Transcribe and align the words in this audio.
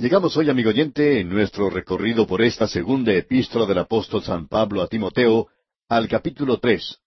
Llegamos 0.00 0.36
hoy, 0.36 0.48
amigo 0.48 0.70
oyente, 0.70 1.18
en 1.18 1.28
nuestro 1.28 1.70
recorrido 1.70 2.24
por 2.24 2.40
esta 2.40 2.68
segunda 2.68 3.12
epístola 3.12 3.66
del 3.66 3.78
apóstol 3.78 4.22
San 4.22 4.46
Pablo 4.46 4.80
a 4.80 4.86
Timoteo, 4.86 5.48
al 5.88 6.06
capítulo 6.06 6.60
tres. 6.60 7.00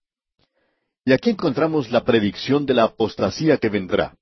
Y 1.05 1.13
aquí 1.13 1.29
encontramos 1.29 1.89
la 1.89 2.03
predicción 2.03 2.65
de 2.65 2.73
la 2.73 2.83
apostasía 2.83 3.59
que 3.59 3.69
vendrá. 3.69 4.17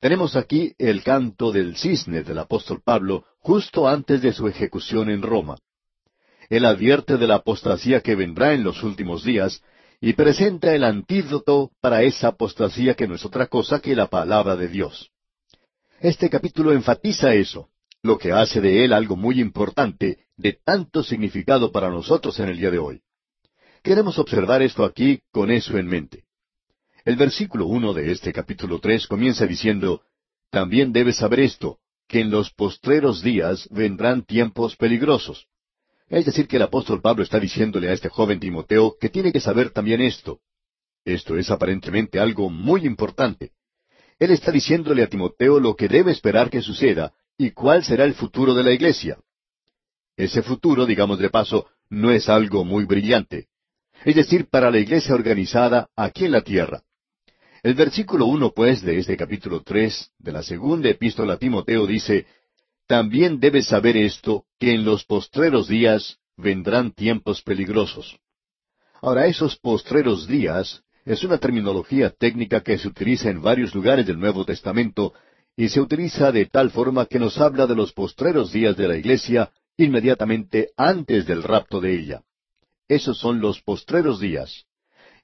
Tenemos 0.00 0.36
aquí 0.36 0.72
el 0.78 1.02
canto 1.02 1.52
del 1.52 1.76
cisne 1.76 2.22
del 2.22 2.38
apóstol 2.38 2.80
Pablo 2.82 3.26
justo 3.40 3.86
antes 3.86 4.22
de 4.22 4.32
su 4.32 4.48
ejecución 4.48 5.10
en 5.10 5.20
Roma. 5.20 5.58
Él 6.48 6.64
advierte 6.64 7.18
de 7.18 7.26
la 7.26 7.34
apostasía 7.34 8.00
que 8.00 8.14
vendrá 8.14 8.54
en 8.54 8.64
los 8.64 8.82
últimos 8.82 9.22
días 9.22 9.62
y 10.00 10.14
presenta 10.14 10.74
el 10.74 10.84
antídoto 10.84 11.72
para 11.82 12.02
esa 12.04 12.28
apostasía 12.28 12.94
que 12.94 13.06
no 13.06 13.16
es 13.16 13.24
otra 13.26 13.48
cosa 13.48 13.80
que 13.80 13.94
la 13.94 14.06
palabra 14.06 14.56
de 14.56 14.68
Dios. 14.68 15.10
Este 16.00 16.30
capítulo 16.30 16.72
enfatiza 16.72 17.34
eso 17.34 17.68
lo 18.02 18.18
que 18.18 18.32
hace 18.32 18.60
de 18.60 18.84
él 18.84 18.92
algo 18.92 19.16
muy 19.16 19.40
importante, 19.40 20.26
de 20.36 20.54
tanto 20.64 21.04
significado 21.04 21.70
para 21.70 21.88
nosotros 21.88 22.38
en 22.40 22.48
el 22.48 22.58
día 22.58 22.70
de 22.70 22.78
hoy. 22.78 23.00
Queremos 23.82 24.18
observar 24.18 24.60
esto 24.62 24.84
aquí 24.84 25.20
con 25.30 25.50
eso 25.50 25.78
en 25.78 25.86
mente. 25.86 26.24
El 27.04 27.16
versículo 27.16 27.66
uno 27.66 27.94
de 27.94 28.10
este 28.10 28.32
capítulo 28.32 28.80
tres 28.80 29.06
comienza 29.06 29.46
diciendo 29.46 30.02
También 30.50 30.92
debes 30.92 31.16
saber 31.16 31.40
esto, 31.40 31.78
que 32.08 32.20
en 32.20 32.30
los 32.30 32.50
postreros 32.52 33.22
días 33.22 33.68
vendrán 33.70 34.24
tiempos 34.24 34.76
peligrosos. 34.76 35.46
Es 36.08 36.26
decir, 36.26 36.46
que 36.46 36.56
el 36.56 36.62
apóstol 36.62 37.00
Pablo 37.00 37.22
está 37.22 37.40
diciéndole 37.40 37.88
a 37.88 37.92
este 37.92 38.08
joven 38.08 38.38
Timoteo 38.38 38.96
que 39.00 39.08
tiene 39.08 39.32
que 39.32 39.40
saber 39.40 39.70
también 39.70 40.00
esto. 40.00 40.40
Esto 41.04 41.36
es 41.36 41.50
aparentemente 41.50 42.20
algo 42.20 42.50
muy 42.50 42.84
importante. 42.84 43.52
Él 44.18 44.30
está 44.30 44.52
diciéndole 44.52 45.02
a 45.02 45.08
Timoteo 45.08 45.58
lo 45.58 45.74
que 45.74 45.88
debe 45.88 46.12
esperar 46.12 46.50
que 46.50 46.60
suceda, 46.60 47.12
¿Y 47.38 47.50
cuál 47.50 47.84
será 47.84 48.04
el 48.04 48.14
futuro 48.14 48.54
de 48.54 48.62
la 48.62 48.72
iglesia? 48.72 49.18
Ese 50.16 50.42
futuro, 50.42 50.86
digamos 50.86 51.18
de 51.18 51.30
paso, 51.30 51.66
no 51.88 52.10
es 52.10 52.28
algo 52.28 52.64
muy 52.64 52.84
brillante. 52.84 53.48
Es 54.04 54.16
decir, 54.16 54.48
para 54.48 54.70
la 54.70 54.78
iglesia 54.78 55.14
organizada 55.14 55.88
aquí 55.96 56.24
en 56.24 56.32
la 56.32 56.42
tierra. 56.42 56.82
El 57.62 57.74
versículo 57.74 58.26
uno, 58.26 58.52
pues, 58.52 58.82
de 58.82 58.98
este 58.98 59.16
capítulo 59.16 59.62
tres 59.62 60.10
de 60.18 60.32
la 60.32 60.42
segunda 60.42 60.88
epístola 60.88 61.34
a 61.34 61.38
Timoteo 61.38 61.86
dice, 61.86 62.26
También 62.86 63.38
debes 63.38 63.68
saber 63.68 63.96
esto, 63.96 64.44
que 64.58 64.72
en 64.72 64.84
los 64.84 65.04
postreros 65.04 65.68
días 65.68 66.18
vendrán 66.36 66.92
tiempos 66.92 67.40
peligrosos. 67.42 68.18
Ahora, 69.00 69.26
esos 69.26 69.56
postreros 69.56 70.26
días 70.26 70.82
es 71.04 71.24
una 71.24 71.38
terminología 71.38 72.10
técnica 72.10 72.62
que 72.62 72.78
se 72.78 72.88
utiliza 72.88 73.30
en 73.30 73.42
varios 73.42 73.74
lugares 73.74 74.06
del 74.06 74.18
Nuevo 74.18 74.44
Testamento 74.44 75.14
y 75.56 75.68
se 75.68 75.80
utiliza 75.80 76.32
de 76.32 76.46
tal 76.46 76.70
forma 76.70 77.06
que 77.06 77.18
nos 77.18 77.38
habla 77.38 77.66
de 77.66 77.74
los 77.74 77.92
postreros 77.92 78.52
días 78.52 78.76
de 78.76 78.88
la 78.88 78.96
iglesia 78.96 79.50
inmediatamente 79.76 80.70
antes 80.76 81.26
del 81.26 81.42
rapto 81.42 81.80
de 81.80 81.94
ella. 81.94 82.22
Esos 82.88 83.18
son 83.18 83.40
los 83.40 83.60
postreros 83.62 84.20
días. 84.20 84.64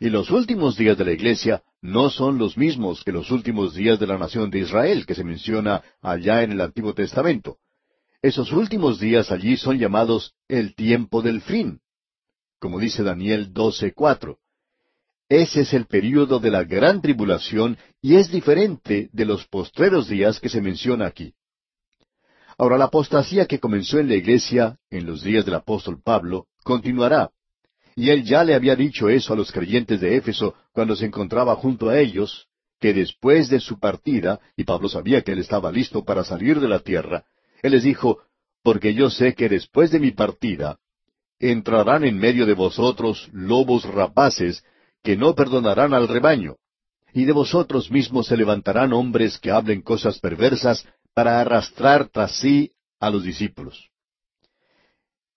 Y 0.01 0.11
los 0.11 0.31
últimos 0.31 0.77
días 0.77 0.97
de 0.97 1.05
la 1.05 1.13
iglesia 1.13 1.63
no 1.83 2.09
son 2.11 2.39
los 2.39 2.57
mismos 2.57 3.03
que 3.05 3.13
los 3.13 3.31
últimos 3.31 3.75
días 3.75 3.99
de 3.99 4.07
la 4.07 4.17
nación 4.17 4.51
de 4.51 4.61
Israel 4.61 5.07
que 5.07 5.15
se 5.15 5.25
menciona 5.25 5.83
allá 6.01 6.43
en 6.43 6.53
el 6.53 6.61
Antiguo 6.61 6.95
Testamento. 6.95 7.59
Esos 8.23 8.53
últimos 8.53 9.01
días 9.01 9.31
allí 9.31 9.57
son 9.57 9.79
llamados 9.79 10.35
el 10.49 10.75
tiempo 10.75 11.23
del 11.23 11.41
fin, 11.41 11.81
como 12.59 12.79
dice 12.79 13.03
Daniel 13.03 13.53
12:4. 13.53 14.39
Ese 15.29 15.61
es 15.61 15.75
el 15.75 15.87
período 15.87 16.39
de 16.39 16.51
la 16.51 16.65
gran 16.65 17.03
tribulación 17.03 17.77
y 18.01 18.17
es 18.17 18.31
diferente 18.31 19.11
de 19.13 19.25
los 19.27 19.47
postreros 19.47 20.09
días 20.09 20.41
que 20.41 20.49
se 20.49 20.63
menciona 20.63 21.07
aquí. 21.07 21.35
Ahora, 22.57 22.79
la 22.79 22.87
apostasía 22.87 23.47
que 23.47 23.61
comenzó 23.61 23.99
en 23.99 24.09
la 24.09 24.17
iglesia 24.17 24.79
en 24.91 25.07
los 25.07 25.23
días 25.23 25.45
del 25.45 25.55
apóstol 25.55 26.01
Pablo 26.03 26.47
continuará. 26.65 27.31
Y 27.95 28.11
él 28.11 28.25
ya 28.25 28.43
le 28.43 28.55
había 28.55 28.75
dicho 28.75 29.09
eso 29.09 29.33
a 29.33 29.37
los 29.37 29.53
creyentes 29.53 30.01
de 30.01 30.17
Éfeso 30.17 30.55
cuando 30.73 30.97
se 30.97 31.05
encontraba 31.05 31.55
junto 31.57 31.89
a 31.89 31.99
ellos, 31.99 32.49
que 32.81 32.95
después 32.95 33.49
de 33.49 33.61
su 33.61 33.79
partida, 33.79 34.41
y 34.57 34.65
Pablo 34.65 34.89
sabía 34.89 35.23
que 35.23 35.33
él 35.33 35.41
estaba 35.41 35.71
listo 35.71 36.05
para 36.05 36.25
salir 36.25 36.61
de 36.61 36.69
la 36.69 36.79
tierra, 36.79 37.25
él 37.63 37.73
les 37.73 37.83
dijo, 37.83 38.23
porque 38.63 38.95
yo 38.95 39.11
sé 39.11 39.35
que 39.35 39.49
después 39.49 39.91
de 39.91 40.01
mi 40.01 40.13
partida, 40.13 40.79
entrarán 41.39 42.05
en 42.05 42.19
medio 42.19 42.47
de 42.47 42.55
vosotros 42.55 43.29
lobos 43.33 43.85
rapaces, 43.85 44.65
que 45.03 45.17
no 45.17 45.35
perdonarán 45.35 45.95
al 45.95 46.09
rebaño. 46.09 46.57
Y 47.13 47.25
de 47.25 47.33
vosotros 47.33 47.91
mismos 47.91 48.27
se 48.27 48.37
levantarán 48.37 48.93
hombres 48.93 49.39
que 49.39 49.51
hablen 49.51 49.83
cosas 49.83 50.19
perversas 50.19 50.87
para 51.15 51.41
arrastrar 51.41 52.09
tras 52.09 52.33
sí 52.33 52.73
a 53.01 53.11
los 53.11 53.25
discípulos. 53.25 53.91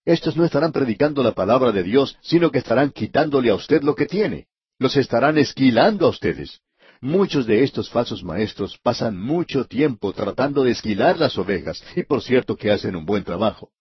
Estos 0.04 0.36
no 0.36 0.46
estarán 0.46 0.72
predicando 0.72 1.24
la 1.24 1.34
palabra 1.34 1.72
de 1.72 1.84
Dios, 1.84 2.18
sino 2.22 2.52
que 2.52 2.58
estarán 2.58 2.92
quitándole 2.92 3.52
a 3.52 3.56
usted 3.56 3.84
lo 3.84 3.96
que 3.96 4.08
tiene. 4.08 4.48
Los 4.80 4.98
estarán 4.98 5.38
esquilando 5.38 6.08
a 6.08 6.10
ustedes. 6.10 6.62
Muchos 7.02 7.46
de 7.46 7.64
estos 7.64 7.90
falsos 7.90 8.24
maestros 8.24 8.78
pasan 8.82 9.20
mucho 9.20 9.66
tiempo 9.66 10.14
tratando 10.14 10.64
de 10.64 10.72
esquilar 10.72 11.18
las 11.18 11.38
ovejas, 11.38 11.84
y 11.96 12.04
por 12.04 12.22
cierto 12.22 12.56
que 12.56 12.72
hacen 12.72 12.96
un 12.96 13.06
buen 13.06 13.24
trabajo. 13.24 13.72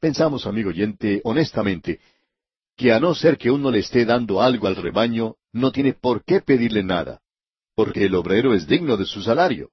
Pensamos, 0.00 0.46
amigo 0.46 0.70
oyente, 0.70 1.20
honestamente, 1.24 2.00
que 2.76 2.92
a 2.92 3.00
no 3.00 3.14
ser 3.14 3.38
que 3.38 3.50
uno 3.50 3.70
le 3.70 3.78
esté 3.78 4.04
dando 4.04 4.42
algo 4.42 4.66
al 4.66 4.76
rebaño, 4.76 5.36
no 5.52 5.72
tiene 5.72 5.94
por 5.94 6.24
qué 6.24 6.40
pedirle 6.40 6.82
nada, 6.82 7.20
porque 7.74 8.04
el 8.04 8.14
obrero 8.14 8.54
es 8.54 8.66
digno 8.66 8.96
de 8.96 9.06
su 9.06 9.22
salario. 9.22 9.70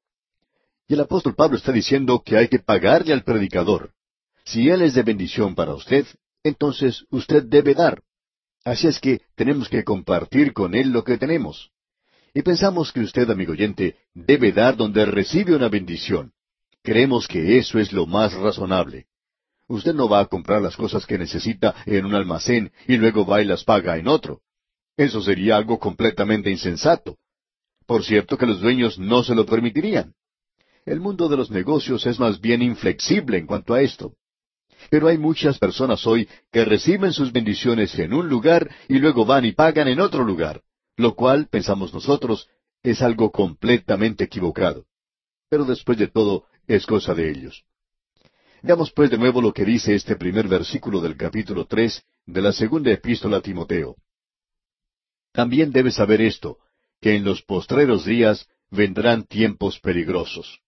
Y 0.87 0.93
el 0.93 1.01
apóstol 1.01 1.35
Pablo 1.35 1.57
está 1.57 1.71
diciendo 1.71 2.21
que 2.25 2.37
hay 2.37 2.47
que 2.47 2.59
pagarle 2.59 3.13
al 3.13 3.23
predicador. 3.23 3.91
Si 4.45 4.69
él 4.69 4.81
es 4.81 4.93
de 4.93 5.03
bendición 5.03 5.55
para 5.55 5.73
usted, 5.73 6.05
entonces 6.43 7.05
usted 7.09 7.43
debe 7.43 7.73
dar. 7.73 8.01
Así 8.65 8.87
es 8.87 8.99
que 8.99 9.21
tenemos 9.35 9.67
que 9.67 9.83
compartir 9.83 10.53
con 10.53 10.73
él 10.73 10.91
lo 10.91 11.03
que 11.03 11.17
tenemos. 11.17 11.71
Y 12.33 12.41
pensamos 12.41 12.91
que 12.91 13.01
usted, 13.01 13.29
amigo 13.29 13.51
oyente, 13.51 13.97
debe 14.13 14.51
dar 14.51 14.75
donde 14.75 15.05
recibe 15.05 15.55
una 15.55 15.69
bendición. 15.69 16.31
Creemos 16.81 17.27
que 17.27 17.57
eso 17.57 17.79
es 17.79 17.93
lo 17.93 18.05
más 18.05 18.33
razonable. 18.33 19.05
Usted 19.67 19.93
no 19.93 20.09
va 20.09 20.19
a 20.19 20.25
comprar 20.25 20.61
las 20.61 20.75
cosas 20.75 21.05
que 21.05 21.17
necesita 21.17 21.73
en 21.85 22.05
un 22.05 22.15
almacén 22.15 22.71
y 22.87 22.97
luego 22.97 23.25
va 23.25 23.41
y 23.41 23.45
las 23.45 23.63
paga 23.63 23.97
en 23.97 24.07
otro. 24.07 24.41
Eso 24.97 25.21
sería 25.21 25.57
algo 25.57 25.79
completamente 25.79 26.51
insensato. 26.51 27.17
Por 27.85 28.03
cierto 28.03 28.37
que 28.37 28.45
los 28.45 28.61
dueños 28.61 28.99
no 28.99 29.23
se 29.23 29.35
lo 29.35 29.45
permitirían. 29.45 30.13
El 30.85 30.99
mundo 30.99 31.29
de 31.29 31.37
los 31.37 31.49
negocios 31.49 32.05
es 32.05 32.19
más 32.19 32.41
bien 32.41 32.61
inflexible 32.61 33.37
en 33.37 33.47
cuanto 33.47 33.73
a 33.73 33.81
esto. 33.81 34.13
Pero 34.89 35.07
hay 35.07 35.17
muchas 35.17 35.57
personas 35.59 36.05
hoy 36.05 36.27
que 36.51 36.65
reciben 36.65 37.13
sus 37.13 37.31
bendiciones 37.31 37.97
en 37.97 38.13
un 38.13 38.27
lugar 38.27 38.69
y 38.89 38.99
luego 38.99 39.25
van 39.25 39.45
y 39.45 39.53
pagan 39.53 39.87
en 39.87 40.01
otro 40.01 40.25
lugar, 40.25 40.61
lo 40.97 41.15
cual, 41.15 41.47
pensamos 41.47 41.93
nosotros, 41.93 42.49
es 42.83 43.01
algo 43.01 43.31
completamente 43.31 44.25
equivocado. 44.25 44.85
Pero 45.49 45.63
después 45.63 45.97
de 45.97 46.07
todo, 46.07 46.45
es 46.67 46.85
cosa 46.85 47.13
de 47.13 47.31
ellos. 47.31 47.63
Veamos 48.63 48.93
pues 48.93 49.11
de 49.11 49.17
nuevo 49.17 49.41
lo 49.41 49.51
que 49.51 49.65
dice 49.65 49.93
este 49.93 50.15
primer 50.15 50.47
versículo 50.47 51.01
del 51.01 51.17
capítulo 51.17 51.65
tres 51.65 52.01
de 52.25 52.41
la 52.41 52.53
segunda 52.53 52.91
epístola 52.91 53.37
a 53.37 53.41
Timoteo. 53.41 53.97
También 55.33 55.73
debes 55.73 55.95
saber 55.95 56.21
esto, 56.21 56.59
que 57.01 57.17
en 57.17 57.25
los 57.25 57.41
postreros 57.41 58.05
días 58.05 58.47
vendrán 58.71 59.25
tiempos 59.25 59.81
peligrosos. 59.81 60.61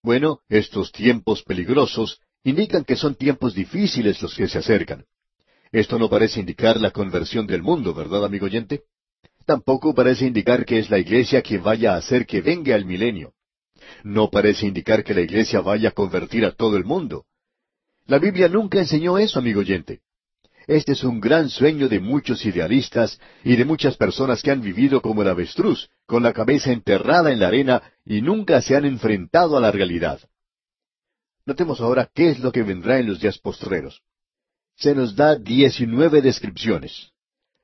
Bueno, 0.00 0.42
estos 0.48 0.92
tiempos 0.92 1.42
peligrosos 1.42 2.20
indican 2.44 2.84
que 2.84 2.94
son 2.94 3.16
tiempos 3.16 3.52
difíciles 3.52 4.22
los 4.22 4.36
que 4.36 4.46
se 4.46 4.58
acercan. 4.58 5.04
Esto 5.72 5.98
no 5.98 6.08
parece 6.08 6.38
indicar 6.38 6.80
la 6.80 6.92
conversión 6.92 7.48
del 7.48 7.62
mundo, 7.62 7.94
¿verdad, 7.94 8.24
amigo 8.24 8.46
oyente? 8.46 8.84
Tampoco 9.44 9.92
parece 9.92 10.24
indicar 10.24 10.64
que 10.64 10.78
es 10.78 10.88
la 10.88 11.00
iglesia 11.00 11.42
que 11.42 11.58
vaya 11.58 11.94
a 11.94 11.96
hacer 11.96 12.26
que 12.26 12.42
venga 12.42 12.76
el 12.76 12.84
milenio 12.84 13.34
no 14.04 14.30
parece 14.30 14.66
indicar 14.66 15.04
que 15.04 15.14
la 15.14 15.20
iglesia 15.20 15.60
vaya 15.60 15.90
a 15.90 15.92
convertir 15.92 16.44
a 16.44 16.52
todo 16.52 16.76
el 16.76 16.84
mundo. 16.84 17.24
La 18.06 18.18
Biblia 18.18 18.48
nunca 18.48 18.78
enseñó 18.78 19.18
eso, 19.18 19.38
amigo 19.38 19.60
oyente. 19.60 20.00
Este 20.66 20.92
es 20.92 21.02
un 21.02 21.18
gran 21.18 21.48
sueño 21.48 21.88
de 21.88 21.98
muchos 21.98 22.44
idealistas 22.44 23.18
y 23.42 23.56
de 23.56 23.64
muchas 23.64 23.96
personas 23.96 24.42
que 24.42 24.50
han 24.50 24.60
vivido 24.60 25.00
como 25.00 25.22
el 25.22 25.28
avestruz, 25.28 25.88
con 26.04 26.22
la 26.22 26.34
cabeza 26.34 26.72
enterrada 26.72 27.32
en 27.32 27.40
la 27.40 27.48
arena 27.48 27.82
y 28.04 28.20
nunca 28.20 28.60
se 28.60 28.76
han 28.76 28.84
enfrentado 28.84 29.56
a 29.56 29.60
la 29.60 29.70
realidad. 29.70 30.20
Notemos 31.46 31.80
ahora 31.80 32.10
qué 32.14 32.28
es 32.28 32.40
lo 32.40 32.52
que 32.52 32.62
vendrá 32.62 32.98
en 32.98 33.06
los 33.06 33.20
días 33.20 33.38
postreros. 33.38 34.02
Se 34.76 34.94
nos 34.94 35.16
da 35.16 35.36
diecinueve 35.36 36.20
descripciones. 36.20 37.12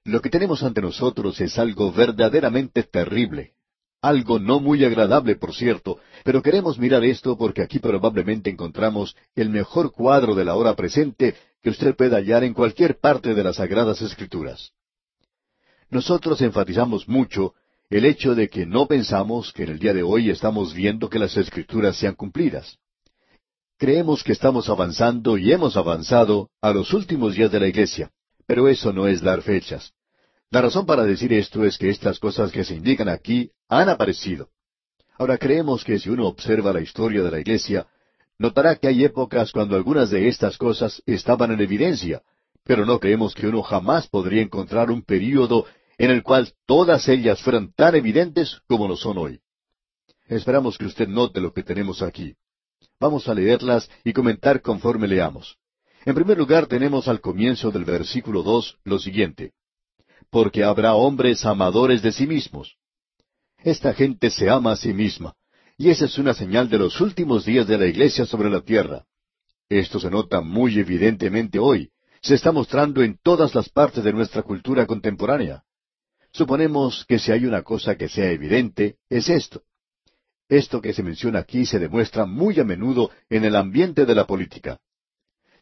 Lo 0.04 0.22
que 0.22 0.30
tenemos 0.30 0.62
ante 0.62 0.80
nosotros 0.80 1.38
es 1.42 1.58
algo 1.58 1.92
verdaderamente 1.92 2.82
terrible, 2.82 3.52
algo 4.04 4.38
no 4.38 4.60
muy 4.60 4.84
agradable, 4.84 5.36
por 5.36 5.54
cierto, 5.54 5.98
pero 6.24 6.42
queremos 6.42 6.78
mirar 6.78 7.04
esto 7.04 7.38
porque 7.38 7.62
aquí 7.62 7.78
probablemente 7.78 8.50
encontramos 8.50 9.16
el 9.34 9.48
mejor 9.48 9.92
cuadro 9.92 10.34
de 10.34 10.44
la 10.44 10.56
hora 10.56 10.76
presente 10.76 11.34
que 11.62 11.70
usted 11.70 11.96
pueda 11.96 12.18
hallar 12.18 12.44
en 12.44 12.52
cualquier 12.52 12.98
parte 12.98 13.34
de 13.34 13.42
las 13.42 13.56
Sagradas 13.56 14.02
Escrituras. 14.02 14.72
Nosotros 15.88 16.42
enfatizamos 16.42 17.08
mucho 17.08 17.54
el 17.88 18.04
hecho 18.04 18.34
de 18.34 18.48
que 18.48 18.66
no 18.66 18.86
pensamos 18.86 19.52
que 19.52 19.62
en 19.62 19.70
el 19.70 19.78
día 19.78 19.94
de 19.94 20.02
hoy 20.02 20.28
estamos 20.28 20.74
viendo 20.74 21.08
que 21.08 21.18
las 21.18 21.36
Escrituras 21.36 21.96
sean 21.96 22.14
cumplidas. 22.14 22.76
Creemos 23.78 24.22
que 24.22 24.32
estamos 24.32 24.68
avanzando 24.68 25.38
y 25.38 25.50
hemos 25.50 25.76
avanzado 25.76 26.50
a 26.60 26.72
los 26.72 26.92
últimos 26.92 27.34
días 27.34 27.50
de 27.50 27.60
la 27.60 27.68
iglesia, 27.68 28.10
pero 28.46 28.68
eso 28.68 28.92
no 28.92 29.08
es 29.08 29.22
dar 29.22 29.40
fechas. 29.40 29.92
La 30.54 30.60
razón 30.60 30.86
para 30.86 31.02
decir 31.02 31.32
esto 31.32 31.64
es 31.64 31.76
que 31.76 31.90
estas 31.90 32.20
cosas 32.20 32.52
que 32.52 32.62
se 32.62 32.76
indican 32.76 33.08
aquí 33.08 33.50
han 33.68 33.88
aparecido. 33.88 34.50
Ahora 35.18 35.36
creemos 35.36 35.82
que 35.82 35.98
si 35.98 36.10
uno 36.10 36.28
observa 36.28 36.72
la 36.72 36.80
historia 36.80 37.24
de 37.24 37.30
la 37.32 37.40
iglesia, 37.40 37.88
notará 38.38 38.76
que 38.76 38.86
hay 38.86 39.02
épocas 39.02 39.50
cuando 39.50 39.74
algunas 39.74 40.10
de 40.10 40.28
estas 40.28 40.56
cosas 40.56 41.02
estaban 41.06 41.50
en 41.50 41.60
evidencia, 41.60 42.22
pero 42.62 42.86
no 42.86 43.00
creemos 43.00 43.34
que 43.34 43.48
uno 43.48 43.64
jamás 43.64 44.06
podría 44.06 44.42
encontrar 44.42 44.92
un 44.92 45.02
período 45.02 45.66
en 45.98 46.12
el 46.12 46.22
cual 46.22 46.52
todas 46.66 47.08
ellas 47.08 47.42
fueran 47.42 47.72
tan 47.72 47.96
evidentes 47.96 48.60
como 48.68 48.86
lo 48.86 48.94
son 48.94 49.18
hoy. 49.18 49.40
Esperamos 50.28 50.78
que 50.78 50.86
usted 50.86 51.08
note 51.08 51.40
lo 51.40 51.52
que 51.52 51.64
tenemos 51.64 52.00
aquí. 52.00 52.36
Vamos 53.00 53.28
a 53.28 53.34
leerlas 53.34 53.90
y 54.04 54.12
comentar 54.12 54.62
conforme 54.62 55.08
leamos. 55.08 55.56
En 56.04 56.14
primer 56.14 56.38
lugar 56.38 56.68
tenemos 56.68 57.08
al 57.08 57.20
comienzo 57.20 57.72
del 57.72 57.84
versículo 57.84 58.44
dos 58.44 58.78
lo 58.84 59.00
siguiente. 59.00 59.52
Porque 60.34 60.64
habrá 60.64 60.94
hombres 60.94 61.44
amadores 61.44 62.02
de 62.02 62.10
sí 62.10 62.26
mismos. 62.26 62.76
Esta 63.62 63.94
gente 63.94 64.30
se 64.30 64.50
ama 64.50 64.72
a 64.72 64.76
sí 64.76 64.92
misma, 64.92 65.36
y 65.78 65.90
esa 65.90 66.06
es 66.06 66.18
una 66.18 66.34
señal 66.34 66.68
de 66.68 66.76
los 66.76 67.00
últimos 67.00 67.44
días 67.44 67.68
de 67.68 67.78
la 67.78 67.86
iglesia 67.86 68.26
sobre 68.26 68.50
la 68.50 68.60
tierra. 68.60 69.04
Esto 69.68 70.00
se 70.00 70.10
nota 70.10 70.40
muy 70.40 70.76
evidentemente 70.76 71.60
hoy, 71.60 71.92
se 72.20 72.34
está 72.34 72.50
mostrando 72.50 73.00
en 73.04 73.16
todas 73.22 73.54
las 73.54 73.68
partes 73.68 74.02
de 74.02 74.12
nuestra 74.12 74.42
cultura 74.42 74.86
contemporánea. 74.86 75.62
Suponemos 76.32 77.04
que 77.06 77.20
si 77.20 77.30
hay 77.30 77.46
una 77.46 77.62
cosa 77.62 77.94
que 77.94 78.08
sea 78.08 78.32
evidente, 78.32 78.96
es 79.08 79.28
esto. 79.28 79.62
Esto 80.48 80.82
que 80.82 80.92
se 80.94 81.04
menciona 81.04 81.38
aquí 81.38 81.64
se 81.64 81.78
demuestra 81.78 82.26
muy 82.26 82.58
a 82.58 82.64
menudo 82.64 83.12
en 83.30 83.44
el 83.44 83.54
ambiente 83.54 84.04
de 84.04 84.16
la 84.16 84.26
política. 84.26 84.80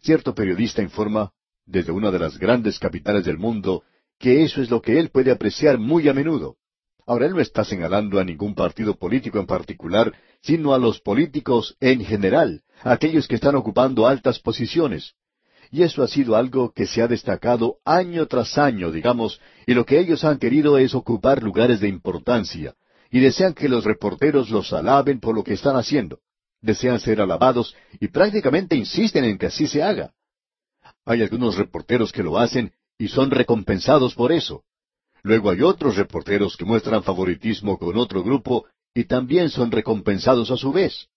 Cierto 0.00 0.34
periodista 0.34 0.80
informa, 0.80 1.30
desde 1.66 1.92
una 1.92 2.10
de 2.10 2.20
las 2.20 2.38
grandes 2.38 2.78
capitales 2.78 3.26
del 3.26 3.36
mundo, 3.36 3.84
que 4.22 4.44
eso 4.44 4.62
es 4.62 4.70
lo 4.70 4.80
que 4.80 5.00
él 5.00 5.10
puede 5.10 5.32
apreciar 5.32 5.78
muy 5.78 6.08
a 6.08 6.14
menudo. 6.14 6.54
Ahora, 7.04 7.26
él 7.26 7.32
no 7.32 7.40
está 7.40 7.64
señalando 7.64 8.20
a 8.20 8.24
ningún 8.24 8.54
partido 8.54 8.94
político 8.94 9.40
en 9.40 9.46
particular, 9.46 10.14
sino 10.40 10.72
a 10.72 10.78
los 10.78 11.00
políticos 11.00 11.76
en 11.80 12.04
general, 12.04 12.62
aquellos 12.84 13.26
que 13.26 13.34
están 13.34 13.56
ocupando 13.56 14.06
altas 14.06 14.38
posiciones. 14.38 15.14
Y 15.72 15.82
eso 15.82 16.04
ha 16.04 16.06
sido 16.06 16.36
algo 16.36 16.70
que 16.70 16.86
se 16.86 17.02
ha 17.02 17.08
destacado 17.08 17.78
año 17.84 18.28
tras 18.28 18.58
año, 18.58 18.92
digamos, 18.92 19.40
y 19.66 19.74
lo 19.74 19.84
que 19.84 19.98
ellos 19.98 20.22
han 20.22 20.38
querido 20.38 20.78
es 20.78 20.94
ocupar 20.94 21.42
lugares 21.42 21.80
de 21.80 21.88
importancia, 21.88 22.76
y 23.10 23.18
desean 23.18 23.54
que 23.54 23.68
los 23.68 23.82
reporteros 23.84 24.50
los 24.50 24.72
alaben 24.72 25.18
por 25.18 25.34
lo 25.34 25.42
que 25.42 25.54
están 25.54 25.74
haciendo. 25.74 26.20
Desean 26.60 27.00
ser 27.00 27.20
alabados 27.20 27.74
y 27.98 28.06
prácticamente 28.06 28.76
insisten 28.76 29.24
en 29.24 29.36
que 29.36 29.46
así 29.46 29.66
se 29.66 29.82
haga. 29.82 30.12
Hay 31.04 31.22
algunos 31.22 31.56
reporteros 31.56 32.12
que 32.12 32.22
lo 32.22 32.38
hacen 32.38 32.72
y 33.02 33.08
son 33.08 33.32
recompensados 33.32 34.14
por 34.14 34.30
eso. 34.30 34.62
Luego 35.24 35.50
hay 35.50 35.60
otros 35.62 35.96
reporteros 35.96 36.56
que 36.56 36.64
muestran 36.64 37.02
favoritismo 37.02 37.76
con 37.76 37.96
otro 37.96 38.22
grupo 38.22 38.66
y 38.94 39.06
también 39.06 39.50
son 39.50 39.72
recompensados 39.72 40.52
a 40.52 40.56
su 40.56 40.70
vez. 40.70 41.08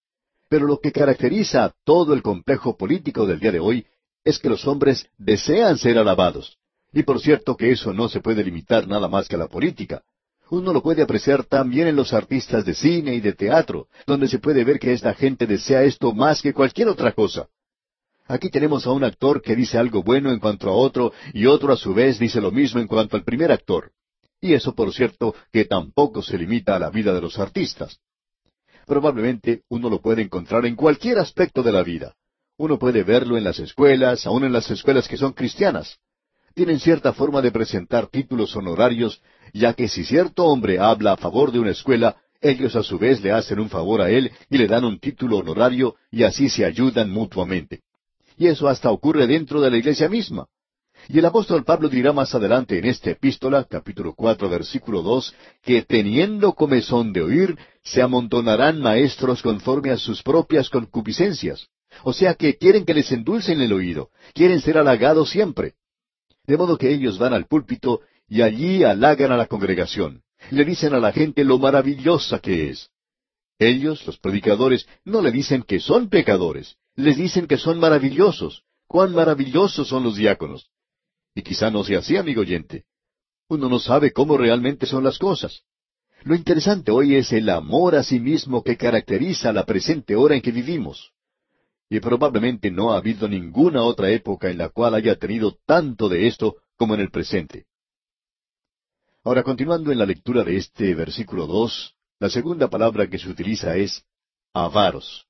Pero 0.49 0.65
lo 0.65 0.79
que 0.79 0.91
caracteriza 0.91 1.63
a 1.63 1.73
todo 1.83 2.15
el 2.15 2.23
complejo 2.23 2.75
político 2.75 3.27
del 3.27 3.39
día 3.39 3.51
de 3.51 3.59
hoy 3.59 3.85
es 4.23 4.39
que 4.39 4.49
los 4.49 4.65
hombres 4.65 5.05
desean 5.19 5.77
ser 5.77 5.99
alabados. 5.99 6.57
Y 6.91 7.03
por 7.03 7.19
cierto 7.21 7.55
que 7.55 7.69
eso 7.69 7.93
no 7.93 8.09
se 8.09 8.19
puede 8.19 8.43
limitar 8.43 8.87
nada 8.87 9.07
más 9.07 9.27
que 9.27 9.35
a 9.35 9.39
la 9.39 9.47
política. 9.47 10.01
Uno 10.49 10.73
lo 10.73 10.81
puede 10.81 11.03
apreciar 11.03 11.43
también 11.43 11.87
en 11.87 11.95
los 11.95 12.13
artistas 12.13 12.65
de 12.65 12.73
cine 12.73 13.13
y 13.13 13.19
de 13.19 13.33
teatro, 13.33 13.89
donde 14.07 14.27
se 14.27 14.39
puede 14.39 14.63
ver 14.63 14.79
que 14.79 14.91
esta 14.91 15.13
gente 15.13 15.45
desea 15.45 15.83
esto 15.83 16.13
más 16.13 16.41
que 16.41 16.51
cualquier 16.51 16.87
otra 16.87 17.11
cosa. 17.11 17.47
Aquí 18.27 18.49
tenemos 18.49 18.87
a 18.87 18.91
un 18.91 19.03
actor 19.03 19.41
que 19.41 19.55
dice 19.55 19.77
algo 19.77 20.01
bueno 20.01 20.31
en 20.31 20.39
cuanto 20.39 20.69
a 20.69 20.73
otro, 20.73 21.13
y 21.33 21.45
otro 21.45 21.73
a 21.73 21.77
su 21.77 21.93
vez 21.93 22.17
dice 22.17 22.41
lo 22.41 22.51
mismo 22.51 22.79
en 22.79 22.87
cuanto 22.87 23.15
al 23.15 23.23
primer 23.23 23.51
actor. 23.51 23.91
Y 24.41 24.53
eso, 24.53 24.73
por 24.73 24.93
cierto, 24.93 25.35
que 25.51 25.65
tampoco 25.65 26.21
se 26.21 26.37
limita 26.37 26.75
a 26.75 26.79
la 26.79 26.89
vida 26.89 27.13
de 27.13 27.21
los 27.21 27.37
artistas. 27.37 27.99
Probablemente 28.85 29.61
uno 29.69 29.89
lo 29.89 30.01
puede 30.01 30.23
encontrar 30.23 30.65
en 30.65 30.75
cualquier 30.75 31.19
aspecto 31.19 31.61
de 31.63 31.71
la 31.71 31.83
vida. 31.83 32.15
Uno 32.57 32.79
puede 32.79 33.03
verlo 33.03 33.37
en 33.37 33.43
las 33.43 33.59
escuelas, 33.59 34.25
aun 34.25 34.43
en 34.43 34.53
las 34.53 34.69
escuelas 34.71 35.07
que 35.07 35.17
son 35.17 35.33
cristianas. 35.33 35.97
Tienen 36.53 36.79
cierta 36.79 37.13
forma 37.13 37.41
de 37.41 37.51
presentar 37.51 38.07
títulos 38.07 38.55
honorarios, 38.55 39.21
ya 39.53 39.73
que 39.73 39.87
si 39.87 40.03
cierto 40.03 40.45
hombre 40.45 40.79
habla 40.79 41.13
a 41.13 41.17
favor 41.17 41.51
de 41.51 41.59
una 41.59 41.71
escuela, 41.71 42.15
ellos 42.41 42.75
a 42.75 42.83
su 42.83 42.97
vez 42.97 43.21
le 43.21 43.31
hacen 43.31 43.59
un 43.59 43.69
favor 43.69 44.01
a 44.01 44.09
él 44.09 44.31
y 44.49 44.57
le 44.57 44.67
dan 44.67 44.85
un 44.85 44.99
título 44.99 45.37
honorario 45.37 45.95
y 46.11 46.23
así 46.23 46.49
se 46.49 46.63
ayudan 46.65 47.09
mutuamente. 47.09 47.81
Y 48.37 48.47
eso 48.47 48.67
hasta 48.67 48.91
ocurre 48.91 49.27
dentro 49.27 49.61
de 49.61 49.71
la 49.71 49.77
iglesia 49.77 50.09
misma. 50.09 50.47
Y 51.07 51.19
el 51.19 51.25
apóstol 51.25 51.63
Pablo 51.63 51.87
dirá 51.87 52.13
más 52.13 52.33
adelante 52.33 52.79
en 52.79 52.85
esta 52.85 53.11
epístola, 53.11 53.63
capítulo 53.65 54.15
cuatro, 54.15 54.49
versículo 54.49 55.03
dos, 55.03 55.35
que 55.61 55.83
teniendo 55.83 56.53
comezón 56.53 57.13
de 57.13 57.21
oír, 57.21 57.57
se 57.83 58.01
amontonarán 58.01 58.81
maestros 58.81 59.41
conforme 59.41 59.91
a 59.91 59.97
sus 59.97 60.23
propias 60.23 60.69
concupiscencias. 60.69 61.67
O 62.03 62.11
sea 62.11 62.33
que 62.33 62.57
quieren 62.57 62.85
que 62.85 62.93
les 62.93 63.11
endulcen 63.11 63.61
el 63.61 63.71
oído, 63.71 64.09
quieren 64.33 64.59
ser 64.61 64.77
halagados 64.77 65.29
siempre. 65.29 65.73
De 66.45 66.57
modo 66.57 66.77
que 66.77 66.91
ellos 66.91 67.17
van 67.19 67.33
al 67.33 67.45
púlpito 67.45 68.01
y 68.27 68.41
allí 68.41 68.83
halagan 68.83 69.31
a 69.31 69.37
la 69.37 69.45
congregación. 69.45 70.23
Le 70.49 70.65
dicen 70.65 70.93
a 70.93 70.99
la 70.99 71.11
gente 71.11 71.43
lo 71.43 71.59
maravillosa 71.59 72.39
que 72.39 72.69
es. 72.69 72.89
Ellos, 73.59 74.05
los 74.05 74.17
predicadores, 74.17 74.87
no 75.05 75.21
le 75.21 75.31
dicen 75.31 75.63
que 75.63 75.79
son 75.79 76.09
pecadores, 76.09 76.75
les 76.95 77.17
dicen 77.17 77.47
que 77.47 77.57
son 77.57 77.79
maravillosos. 77.79 78.63
Cuán 78.87 79.13
maravillosos 79.13 79.87
son 79.87 80.03
los 80.03 80.15
diáconos. 80.15 80.69
Y 81.33 81.41
quizá 81.41 81.69
no 81.69 81.83
sea 81.83 81.99
así, 81.99 82.17
amigo 82.17 82.41
oyente. 82.41 82.85
Uno 83.49 83.67
no 83.67 83.79
sabe 83.79 84.11
cómo 84.11 84.37
realmente 84.37 84.85
son 84.85 85.03
las 85.03 85.17
cosas. 85.17 85.63
Lo 86.23 86.33
interesante 86.33 86.91
hoy 86.91 87.15
es 87.15 87.31
el 87.33 87.49
amor 87.49 87.95
a 87.95 88.03
sí 88.03 88.19
mismo 88.19 88.63
que 88.63 88.77
caracteriza 88.77 89.51
la 89.51 89.65
presente 89.65 90.15
hora 90.15 90.35
en 90.35 90.41
que 90.41 90.51
vivimos. 90.51 91.11
Y 91.89 91.99
probablemente 91.99 92.71
no 92.71 92.93
ha 92.93 92.97
habido 92.97 93.27
ninguna 93.27 93.83
otra 93.83 94.09
época 94.09 94.49
en 94.49 94.57
la 94.57 94.69
cual 94.69 94.95
haya 94.95 95.15
tenido 95.17 95.57
tanto 95.65 96.09
de 96.09 96.27
esto 96.27 96.55
como 96.77 96.95
en 96.95 97.01
el 97.01 97.11
presente. 97.11 97.65
Ahora, 99.23 99.43
continuando 99.43 99.91
en 99.91 99.99
la 99.99 100.05
lectura 100.05 100.43
de 100.43 100.57
este 100.57 100.95
versículo 100.95 101.45
dos, 101.47 101.95
la 102.19 102.29
segunda 102.29 102.69
palabra 102.69 103.07
que 103.07 103.19
se 103.19 103.29
utiliza 103.29 103.75
es 103.75 104.03
avaros 104.53 105.27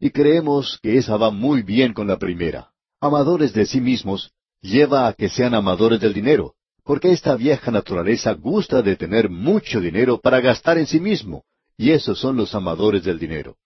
y 0.00 0.10
creemos 0.10 0.78
que 0.82 0.98
esa 0.98 1.16
va 1.16 1.30
muy 1.30 1.62
bien 1.62 1.92
con 1.92 2.06
la 2.06 2.18
primera. 2.18 2.70
Amadores 3.00 3.52
de 3.52 3.66
sí 3.66 3.80
mismos 3.80 4.32
lleva 4.60 5.06
a 5.06 5.12
que 5.12 5.28
sean 5.28 5.54
amadores 5.54 6.00
del 6.00 6.12
dinero, 6.12 6.54
porque 6.84 7.12
esta 7.12 7.36
vieja 7.36 7.70
naturaleza 7.70 8.32
gusta 8.32 8.82
de 8.82 8.96
tener 8.96 9.28
mucho 9.28 9.80
dinero 9.80 10.20
para 10.20 10.40
gastar 10.40 10.78
en 10.78 10.86
sí 10.86 11.00
mismo, 11.00 11.44
y 11.76 11.90
esos 11.90 12.18
son 12.18 12.36
los 12.36 12.54
amadores 12.54 13.04
del 13.04 13.18
dinero. 13.18 13.56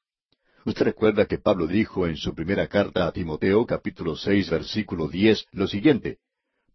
Usted 0.64 0.85
recuerda 0.85 1.26
que 1.26 1.38
Pablo 1.38 1.66
dijo 1.66 2.07
en 2.07 2.16
su 2.16 2.35
primera 2.35 2.68
carta 2.68 3.07
a 3.07 3.12
Timoteo, 3.12 3.66
capítulo 3.66 4.16
seis, 4.16 4.49
versículo 4.49 5.09
diez, 5.09 5.47
lo 5.52 5.66
siguiente, 5.66 6.18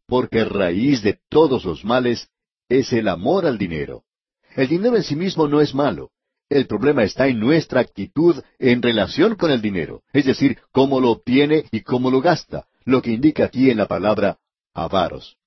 porque 0.07 0.43
raíz 0.45 1.03
de 1.03 1.19
todos 1.29 1.65
los 1.65 1.85
males 1.85 2.29
es 2.69 2.91
el 2.91 3.07
amor 3.07 3.45
al 3.45 3.57
dinero. 3.57 4.03
El 4.55 4.67
dinero 4.67 4.95
en 4.95 5.03
sí 5.03 5.15
mismo 5.15 5.47
no 5.47 5.61
es 5.61 5.75
malo, 5.75 6.11
el 6.49 6.67
problema 6.67 7.03
está 7.03 7.27
en 7.27 7.39
nuestra 7.39 7.81
actitud 7.81 8.41
en 8.59 8.81
relación 8.81 9.35
con 9.35 9.51
el 9.51 9.61
dinero, 9.61 10.03
es 10.13 10.25
decir, 10.25 10.59
cómo 10.71 10.99
lo 10.99 11.11
obtiene 11.11 11.65
y 11.71 11.81
cómo 11.81 12.09
lo 12.09 12.21
gasta, 12.21 12.67
lo 12.85 13.01
que 13.01 13.11
indica 13.11 13.45
aquí 13.45 13.69
en 13.69 13.77
la 13.77 13.87
palabra 13.87 14.37
avaros. 14.73 15.37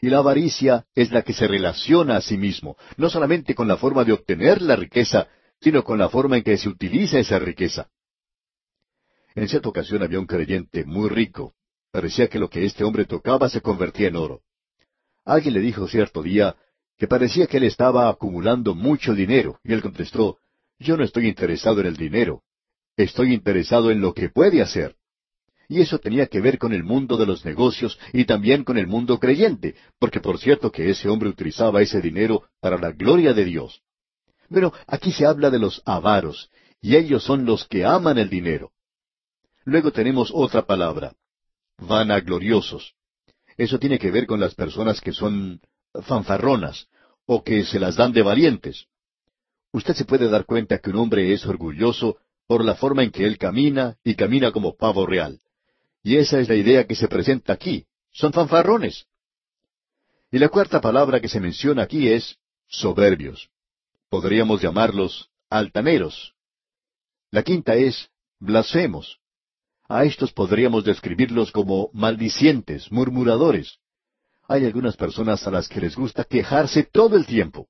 Y 0.00 0.08
la 0.08 0.18
avaricia 0.18 0.86
es 0.94 1.12
la 1.12 1.22
que 1.22 1.34
se 1.34 1.46
relaciona 1.46 2.16
a 2.16 2.20
sí 2.22 2.38
mismo, 2.38 2.76
no 2.96 3.10
solamente 3.10 3.54
con 3.54 3.68
la 3.68 3.76
forma 3.76 4.04
de 4.04 4.12
obtener 4.12 4.62
la 4.62 4.76
riqueza, 4.76 5.28
sino 5.60 5.84
con 5.84 5.98
la 5.98 6.08
forma 6.08 6.38
en 6.38 6.42
que 6.42 6.56
se 6.56 6.70
utiliza 6.70 7.18
esa 7.18 7.38
riqueza. 7.38 7.90
En 9.34 9.46
cierta 9.46 9.68
ocasión 9.68 10.02
había 10.02 10.18
un 10.18 10.26
creyente 10.26 10.84
muy 10.84 11.10
rico. 11.10 11.54
Parecía 11.92 12.28
que 12.28 12.38
lo 12.38 12.48
que 12.48 12.64
este 12.64 12.84
hombre 12.84 13.04
tocaba 13.04 13.48
se 13.48 13.60
convertía 13.60 14.08
en 14.08 14.16
oro. 14.16 14.40
Alguien 15.24 15.54
le 15.54 15.60
dijo 15.60 15.86
cierto 15.86 16.22
día 16.22 16.56
que 17.00 17.08
parecía 17.08 17.46
que 17.46 17.56
él 17.56 17.62
estaba 17.62 18.10
acumulando 18.10 18.74
mucho 18.74 19.14
dinero, 19.14 19.58
y 19.64 19.72
él 19.72 19.80
contestó, 19.80 20.36
Yo 20.78 20.98
no 20.98 21.04
estoy 21.04 21.28
interesado 21.28 21.80
en 21.80 21.86
el 21.86 21.96
dinero, 21.96 22.42
estoy 22.94 23.32
interesado 23.32 23.90
en 23.90 24.02
lo 24.02 24.12
que 24.12 24.28
puede 24.28 24.60
hacer. 24.60 24.96
Y 25.66 25.80
eso 25.80 25.98
tenía 25.98 26.26
que 26.26 26.42
ver 26.42 26.58
con 26.58 26.74
el 26.74 26.84
mundo 26.84 27.16
de 27.16 27.24
los 27.24 27.42
negocios 27.42 27.98
y 28.12 28.26
también 28.26 28.64
con 28.64 28.76
el 28.76 28.86
mundo 28.86 29.18
creyente, 29.18 29.76
porque 29.98 30.20
por 30.20 30.38
cierto 30.38 30.70
que 30.70 30.90
ese 30.90 31.08
hombre 31.08 31.30
utilizaba 31.30 31.80
ese 31.80 32.02
dinero 32.02 32.42
para 32.60 32.76
la 32.76 32.92
gloria 32.92 33.32
de 33.32 33.46
Dios. 33.46 33.80
Pero 34.50 34.74
aquí 34.86 35.10
se 35.10 35.24
habla 35.24 35.48
de 35.48 35.58
los 35.58 35.80
avaros, 35.86 36.50
y 36.82 36.96
ellos 36.96 37.24
son 37.24 37.46
los 37.46 37.66
que 37.66 37.86
aman 37.86 38.18
el 38.18 38.28
dinero. 38.28 38.72
Luego 39.64 39.90
tenemos 39.90 40.30
otra 40.34 40.66
palabra, 40.66 41.14
vanagloriosos. 41.78 42.92
Eso 43.56 43.78
tiene 43.78 43.98
que 43.98 44.10
ver 44.10 44.26
con 44.26 44.38
las 44.38 44.54
personas 44.54 45.00
que 45.00 45.12
son 45.12 45.62
fanfarronas 46.02 46.88
o 47.26 47.42
que 47.42 47.64
se 47.64 47.78
las 47.78 47.96
dan 47.96 48.12
de 48.12 48.22
valientes. 48.22 48.86
Usted 49.72 49.94
se 49.94 50.04
puede 50.04 50.28
dar 50.28 50.44
cuenta 50.44 50.78
que 50.78 50.90
un 50.90 50.96
hombre 50.96 51.32
es 51.32 51.46
orgulloso 51.46 52.18
por 52.46 52.64
la 52.64 52.74
forma 52.74 53.04
en 53.04 53.10
que 53.10 53.24
él 53.24 53.38
camina 53.38 53.96
y 54.02 54.16
camina 54.16 54.50
como 54.50 54.76
pavo 54.76 55.06
real. 55.06 55.40
Y 56.02 56.16
esa 56.16 56.40
es 56.40 56.48
la 56.48 56.56
idea 56.56 56.86
que 56.86 56.96
se 56.96 57.08
presenta 57.08 57.52
aquí. 57.52 57.86
Son 58.10 58.32
fanfarrones. 58.32 59.06
Y 60.32 60.38
la 60.38 60.48
cuarta 60.48 60.80
palabra 60.80 61.20
que 61.20 61.28
se 61.28 61.40
menciona 61.40 61.82
aquí 61.82 62.08
es 62.08 62.38
soberbios. 62.66 63.50
Podríamos 64.08 64.60
llamarlos 64.60 65.30
altaneros. 65.48 66.34
La 67.30 67.42
quinta 67.42 67.76
es 67.76 68.10
blasfemos. 68.40 69.18
A 69.88 70.04
estos 70.04 70.32
podríamos 70.32 70.84
describirlos 70.84 71.52
como 71.52 71.90
maldicientes, 71.92 72.90
murmuradores. 72.90 73.78
Hay 74.50 74.66
algunas 74.66 74.96
personas 74.96 75.46
a 75.46 75.50
las 75.52 75.68
que 75.68 75.80
les 75.80 75.94
gusta 75.94 76.24
quejarse 76.24 76.82
todo 76.82 77.16
el 77.16 77.24
tiempo. 77.24 77.68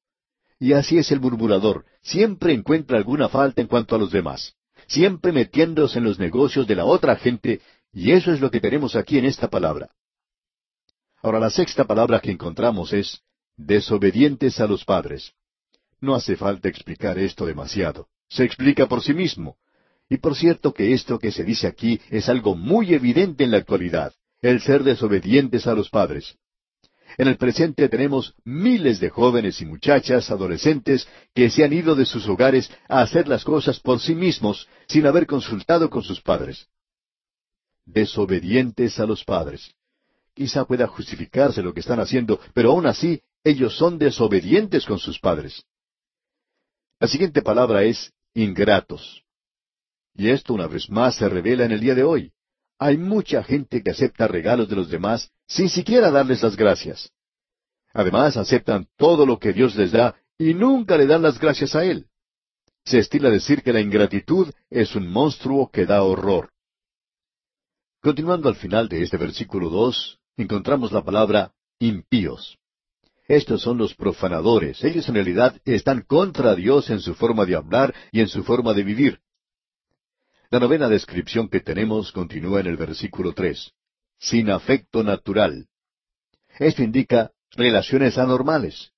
Y 0.58 0.72
así 0.72 0.96
es 0.96 1.12
el 1.12 1.20
murmurador, 1.20 1.84
siempre 2.00 2.54
encuentra 2.54 2.96
alguna 2.96 3.28
falta 3.28 3.60
en 3.60 3.66
cuanto 3.66 3.96
a 3.96 3.98
los 3.98 4.10
demás, 4.10 4.54
siempre 4.86 5.30
metiéndose 5.30 5.98
en 5.98 6.04
los 6.04 6.18
negocios 6.18 6.66
de 6.66 6.76
la 6.76 6.86
otra 6.86 7.16
gente, 7.16 7.60
y 7.92 8.12
eso 8.12 8.32
es 8.32 8.40
lo 8.40 8.50
que 8.50 8.60
tenemos 8.60 8.96
aquí 8.96 9.18
en 9.18 9.26
esta 9.26 9.50
palabra. 9.50 9.90
Ahora 11.22 11.38
la 11.38 11.50
sexta 11.50 11.84
palabra 11.84 12.18
que 12.18 12.30
encontramos 12.30 12.94
es 12.94 13.20
desobedientes 13.58 14.58
a 14.58 14.66
los 14.66 14.82
padres. 14.86 15.34
No 16.00 16.14
hace 16.14 16.34
falta 16.34 16.70
explicar 16.70 17.18
esto 17.18 17.44
demasiado. 17.44 18.08
Se 18.30 18.42
explica 18.42 18.86
por 18.86 19.02
sí 19.02 19.12
mismo. 19.12 19.58
Y 20.08 20.16
por 20.16 20.34
cierto 20.34 20.72
que 20.72 20.94
esto 20.94 21.18
que 21.18 21.30
se 21.30 21.44
dice 21.44 21.66
aquí 21.66 22.00
es 22.08 22.30
algo 22.30 22.56
muy 22.56 22.94
evidente 22.94 23.44
en 23.44 23.50
la 23.50 23.58
actualidad, 23.58 24.14
el 24.40 24.62
ser 24.62 24.82
desobedientes 24.82 25.66
a 25.66 25.74
los 25.74 25.90
padres. 25.90 26.38
En 27.18 27.28
el 27.28 27.36
presente 27.36 27.88
tenemos 27.88 28.34
miles 28.44 29.00
de 29.00 29.10
jóvenes 29.10 29.60
y 29.60 29.66
muchachas, 29.66 30.30
adolescentes, 30.30 31.08
que 31.34 31.50
se 31.50 31.64
han 31.64 31.72
ido 31.72 31.94
de 31.94 32.06
sus 32.06 32.28
hogares 32.28 32.70
a 32.88 33.02
hacer 33.02 33.28
las 33.28 33.44
cosas 33.44 33.80
por 33.80 34.00
sí 34.00 34.14
mismos 34.14 34.68
sin 34.86 35.06
haber 35.06 35.26
consultado 35.26 35.90
con 35.90 36.02
sus 36.02 36.20
padres. 36.20 36.68
Desobedientes 37.84 38.98
a 39.00 39.06
los 39.06 39.24
padres. 39.24 39.74
Quizá 40.34 40.64
pueda 40.64 40.86
justificarse 40.86 41.62
lo 41.62 41.74
que 41.74 41.80
están 41.80 42.00
haciendo, 42.00 42.40
pero 42.54 42.70
aún 42.70 42.86
así 42.86 43.20
ellos 43.42 43.76
son 43.76 43.98
desobedientes 43.98 44.84
con 44.86 44.98
sus 44.98 45.18
padres. 45.18 45.64
La 47.00 47.08
siguiente 47.08 47.42
palabra 47.42 47.82
es 47.82 48.12
ingratos. 48.34 49.22
Y 50.14 50.28
esto 50.28 50.54
una 50.54 50.66
vez 50.66 50.90
más 50.90 51.16
se 51.16 51.28
revela 51.28 51.64
en 51.64 51.72
el 51.72 51.80
día 51.80 51.94
de 51.94 52.04
hoy. 52.04 52.32
Hay 52.82 52.96
mucha 52.96 53.44
gente 53.44 53.82
que 53.82 53.90
acepta 53.90 54.26
regalos 54.26 54.70
de 54.70 54.74
los 54.74 54.88
demás 54.88 55.30
sin 55.46 55.68
siquiera 55.68 56.10
darles 56.10 56.42
las 56.42 56.56
gracias. 56.56 57.12
Además, 57.92 58.38
aceptan 58.38 58.88
todo 58.96 59.26
lo 59.26 59.38
que 59.38 59.52
Dios 59.52 59.76
les 59.76 59.92
da 59.92 60.16
y 60.38 60.54
nunca 60.54 60.96
le 60.96 61.06
dan 61.06 61.20
las 61.20 61.38
gracias 61.38 61.76
a 61.76 61.84
Él. 61.84 62.06
Se 62.86 62.98
estila 62.98 63.28
decir 63.28 63.62
que 63.62 63.74
la 63.74 63.82
ingratitud 63.82 64.50
es 64.70 64.96
un 64.96 65.12
monstruo 65.12 65.70
que 65.70 65.84
da 65.84 66.02
horror. 66.02 66.48
Continuando 68.00 68.48
al 68.48 68.56
final 68.56 68.88
de 68.88 69.02
este 69.02 69.18
versículo 69.18 69.68
dos, 69.68 70.18
encontramos 70.38 70.90
la 70.90 71.04
palabra 71.04 71.52
impíos. 71.80 72.56
Estos 73.28 73.60
son 73.60 73.76
los 73.76 73.94
profanadores. 73.94 74.82
Ellos 74.82 75.06
en 75.10 75.16
realidad 75.16 75.60
están 75.66 76.00
contra 76.00 76.54
Dios 76.54 76.88
en 76.88 77.00
su 77.00 77.14
forma 77.14 77.44
de 77.44 77.56
hablar 77.56 77.94
y 78.10 78.20
en 78.20 78.28
su 78.28 78.42
forma 78.42 78.72
de 78.72 78.84
vivir. 78.84 79.20
La 80.52 80.58
novena 80.58 80.88
descripción 80.88 81.48
que 81.48 81.60
tenemos 81.60 82.10
continúa 82.10 82.58
en 82.58 82.66
el 82.66 82.76
versículo 82.76 83.32
tres. 83.32 83.70
Sin 84.18 84.50
afecto 84.50 85.04
natural. 85.04 85.68
Esto 86.58 86.82
indica 86.82 87.30
relaciones 87.52 88.18
anormales. 88.18 88.90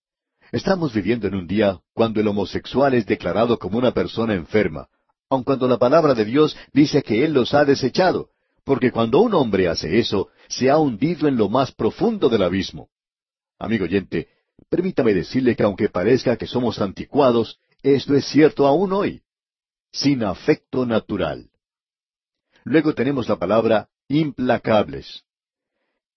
Estamos 0.50 0.94
viviendo 0.94 1.26
en 1.26 1.35
un 1.35 1.47
día 1.47 1.78
cuando 1.92 2.21
el 2.21 2.28
homosexual 2.28 2.94
es 2.94 3.04
declarado 3.04 3.59
como 3.59 3.76
una 3.76 3.92
persona 3.92 4.32
enferma, 4.32 4.88
aun 5.28 5.44
cuando 5.44 5.68
la 5.68 5.76
palabra 5.76 6.14
de 6.14 6.25
Dios 6.25 6.56
dice 6.73 7.02
que 7.02 7.23
Él 7.23 7.35
los 7.35 7.52
ha 7.52 7.66
desechado, 7.66 8.30
porque 8.64 8.90
cuando 8.90 9.21
un 9.21 9.35
hombre 9.35 9.68
hace 9.68 9.99
eso, 9.99 10.30
se 10.49 10.71
ha 10.71 10.78
hundido 10.78 11.28
en 11.28 11.37
lo 11.37 11.50
más 11.50 11.71
profundo 11.71 12.30
del 12.30 12.44
abismo. 12.44 12.88
Amigo 13.59 13.85
oyente, 13.85 14.28
permítame 14.71 15.12
decirle 15.12 15.54
que 15.54 15.64
aunque 15.64 15.90
parezca 15.90 16.38
que 16.38 16.47
somos 16.47 16.80
anticuados, 16.80 17.59
esto 17.82 18.14
es 18.14 18.25
cierto 18.25 18.66
aún 18.66 18.94
hoy. 18.94 19.23
Sin 19.92 20.25
afecto 20.25 20.87
natural. 20.87 21.50
Luego 22.64 22.94
tenemos 22.94 23.28
la 23.28 23.37
palabra 23.37 23.88
implacables. 24.08 25.25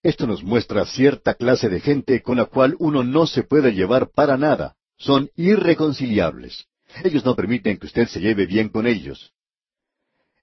Esto 0.01 0.27
nos 0.27 0.43
muestra 0.43 0.85
cierta 0.85 1.33
clase 1.33 1.67
de 1.67 1.81
gente 1.81 2.21
con 2.21 2.37
la 2.37 2.45
cual 2.45 2.75
uno 2.79 3.03
no 3.03 3.27
se 3.27 3.43
puede 3.43 3.73
llevar 3.73 4.11
para 4.11 4.37
nada. 4.37 4.77
Son 4.97 5.29
irreconciliables. 5.35 6.67
Ellos 7.03 7.25
no 7.25 7.35
permiten 7.35 7.77
que 7.77 7.87
usted 7.87 8.07
se 8.07 8.21
lleve 8.21 8.45
bien 8.45 8.69
con 8.69 8.87
ellos. 8.87 9.33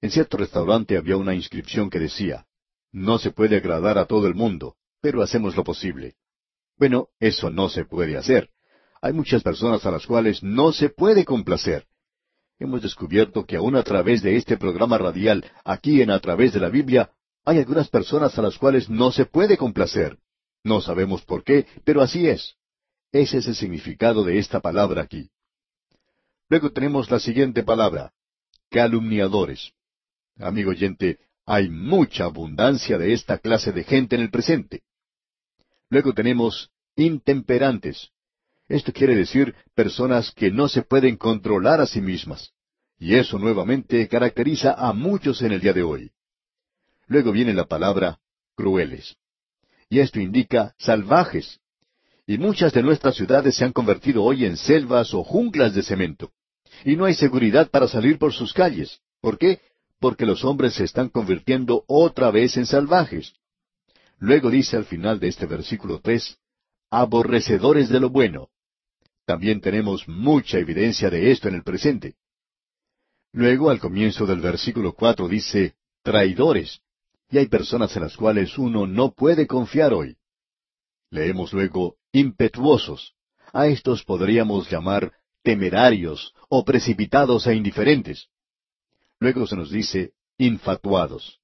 En 0.02 0.10
cierto 0.10 0.36
restaurante 0.36 0.98
había 0.98 1.16
una 1.16 1.34
inscripción 1.34 1.88
que 1.88 2.00
decía, 2.00 2.44
no 2.90 3.18
se 3.18 3.30
puede 3.30 3.56
agradar 3.56 3.96
a 3.96 4.04
todo 4.04 4.26
el 4.26 4.34
mundo, 4.34 4.76
pero 5.00 5.22
hacemos 5.22 5.56
lo 5.56 5.64
posible. 5.64 6.16
Bueno, 6.76 7.08
eso 7.18 7.48
no 7.48 7.70
se 7.70 7.86
puede 7.86 8.18
hacer. 8.18 8.50
Hay 9.00 9.14
muchas 9.14 9.42
personas 9.42 9.86
a 9.86 9.90
las 9.90 10.06
cuales 10.06 10.42
no 10.42 10.72
se 10.72 10.90
puede 10.90 11.24
complacer. 11.24 11.86
Hemos 12.58 12.82
descubierto 12.82 13.44
que 13.44 13.56
aún 13.56 13.76
a 13.76 13.82
través 13.82 14.22
de 14.22 14.36
este 14.36 14.56
programa 14.56 14.98
radial, 14.98 15.44
aquí 15.64 16.02
en 16.02 16.10
A 16.10 16.20
través 16.20 16.52
de 16.52 16.60
la 16.60 16.68
Biblia, 16.68 17.10
hay 17.44 17.58
algunas 17.58 17.88
personas 17.88 18.38
a 18.38 18.42
las 18.42 18.56
cuales 18.56 18.88
no 18.88 19.10
se 19.10 19.26
puede 19.26 19.56
complacer. 19.56 20.18
No 20.62 20.80
sabemos 20.80 21.22
por 21.22 21.42
qué, 21.42 21.66
pero 21.84 22.02
así 22.02 22.28
es. 22.28 22.54
Ese 23.10 23.38
es 23.38 23.46
el 23.48 23.56
significado 23.56 24.22
de 24.24 24.38
esta 24.38 24.60
palabra 24.60 25.02
aquí. 25.02 25.28
Luego 26.48 26.70
tenemos 26.70 27.10
la 27.10 27.18
siguiente 27.18 27.62
palabra, 27.62 28.12
calumniadores. 28.70 29.72
Amigo 30.38 30.70
oyente, 30.70 31.18
hay 31.44 31.68
mucha 31.68 32.24
abundancia 32.24 32.96
de 32.96 33.12
esta 33.12 33.38
clase 33.38 33.72
de 33.72 33.84
gente 33.84 34.16
en 34.16 34.22
el 34.22 34.30
presente. 34.30 34.82
Luego 35.90 36.14
tenemos 36.14 36.70
intemperantes. 36.94 38.11
Esto 38.72 38.90
quiere 38.90 39.14
decir 39.14 39.54
personas 39.74 40.32
que 40.32 40.50
no 40.50 40.66
se 40.66 40.80
pueden 40.80 41.18
controlar 41.18 41.82
a 41.82 41.86
sí 41.86 42.00
mismas. 42.00 42.52
Y 42.98 43.16
eso 43.16 43.38
nuevamente 43.38 44.08
caracteriza 44.08 44.72
a 44.72 44.94
muchos 44.94 45.42
en 45.42 45.52
el 45.52 45.60
día 45.60 45.74
de 45.74 45.82
hoy. 45.82 46.10
Luego 47.06 47.32
viene 47.32 47.52
la 47.52 47.66
palabra 47.66 48.18
crueles. 48.56 49.14
Y 49.90 49.98
esto 49.98 50.20
indica 50.20 50.74
salvajes. 50.78 51.60
Y 52.26 52.38
muchas 52.38 52.72
de 52.72 52.82
nuestras 52.82 53.14
ciudades 53.14 53.56
se 53.56 53.66
han 53.66 53.74
convertido 53.74 54.24
hoy 54.24 54.46
en 54.46 54.56
selvas 54.56 55.12
o 55.12 55.22
junglas 55.22 55.74
de 55.74 55.82
cemento. 55.82 56.32
Y 56.82 56.96
no 56.96 57.04
hay 57.04 57.12
seguridad 57.12 57.68
para 57.70 57.88
salir 57.88 58.18
por 58.18 58.32
sus 58.32 58.54
calles. 58.54 59.00
¿Por 59.20 59.36
qué? 59.36 59.60
Porque 60.00 60.24
los 60.24 60.46
hombres 60.46 60.72
se 60.72 60.84
están 60.84 61.10
convirtiendo 61.10 61.84
otra 61.88 62.30
vez 62.30 62.56
en 62.56 62.64
salvajes. 62.64 63.34
Luego 64.18 64.48
dice 64.48 64.78
al 64.78 64.86
final 64.86 65.20
de 65.20 65.28
este 65.28 65.44
versículo 65.44 66.00
tres, 66.00 66.38
aborrecedores 66.88 67.90
de 67.90 68.00
lo 68.00 68.08
bueno. 68.08 68.48
También 69.32 69.62
tenemos 69.62 70.06
mucha 70.08 70.58
evidencia 70.58 71.08
de 71.08 71.30
esto 71.30 71.48
en 71.48 71.54
el 71.54 71.62
presente. 71.62 72.16
Luego, 73.32 73.70
al 73.70 73.80
comienzo 73.80 74.26
del 74.26 74.40
versículo 74.40 74.92
cuatro 74.92 75.26
dice, 75.26 75.74
traidores. 76.02 76.82
Y 77.30 77.38
hay 77.38 77.46
personas 77.46 77.96
en 77.96 78.02
las 78.02 78.14
cuales 78.14 78.58
uno 78.58 78.86
no 78.86 79.12
puede 79.12 79.46
confiar 79.46 79.94
hoy. 79.94 80.18
Leemos 81.08 81.54
luego, 81.54 81.96
impetuosos. 82.12 83.14
A 83.54 83.68
estos 83.68 84.04
podríamos 84.04 84.70
llamar 84.70 85.14
temerarios 85.42 86.34
o 86.50 86.62
precipitados 86.62 87.46
e 87.46 87.54
indiferentes. 87.54 88.28
Luego 89.18 89.46
se 89.46 89.56
nos 89.56 89.70
dice, 89.70 90.12
infatuados. 90.36 91.40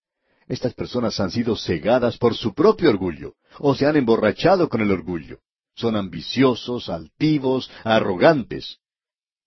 Estas 0.47 0.75
personas 0.75 1.19
han 1.21 1.31
sido 1.31 1.57
cegadas 1.57 2.19
por 2.19 2.35
su 2.35 2.53
propio 2.53 2.91
orgullo, 2.91 3.37
o 3.59 3.75
se 3.75 3.87
han 3.87 3.97
emborrachado 3.97 4.69
con 4.69 4.83
el 4.83 4.91
orgullo. 4.91 5.39
Son 5.79 5.95
ambiciosos, 5.95 6.89
altivos, 6.89 7.71
arrogantes. 7.85 8.79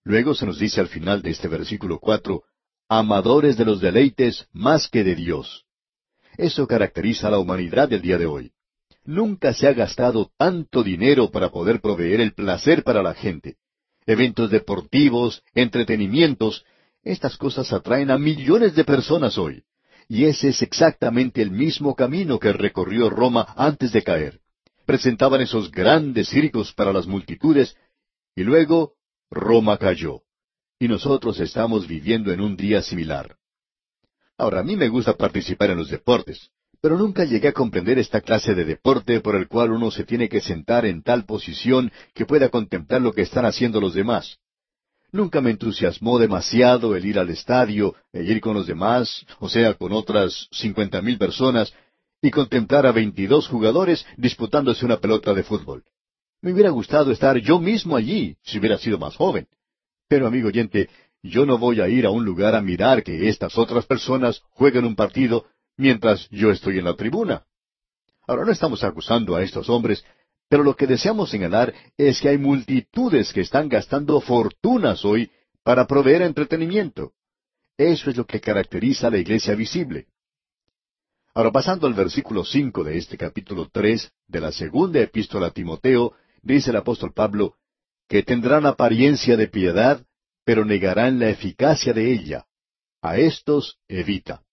Luego 0.06 0.34
se 0.34 0.46
nos 0.46 0.60
dice 0.60 0.80
al 0.80 0.88
final 0.88 1.22
de 1.22 1.32
este 1.32 1.50
versículo 1.50 2.00
cuatro, 2.00 2.44
amadores 2.88 3.58
de 3.58 3.66
los 3.66 3.82
deleites 3.82 4.48
más 4.54 4.88
que 4.88 5.04
de 5.04 5.16
Dios. 5.16 5.66
Eso 6.38 6.68
caracteriza 6.68 7.28
a 7.28 7.32
la 7.32 7.40
humanidad 7.40 7.90
del 7.90 8.02
día 8.02 8.18
de 8.18 8.28
hoy. 8.28 8.54
Nunca 9.04 9.54
se 9.54 9.68
ha 9.68 9.74
gastado 9.74 10.32
tanto 10.38 10.84
dinero 10.84 11.32
para 11.32 11.50
poder 11.50 11.82
proveer 11.82 12.22
el 12.22 12.34
placer 12.34 12.84
para 12.84 13.04
la 13.04 13.14
gente. 13.14 13.58
Eventos 14.06 14.50
deportivos, 14.52 15.44
entretenimientos, 15.54 16.64
estas 17.04 17.36
cosas 17.36 17.74
atraen 17.74 18.10
a 18.10 18.18
millones 18.18 18.74
de 18.74 18.86
personas 18.86 19.38
hoy. 19.38 19.64
Y 20.08 20.26
ese 20.26 20.48
es 20.48 20.62
exactamente 20.62 21.42
el 21.42 21.52
mismo 21.52 21.94
camino 21.94 22.40
que 22.40 22.54
recorrió 22.54 23.10
Roma 23.10 23.54
antes 23.58 23.92
de 23.92 24.02
caer. 24.02 24.41
Presentaban 24.92 25.40
esos 25.40 25.72
grandes 25.72 26.28
circos 26.28 26.74
para 26.74 26.92
las 26.92 27.08
multitudes 27.08 27.78
y 28.36 28.44
luego 28.44 28.96
Roma 29.30 29.78
cayó. 29.78 30.24
Y 30.80 30.90
nosotros 30.90 31.40
estamos 31.40 31.88
viviendo 31.88 32.34
en 32.34 32.42
un 32.42 32.58
día 32.58 32.82
similar. 32.82 33.38
Ahora, 34.38 34.60
a 34.60 34.64
mí 34.64 34.76
me 34.76 34.90
gusta 34.90 35.14
participar 35.14 35.70
en 35.70 35.78
los 35.78 35.90
deportes, 35.90 36.50
pero 36.82 36.98
nunca 36.98 37.24
llegué 37.24 37.48
a 37.48 37.54
comprender 37.54 38.00
esta 38.00 38.20
clase 38.20 38.54
de 38.54 38.66
deporte 38.66 39.22
por 39.22 39.38
el 39.38 39.48
cual 39.48 39.72
uno 39.72 39.92
se 39.92 40.04
tiene 40.04 40.28
que 40.28 40.42
sentar 40.42 40.86
en 40.86 41.04
tal 41.04 41.24
posición 41.24 41.90
que 42.14 42.26
pueda 42.26 42.50
contemplar 42.50 43.02
lo 43.02 43.14
que 43.14 43.22
están 43.22 43.46
haciendo 43.46 43.80
los 43.80 43.94
demás. 43.94 44.40
Nunca 45.14 45.40
me 45.40 45.52
entusiasmó 45.52 46.20
demasiado 46.20 46.98
el 46.98 47.06
ir 47.06 47.18
al 47.18 47.30
estadio 47.30 47.96
e 48.12 48.24
ir 48.24 48.42
con 48.42 48.56
los 48.56 48.68
demás, 48.68 49.26
o 49.40 49.48
sea, 49.48 49.74
con 49.76 49.94
otras 49.94 50.50
cincuenta 50.52 51.02
mil 51.02 51.18
personas, 51.18 51.74
y 52.22 52.32
contemplar 52.32 52.86
a 52.86 52.92
veintidós 52.92 53.48
jugadores 53.48 54.06
disputándose 54.18 54.86
una 54.86 54.98
pelota 54.98 55.34
de 55.34 55.44
fútbol. 55.44 55.84
Me 56.42 56.54
hubiera 56.54 56.70
gustado 56.70 57.12
estar 57.12 57.38
yo 57.38 57.60
mismo 57.60 57.96
allí, 57.96 58.38
si 58.44 58.60
hubiera 58.60 58.78
sido 58.78 58.98
más 58.98 59.16
joven. 59.16 59.48
Pero, 60.08 60.28
amigo 60.28 60.48
oyente, 60.48 60.90
yo 61.24 61.46
no 61.46 61.58
voy 61.58 61.82
a 61.82 61.88
ir 61.88 62.06
a 62.06 62.12
un 62.12 62.26
lugar 62.26 62.56
a 62.56 62.62
mirar 62.62 63.04
que 63.04 63.30
estas 63.30 63.58
otras 63.58 63.86
personas 63.86 64.42
jueguen 64.52 64.86
un 64.86 64.96
partido 64.96 65.46
mientras 65.78 66.28
yo 66.30 66.52
estoy 66.52 66.80
en 66.80 66.86
la 66.86 66.96
tribuna. 66.96 67.46
Ahora 68.28 68.46
no 68.46 68.52
estamos 68.52 68.84
acusando 68.84 69.36
a 69.36 69.44
estos 69.44 69.70
hombres, 69.70 70.04
pero 70.50 70.64
lo 70.64 70.76
que 70.76 70.88
deseamos 70.88 71.30
señalar 71.30 71.74
es 71.98 72.22
que 72.22 72.30
hay 72.30 72.38
multitudes 72.38 73.32
que 73.34 73.42
están 73.42 73.70
gastando 73.70 74.20
fortunas 74.20 75.06
hoy 75.06 75.32
para 75.64 75.88
proveer 75.88 76.24
entretenimiento. 76.24 77.14
Eso 77.78 78.10
es 78.10 78.18
lo 78.18 78.26
que 78.26 78.42
caracteriza 78.42 79.08
a 79.08 79.12
la 79.12 79.18
iglesia 79.18 79.56
visible. 79.56 80.08
Ahora 81.34 81.52
pasando 81.52 81.88
al 81.88 81.94
versículo 81.94 82.44
cinco 82.44 82.84
de 82.84 82.98
este 82.98 83.18
capítulo 83.18 83.70
tres 83.72 84.12
de 84.28 84.42
la 84.42 84.52
segunda 84.52 85.00
epístola 85.00 85.48
a 85.48 85.52
Timoteo, 85.52 86.14
dice 86.42 86.72
el 86.72 86.76
apóstol 86.76 87.14
Pablo, 87.14 87.56
que 88.10 88.24
tendrán 88.24 88.66
apariencia 88.66 89.38
de 89.38 89.48
piedad, 89.48 90.06
pero 90.44 90.66
negarán 90.66 91.20
la 91.20 91.30
eficacia 91.30 91.94
de 91.94 92.12
ella. 92.12 92.46
A 93.02 93.18
estos 93.18 93.80
evita. 93.88 94.44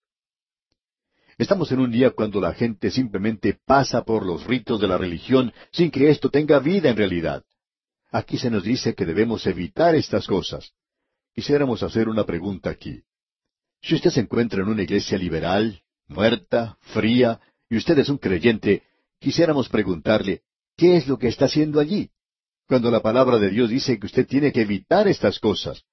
Estamos 1.37 1.71
en 1.73 1.81
un 1.81 1.91
día 1.91 2.11
cuando 2.11 2.41
la 2.41 2.55
gente 2.55 2.91
simplemente 2.91 3.59
pasa 3.67 4.05
por 4.05 4.25
los 4.25 4.47
ritos 4.47 4.81
de 4.81 4.89
la 4.89 4.99
religión 4.99 5.53
sin 5.73 5.91
que 5.91 6.09
esto 6.11 6.31
tenga 6.31 6.61
vida 6.61 6.91
en 6.91 6.97
realidad. 6.97 7.45
Aquí 8.11 8.39
se 8.39 8.51
nos 8.51 8.63
dice 8.63 8.95
que 8.95 9.05
debemos 9.05 9.47
evitar 9.47 9.95
estas 9.97 10.27
cosas. 10.27 10.73
Quisiéramos 11.35 11.83
hacer 11.83 12.09
una 12.09 12.25
pregunta 12.25 12.71
aquí. 12.71 13.03
Si 13.83 13.97
usted 13.97 14.11
se 14.11 14.21
encuentra 14.21 14.63
en 14.63 14.69
una 14.69 14.83
iglesia 14.83 15.19
liberal, 15.19 15.83
muerta, 16.09 16.77
fría, 16.81 17.41
y 17.71 17.77
usted 17.77 17.99
es 17.99 18.09
un 18.09 18.19
creyente, 18.19 18.83
quisiéramos 19.21 19.69
preguntarle, 19.69 20.43
¿qué 20.77 20.97
es 20.97 21.07
lo 21.07 21.19
que 21.19 21.29
está 21.29 21.45
haciendo 21.45 21.81
allí? 21.81 22.11
Cuando 22.67 22.91
la 22.91 23.00
palabra 23.00 23.38
de 23.38 23.50
Dios 23.50 23.71
dice 23.71 23.99
que 23.99 24.07
usted 24.07 24.27
tiene 24.27 24.53
que 24.53 24.62
evitar 24.62 25.09
estas 25.09 25.38
cosas. 25.38 25.85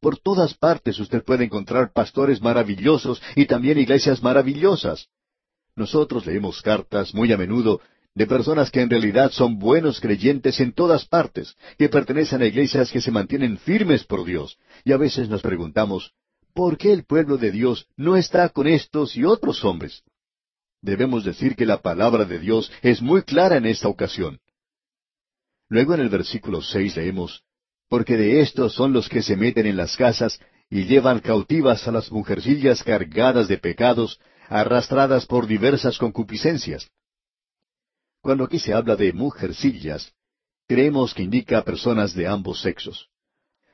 Por 0.00 0.18
todas 0.18 0.54
partes 0.54 0.98
usted 0.98 1.22
puede 1.22 1.44
encontrar 1.44 1.92
pastores 1.92 2.40
maravillosos 2.40 3.22
y 3.36 3.46
también 3.46 3.78
iglesias 3.78 4.22
maravillosas. 4.22 5.08
Nosotros 5.76 6.26
leemos 6.26 6.62
cartas 6.62 7.14
muy 7.14 7.32
a 7.32 7.36
menudo 7.36 7.80
de 8.14 8.26
personas 8.26 8.70
que 8.70 8.80
en 8.80 8.90
realidad 8.90 9.30
son 9.30 9.58
buenos 9.58 10.00
creyentes 10.00 10.58
en 10.60 10.72
todas 10.72 11.06
partes, 11.06 11.56
que 11.78 11.88
pertenecen 11.88 12.42
a 12.42 12.46
iglesias 12.46 12.90
que 12.90 13.00
se 13.00 13.10
mantienen 13.10 13.56
firmes 13.58 14.04
por 14.04 14.24
Dios, 14.24 14.58
y 14.84 14.92
a 14.92 14.96
veces 14.96 15.28
nos 15.28 15.42
preguntamos, 15.42 16.12
¿por 16.54 16.76
qué 16.76 16.92
el 16.92 17.04
pueblo 17.04 17.36
de 17.36 17.50
Dios 17.50 17.86
no 17.96 18.16
está 18.16 18.48
con 18.48 18.66
estos 18.66 19.16
y 19.16 19.24
otros 19.24 19.64
hombres? 19.64 20.02
Debemos 20.82 21.24
decir 21.24 21.56
que 21.56 21.66
la 21.66 21.82
palabra 21.82 22.24
de 22.24 22.38
Dios 22.38 22.70
es 22.82 23.02
muy 23.02 23.22
clara 23.22 23.56
en 23.56 23.66
esta 23.66 23.88
ocasión. 23.88 24.40
Luego 25.68 25.94
en 25.94 26.00
el 26.00 26.08
versículo 26.08 26.62
seis 26.62 26.96
leemos, 26.96 27.42
porque 27.88 28.16
de 28.16 28.40
estos 28.40 28.74
son 28.74 28.92
los 28.92 29.08
que 29.08 29.22
se 29.22 29.36
meten 29.36 29.66
en 29.66 29.76
las 29.76 29.96
casas 29.96 30.40
y 30.70 30.84
llevan 30.84 31.20
cautivas 31.20 31.86
a 31.86 31.92
las 31.92 32.10
mujercillas 32.10 32.82
cargadas 32.82 33.48
de 33.48 33.58
pecados, 33.58 34.18
arrastradas 34.48 35.26
por 35.26 35.46
diversas 35.46 35.98
concupiscencias. 35.98 36.88
Cuando 38.20 38.44
aquí 38.44 38.58
se 38.58 38.72
habla 38.72 38.96
de 38.96 39.12
mujercillas, 39.12 40.12
creemos 40.66 41.14
que 41.14 41.22
indica 41.22 41.58
a 41.58 41.64
personas 41.64 42.14
de 42.14 42.26
ambos 42.26 42.60
sexos. 42.60 43.08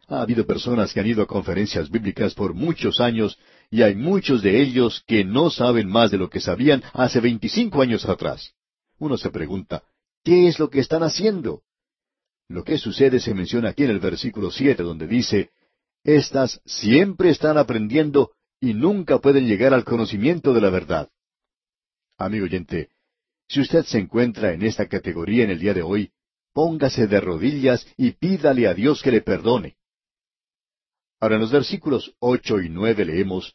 Ha 0.09 0.23
habido 0.23 0.47
personas 0.47 0.93
que 0.93 1.01
han 1.01 1.07
ido 1.07 1.23
a 1.23 1.27
conferencias 1.27 1.91
bíblicas 1.91 2.35
por 2.35 2.55
muchos 2.55 3.01
años 3.01 3.39
y 3.71 3.83
hay 3.83 3.97
muchos 3.97 4.41
de 4.41 4.63
ellos 4.63 5.03
que 5.07 5.25
no 5.25 5.51
saben 5.51 5.89
más 5.89 6.13
de 6.13 6.19
lo 6.19 6.31
que 6.31 6.41
sabían 6.41 6.83
hace 6.93 7.21
veinticinco 7.21 7.83
años 7.83 8.09
atrás. 8.09 8.53
Uno 8.99 9.17
se 9.17 9.31
pregunta, 9.31 9.83
¿qué 10.23 10.47
es 10.47 10.61
lo 10.61 10.71
que 10.71 10.79
están 10.79 11.03
haciendo? 11.03 11.63
Lo 12.49 12.63
que 12.63 12.79
sucede 12.79 13.19
se 13.19 13.35
menciona 13.35 13.71
aquí 13.71 13.83
en 13.83 13.91
el 13.91 13.99
versículo 13.99 14.53
siete, 14.53 14.85
donde 14.85 15.09
dice, 15.09 15.51
Estas 16.05 16.61
siempre 16.65 17.31
están 17.31 17.59
aprendiendo 17.59 18.31
y 18.61 18.75
nunca 18.75 19.19
pueden 19.19 19.49
llegar 19.49 19.75
al 19.75 19.85
conocimiento 19.85 20.55
de 20.55 20.61
la 20.61 20.71
verdad. 20.71 21.11
Amigo 22.17 22.45
oyente, 22.45 22.91
si 23.49 23.61
usted 23.61 23.85
se 23.85 23.99
encuentra 23.99 24.53
en 24.53 24.63
esta 24.63 24.87
categoría 24.87 25.43
en 25.43 25.51
el 25.51 25.59
día 25.59 25.75
de 25.75 25.83
hoy, 25.83 26.13
póngase 26.53 27.09
de 27.09 27.21
rodillas 27.21 27.87
y 27.97 28.13
pídale 28.13 28.69
a 28.69 28.75
Dios 28.75 29.03
que 29.03 29.11
le 29.11 29.21
perdone. 29.21 29.77
Ahora 31.21 31.37
en 31.37 31.41
los 31.43 31.53
versículos 31.53 32.15
ocho 32.19 32.61
y 32.61 32.69
nueve 32.69 33.05
leemos, 33.05 33.55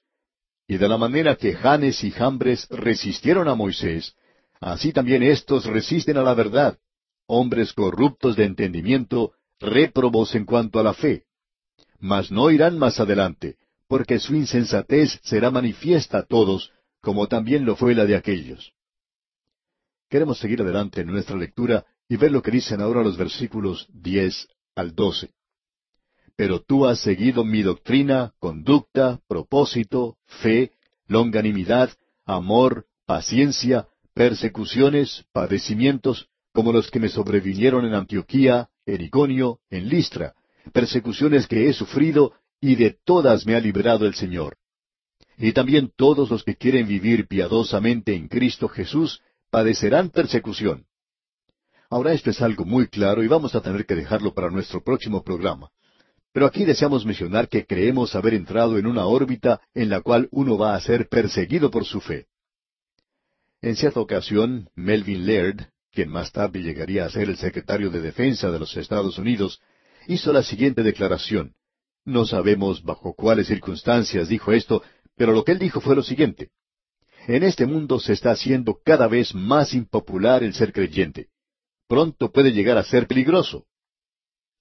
Y 0.67 0.77
de 0.77 0.87
la 0.87 0.97
manera 0.97 1.35
que 1.35 1.53
Janes 1.53 2.03
y 2.03 2.11
Jambres 2.11 2.67
resistieron 2.69 3.47
a 3.47 3.55
Moisés, 3.55 4.15
así 4.59 4.93
también 4.93 5.21
éstos 5.21 5.65
resisten 5.65 6.17
a 6.17 6.23
la 6.23 6.33
verdad, 6.33 6.79
hombres 7.27 7.73
corruptos 7.73 8.35
de 8.35 8.45
entendimiento, 8.45 9.33
réprobos 9.59 10.33
en 10.35 10.45
cuanto 10.45 10.79
a 10.79 10.83
la 10.83 10.93
fe. 10.93 11.25
Mas 11.99 12.31
no 12.31 12.49
irán 12.49 12.79
más 12.79 12.99
adelante, 12.99 13.57
porque 13.87 14.19
su 14.19 14.35
insensatez 14.35 15.19
será 15.23 15.51
manifiesta 15.51 16.19
a 16.19 16.23
todos, 16.23 16.71
como 17.01 17.27
también 17.27 17.65
lo 17.65 17.75
fue 17.75 17.93
la 17.93 18.05
de 18.05 18.15
aquellos. 18.15 18.73
Queremos 20.09 20.39
seguir 20.39 20.61
adelante 20.61 21.01
en 21.01 21.07
nuestra 21.07 21.35
lectura 21.37 21.85
y 22.07 22.15
ver 22.17 22.31
lo 22.31 22.41
que 22.41 22.51
dicen 22.51 22.81
ahora 22.81 23.03
los 23.03 23.17
versículos 23.17 23.87
diez 23.93 24.47
al 24.75 24.95
doce. 24.95 25.31
Pero 26.35 26.61
tú 26.61 26.85
has 26.85 26.99
seguido 26.99 27.43
mi 27.43 27.61
doctrina, 27.61 28.33
conducta, 28.39 29.19
propósito, 29.27 30.17
fe, 30.25 30.71
longanimidad, 31.07 31.91
amor, 32.25 32.85
paciencia, 33.05 33.87
persecuciones, 34.13 35.25
padecimientos, 35.31 36.29
como 36.53 36.71
los 36.71 36.91
que 36.91 36.99
me 36.99 37.09
sobrevinieron 37.09 37.85
en 37.85 37.93
Antioquía, 37.93 38.69
en 38.85 39.01
Iconio, 39.01 39.59
en 39.69 39.89
Listra, 39.89 40.33
persecuciones 40.73 41.47
que 41.47 41.67
he 41.67 41.73
sufrido, 41.73 42.33
y 42.59 42.75
de 42.75 42.97
todas 43.03 43.45
me 43.45 43.55
ha 43.55 43.59
librado 43.59 44.05
el 44.05 44.13
Señor. 44.13 44.57
Y 45.37 45.53
también 45.53 45.91
todos 45.95 46.29
los 46.29 46.43
que 46.43 46.55
quieren 46.55 46.87
vivir 46.87 47.27
piadosamente 47.27 48.13
en 48.13 48.27
Cristo 48.27 48.67
Jesús 48.67 49.21
padecerán 49.49 50.09
persecución. 50.09 50.85
Ahora 51.89 52.13
esto 52.13 52.29
es 52.29 52.41
algo 52.41 52.63
muy 52.63 52.87
claro 52.87 53.23
y 53.23 53.27
vamos 53.27 53.55
a 53.55 53.61
tener 53.61 53.85
que 53.85 53.95
dejarlo 53.95 54.33
para 54.33 54.49
nuestro 54.49 54.83
próximo 54.83 55.23
programa. 55.23 55.69
Pero 56.33 56.45
aquí 56.45 56.63
deseamos 56.63 57.05
mencionar 57.05 57.49
que 57.49 57.65
creemos 57.65 58.15
haber 58.15 58.33
entrado 58.33 58.77
en 58.77 58.85
una 58.85 59.05
órbita 59.05 59.61
en 59.73 59.89
la 59.89 60.01
cual 60.01 60.29
uno 60.31 60.57
va 60.57 60.75
a 60.75 60.81
ser 60.81 61.09
perseguido 61.09 61.69
por 61.69 61.85
su 61.85 61.99
fe. 61.99 62.27
En 63.61 63.75
cierta 63.75 63.99
ocasión, 63.99 64.69
Melvin 64.75 65.25
Laird, 65.25 65.67
quien 65.91 66.09
más 66.09 66.31
tarde 66.31 66.61
llegaría 66.61 67.05
a 67.05 67.09
ser 67.09 67.29
el 67.29 67.37
secretario 67.37 67.89
de 67.89 68.01
Defensa 68.01 68.49
de 68.49 68.59
los 68.59 68.75
Estados 68.77 69.17
Unidos, 69.17 69.61
hizo 70.07 70.31
la 70.31 70.41
siguiente 70.41 70.83
declaración. 70.83 71.53
No 72.05 72.25
sabemos 72.25 72.81
bajo 72.81 73.13
cuáles 73.13 73.47
circunstancias 73.47 74.29
dijo 74.29 74.53
esto, 74.53 74.81
pero 75.15 75.33
lo 75.33 75.43
que 75.43 75.51
él 75.51 75.59
dijo 75.59 75.81
fue 75.81 75.95
lo 75.95 76.01
siguiente. 76.01 76.49
En 77.27 77.43
este 77.43 77.67
mundo 77.67 77.99
se 77.99 78.13
está 78.13 78.31
haciendo 78.31 78.79
cada 78.83 79.07
vez 79.07 79.35
más 79.35 79.73
impopular 79.73 80.43
el 80.43 80.53
ser 80.53 80.73
creyente. 80.73 81.27
Pronto 81.87 82.31
puede 82.31 82.51
llegar 82.51 82.77
a 82.77 82.83
ser 82.83 83.05
peligroso. 83.05 83.65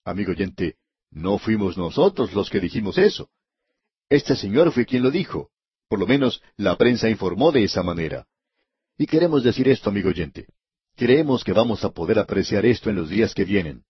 Amigo 0.04 0.32
oyente, 0.32 0.76
no 1.10 1.38
fuimos 1.38 1.76
nosotros 1.76 2.32
los 2.32 2.48
que 2.50 2.60
dijimos 2.60 2.98
eso. 2.98 3.28
Este 4.08 4.36
señor 4.36 4.72
fue 4.72 4.86
quien 4.86 5.02
lo 5.02 5.10
dijo. 5.10 5.50
Por 5.88 5.98
lo 5.98 6.06
menos 6.06 6.42
la 6.56 6.76
prensa 6.76 7.08
informó 7.08 7.50
de 7.50 7.64
esa 7.64 7.82
manera. 7.82 8.26
Y 8.96 9.06
queremos 9.06 9.42
decir 9.42 9.68
esto, 9.68 9.90
amigo 9.90 10.10
oyente. 10.10 10.46
Creemos 10.96 11.42
que 11.42 11.52
vamos 11.52 11.84
a 11.84 11.90
poder 11.90 12.18
apreciar 12.18 12.64
esto 12.64 12.90
en 12.90 12.96
los 12.96 13.08
días 13.08 13.34
que 13.34 13.44
vienen. 13.44 13.84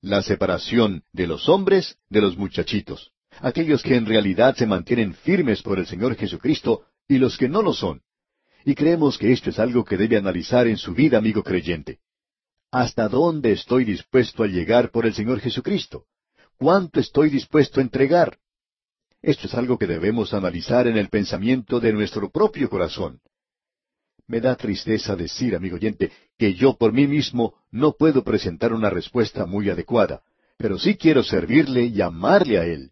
La 0.00 0.22
separación 0.22 1.04
de 1.12 1.26
los 1.26 1.48
hombres 1.48 1.98
de 2.08 2.20
los 2.20 2.36
muchachitos. 2.36 3.12
Aquellos 3.40 3.82
que 3.82 3.94
en 3.94 4.06
realidad 4.06 4.56
se 4.56 4.66
mantienen 4.66 5.14
firmes 5.14 5.62
por 5.62 5.78
el 5.78 5.86
Señor 5.86 6.16
Jesucristo 6.16 6.86
y 7.06 7.18
los 7.18 7.36
que 7.36 7.48
no 7.48 7.62
lo 7.62 7.72
son. 7.72 8.02
Y 8.64 8.74
creemos 8.74 9.16
que 9.16 9.32
esto 9.32 9.50
es 9.50 9.58
algo 9.58 9.84
que 9.84 9.96
debe 9.96 10.16
analizar 10.16 10.66
en 10.66 10.76
su 10.76 10.92
vida, 10.92 11.18
amigo 11.18 11.42
creyente. 11.42 12.00
¿Hasta 12.70 13.08
dónde 13.08 13.52
estoy 13.52 13.84
dispuesto 13.84 14.42
a 14.42 14.46
llegar 14.46 14.90
por 14.90 15.06
el 15.06 15.14
Señor 15.14 15.40
Jesucristo? 15.40 16.04
¿Cuánto 16.58 16.98
estoy 16.98 17.30
dispuesto 17.30 17.78
a 17.78 17.84
entregar? 17.84 18.36
Esto 19.22 19.46
es 19.46 19.54
algo 19.54 19.78
que 19.78 19.86
debemos 19.86 20.34
analizar 20.34 20.88
en 20.88 20.96
el 20.96 21.08
pensamiento 21.08 21.78
de 21.78 21.92
nuestro 21.92 22.30
propio 22.30 22.68
corazón. 22.68 23.20
Me 24.26 24.40
da 24.40 24.56
tristeza 24.56 25.14
decir, 25.14 25.54
amigo 25.54 25.76
oyente, 25.76 26.10
que 26.36 26.54
yo 26.54 26.76
por 26.76 26.92
mí 26.92 27.06
mismo 27.06 27.54
no 27.70 27.92
puedo 27.92 28.24
presentar 28.24 28.72
una 28.72 28.90
respuesta 28.90 29.46
muy 29.46 29.70
adecuada, 29.70 30.22
pero 30.56 30.78
sí 30.78 30.96
quiero 30.96 31.22
servirle 31.22 31.84
y 31.84 32.00
amarle 32.00 32.58
a 32.58 32.66
Él, 32.66 32.90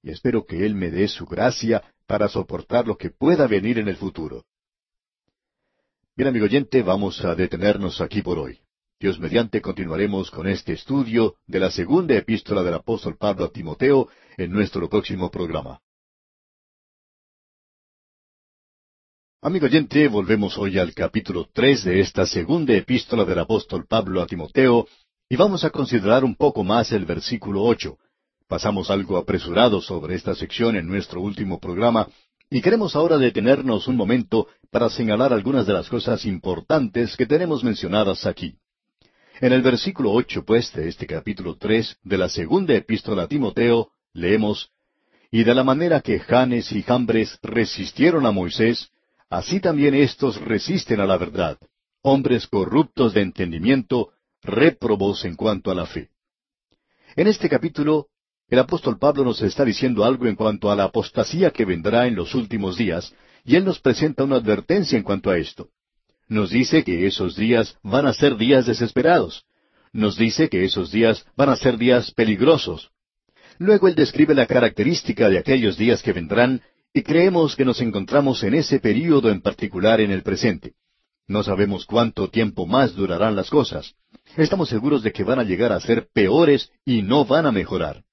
y 0.00 0.10
espero 0.10 0.46
que 0.46 0.64
Él 0.64 0.76
me 0.76 0.90
dé 0.90 1.08
su 1.08 1.26
gracia 1.26 1.82
para 2.06 2.28
soportar 2.28 2.86
lo 2.86 2.96
que 2.96 3.10
pueda 3.10 3.48
venir 3.48 3.78
en 3.78 3.88
el 3.88 3.96
futuro. 3.96 4.44
Bien, 6.16 6.28
amigo 6.28 6.44
oyente, 6.44 6.82
vamos 6.82 7.24
a 7.24 7.34
detenernos 7.34 8.00
aquí 8.00 8.22
por 8.22 8.38
hoy. 8.38 8.60
Dios 9.00 9.20
mediante 9.20 9.60
continuaremos 9.60 10.28
con 10.28 10.48
este 10.48 10.72
estudio 10.72 11.36
de 11.46 11.60
la 11.60 11.70
segunda 11.70 12.16
epístola 12.16 12.64
del 12.64 12.74
apóstol 12.74 13.16
Pablo 13.16 13.44
a 13.44 13.48
Timoteo 13.48 14.08
en 14.36 14.50
nuestro 14.50 14.88
próximo 14.88 15.30
programa. 15.30 15.80
Amigo 19.40 19.66
oyente, 19.66 20.08
volvemos 20.08 20.58
hoy 20.58 20.80
al 20.80 20.94
capítulo 20.94 21.46
tres 21.52 21.84
de 21.84 22.00
esta 22.00 22.26
segunda 22.26 22.74
epístola 22.74 23.24
del 23.24 23.38
apóstol 23.38 23.86
Pablo 23.86 24.20
a 24.20 24.26
Timoteo 24.26 24.88
y 25.28 25.36
vamos 25.36 25.62
a 25.62 25.70
considerar 25.70 26.24
un 26.24 26.34
poco 26.34 26.64
más 26.64 26.90
el 26.90 27.04
versículo 27.04 27.62
ocho. 27.62 27.98
Pasamos 28.48 28.90
algo 28.90 29.16
apresurado 29.16 29.80
sobre 29.80 30.16
esta 30.16 30.34
sección 30.34 30.74
en 30.74 30.88
nuestro 30.88 31.20
último 31.20 31.60
programa 31.60 32.08
y 32.50 32.60
queremos 32.60 32.96
ahora 32.96 33.16
detenernos 33.16 33.86
un 33.86 33.94
momento 33.94 34.48
para 34.72 34.90
señalar 34.90 35.32
algunas 35.32 35.68
de 35.68 35.74
las 35.74 35.88
cosas 35.88 36.24
importantes 36.24 37.16
que 37.16 37.26
tenemos 37.26 37.62
mencionadas 37.62 38.26
aquí. 38.26 38.58
En 39.40 39.52
el 39.52 39.62
versículo 39.62 40.10
ocho, 40.10 40.44
pues, 40.44 40.72
de 40.72 40.88
este 40.88 41.06
capítulo 41.06 41.56
tres 41.56 41.96
de 42.02 42.18
la 42.18 42.28
segunda 42.28 42.74
epístola 42.74 43.22
a 43.22 43.28
Timoteo, 43.28 43.92
leemos 44.12 44.72
Y 45.30 45.44
de 45.44 45.54
la 45.54 45.62
manera 45.62 46.00
que 46.00 46.18
Janes 46.18 46.72
y 46.72 46.82
Jambres 46.82 47.38
resistieron 47.42 48.26
a 48.26 48.32
Moisés, 48.32 48.90
así 49.30 49.60
también 49.60 49.94
éstos 49.94 50.40
resisten 50.40 51.00
a 51.00 51.06
la 51.06 51.16
verdad, 51.18 51.56
hombres 52.02 52.48
corruptos 52.48 53.14
de 53.14 53.20
entendimiento, 53.20 54.10
réprobos 54.42 55.24
en 55.24 55.36
cuanto 55.36 55.70
a 55.70 55.76
la 55.76 55.86
fe. 55.86 56.10
En 57.14 57.28
este 57.28 57.48
capítulo, 57.48 58.08
el 58.48 58.58
apóstol 58.58 58.98
Pablo 58.98 59.22
nos 59.22 59.40
está 59.42 59.64
diciendo 59.64 60.04
algo 60.04 60.26
en 60.26 60.34
cuanto 60.34 60.68
a 60.68 60.74
la 60.74 60.84
apostasía 60.84 61.52
que 61.52 61.64
vendrá 61.64 62.08
en 62.08 62.16
los 62.16 62.34
últimos 62.34 62.76
días, 62.76 63.14
y 63.44 63.54
él 63.54 63.64
nos 63.64 63.78
presenta 63.78 64.24
una 64.24 64.36
advertencia 64.36 64.98
en 64.98 65.04
cuanto 65.04 65.30
a 65.30 65.38
esto. 65.38 65.68
Nos 66.28 66.50
dice 66.50 66.84
que 66.84 67.06
esos 67.06 67.36
días 67.36 67.76
van 67.82 68.06
a 68.06 68.12
ser 68.12 68.36
días 68.36 68.66
desesperados. 68.66 69.44
Nos 69.92 70.16
dice 70.16 70.50
que 70.50 70.64
esos 70.64 70.92
días 70.92 71.24
van 71.36 71.48
a 71.48 71.56
ser 71.56 71.78
días 71.78 72.12
peligrosos. 72.12 72.90
Luego 73.58 73.88
él 73.88 73.94
describe 73.94 74.34
la 74.34 74.46
característica 74.46 75.28
de 75.28 75.38
aquellos 75.38 75.78
días 75.78 76.02
que 76.02 76.12
vendrán 76.12 76.62
y 76.92 77.02
creemos 77.02 77.56
que 77.56 77.64
nos 77.64 77.80
encontramos 77.80 78.42
en 78.42 78.54
ese 78.54 78.78
período 78.78 79.30
en 79.30 79.40
particular 79.40 80.00
en 80.00 80.10
el 80.10 80.22
presente. 80.22 80.74
No 81.26 81.42
sabemos 81.42 81.86
cuánto 81.86 82.28
tiempo 82.28 82.66
más 82.66 82.94
durarán 82.94 83.34
las 83.34 83.50
cosas. 83.50 83.94
Estamos 84.36 84.68
seguros 84.68 85.02
de 85.02 85.12
que 85.12 85.24
van 85.24 85.38
a 85.38 85.44
llegar 85.44 85.72
a 85.72 85.80
ser 85.80 86.08
peores 86.12 86.70
y 86.84 87.02
no 87.02 87.24
van 87.24 87.46
a 87.46 87.52
mejorar. 87.52 88.04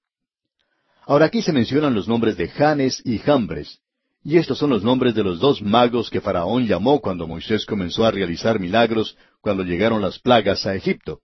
Ahora 1.05 1.25
aquí 1.25 1.41
se 1.41 1.53
mencionan 1.53 1.93
los 1.93 2.07
nombres 2.07 2.35
de 2.37 2.47
Janes 2.47 3.01
y 3.05 3.19
Jambres, 3.19 3.79
y 4.27 4.37
estos 4.37 4.57
son 4.57 4.71
los 4.71 4.83
nombres 4.83 5.13
de 5.13 5.23
los 5.23 5.39
dos 5.39 5.61
magos 5.61 6.09
que 6.09 6.19
Faraón 6.19 6.65
llamó 6.65 6.99
cuando 6.99 7.27
Moisés 7.27 7.63
comenzó 7.63 8.05
a 8.05 8.11
realizar 8.11 8.59
milagros 8.59 9.15
cuando 9.39 9.63
llegaron 9.63 10.01
las 10.01 10.17
plagas 10.17 10.65
a 10.65 10.73
Egipto. 10.73 11.19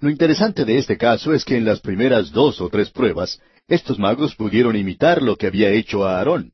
Lo 0.00 0.08
interesante 0.08 0.64
de 0.64 0.78
este 0.78 0.96
caso 0.96 1.34
es 1.34 1.44
que 1.44 1.58
en 1.58 1.66
las 1.66 1.80
primeras 1.80 2.32
dos 2.32 2.62
o 2.62 2.70
tres 2.70 2.88
pruebas, 2.88 3.38
estos 3.68 3.98
magos 3.98 4.34
pudieron 4.34 4.76
imitar 4.76 5.20
lo 5.20 5.36
que 5.36 5.46
había 5.46 5.68
hecho 5.72 6.06
a 6.06 6.16
Aarón. 6.16 6.52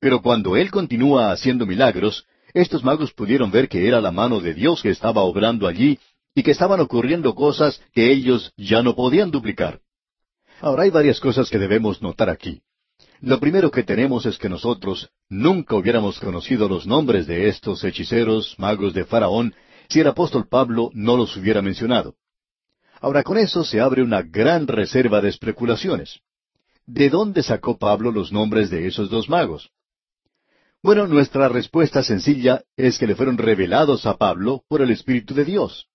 Pero 0.00 0.22
cuando 0.22 0.56
él 0.56 0.70
continúa 0.70 1.30
haciendo 1.32 1.66
milagros, 1.66 2.24
estos 2.54 2.82
magos 2.82 3.12
pudieron 3.12 3.50
ver 3.50 3.68
que 3.68 3.86
era 3.86 4.00
la 4.00 4.12
mano 4.12 4.40
de 4.40 4.54
Dios 4.54 4.80
que 4.80 4.88
estaba 4.88 5.20
obrando 5.20 5.68
allí 5.68 5.98
y 6.34 6.42
que 6.44 6.52
estaban 6.52 6.80
ocurriendo 6.80 7.34
cosas 7.34 7.82
que 7.92 8.10
ellos 8.10 8.54
ya 8.56 8.82
no 8.82 8.96
podían 8.96 9.30
duplicar. 9.30 9.80
Ahora 10.62 10.84
hay 10.84 10.90
varias 10.90 11.20
cosas 11.20 11.50
que 11.50 11.58
debemos 11.58 12.00
notar 12.00 12.30
aquí. 12.30 12.62
Lo 13.20 13.40
primero 13.40 13.70
que 13.70 13.82
tenemos 13.82 14.26
es 14.26 14.36
que 14.38 14.48
nosotros 14.48 15.10
nunca 15.28 15.74
hubiéramos 15.74 16.20
conocido 16.20 16.68
los 16.68 16.86
nombres 16.86 17.26
de 17.26 17.48
estos 17.48 17.82
hechiceros, 17.82 18.54
magos 18.58 18.92
de 18.92 19.04
Faraón, 19.04 19.54
si 19.88 20.00
el 20.00 20.08
apóstol 20.08 20.46
Pablo 20.48 20.90
no 20.92 21.16
los 21.16 21.36
hubiera 21.36 21.62
mencionado. 21.62 22.14
Ahora 23.00 23.22
con 23.22 23.38
eso 23.38 23.64
se 23.64 23.80
abre 23.80 24.02
una 24.02 24.22
gran 24.22 24.66
reserva 24.66 25.20
de 25.20 25.28
especulaciones. 25.28 26.20
¿De 26.86 27.10
dónde 27.10 27.42
sacó 27.42 27.78
Pablo 27.78 28.12
los 28.12 28.32
nombres 28.32 28.70
de 28.70 28.86
esos 28.86 29.10
dos 29.10 29.28
magos? 29.28 29.70
Bueno, 30.82 31.06
nuestra 31.06 31.48
respuesta 31.48 32.02
sencilla 32.02 32.62
es 32.76 32.98
que 32.98 33.06
le 33.06 33.16
fueron 33.16 33.38
revelados 33.38 34.06
a 34.06 34.16
Pablo 34.16 34.62
por 34.68 34.82
el 34.82 34.90
Espíritu 34.90 35.34
de 35.34 35.44
Dios. 35.44 35.88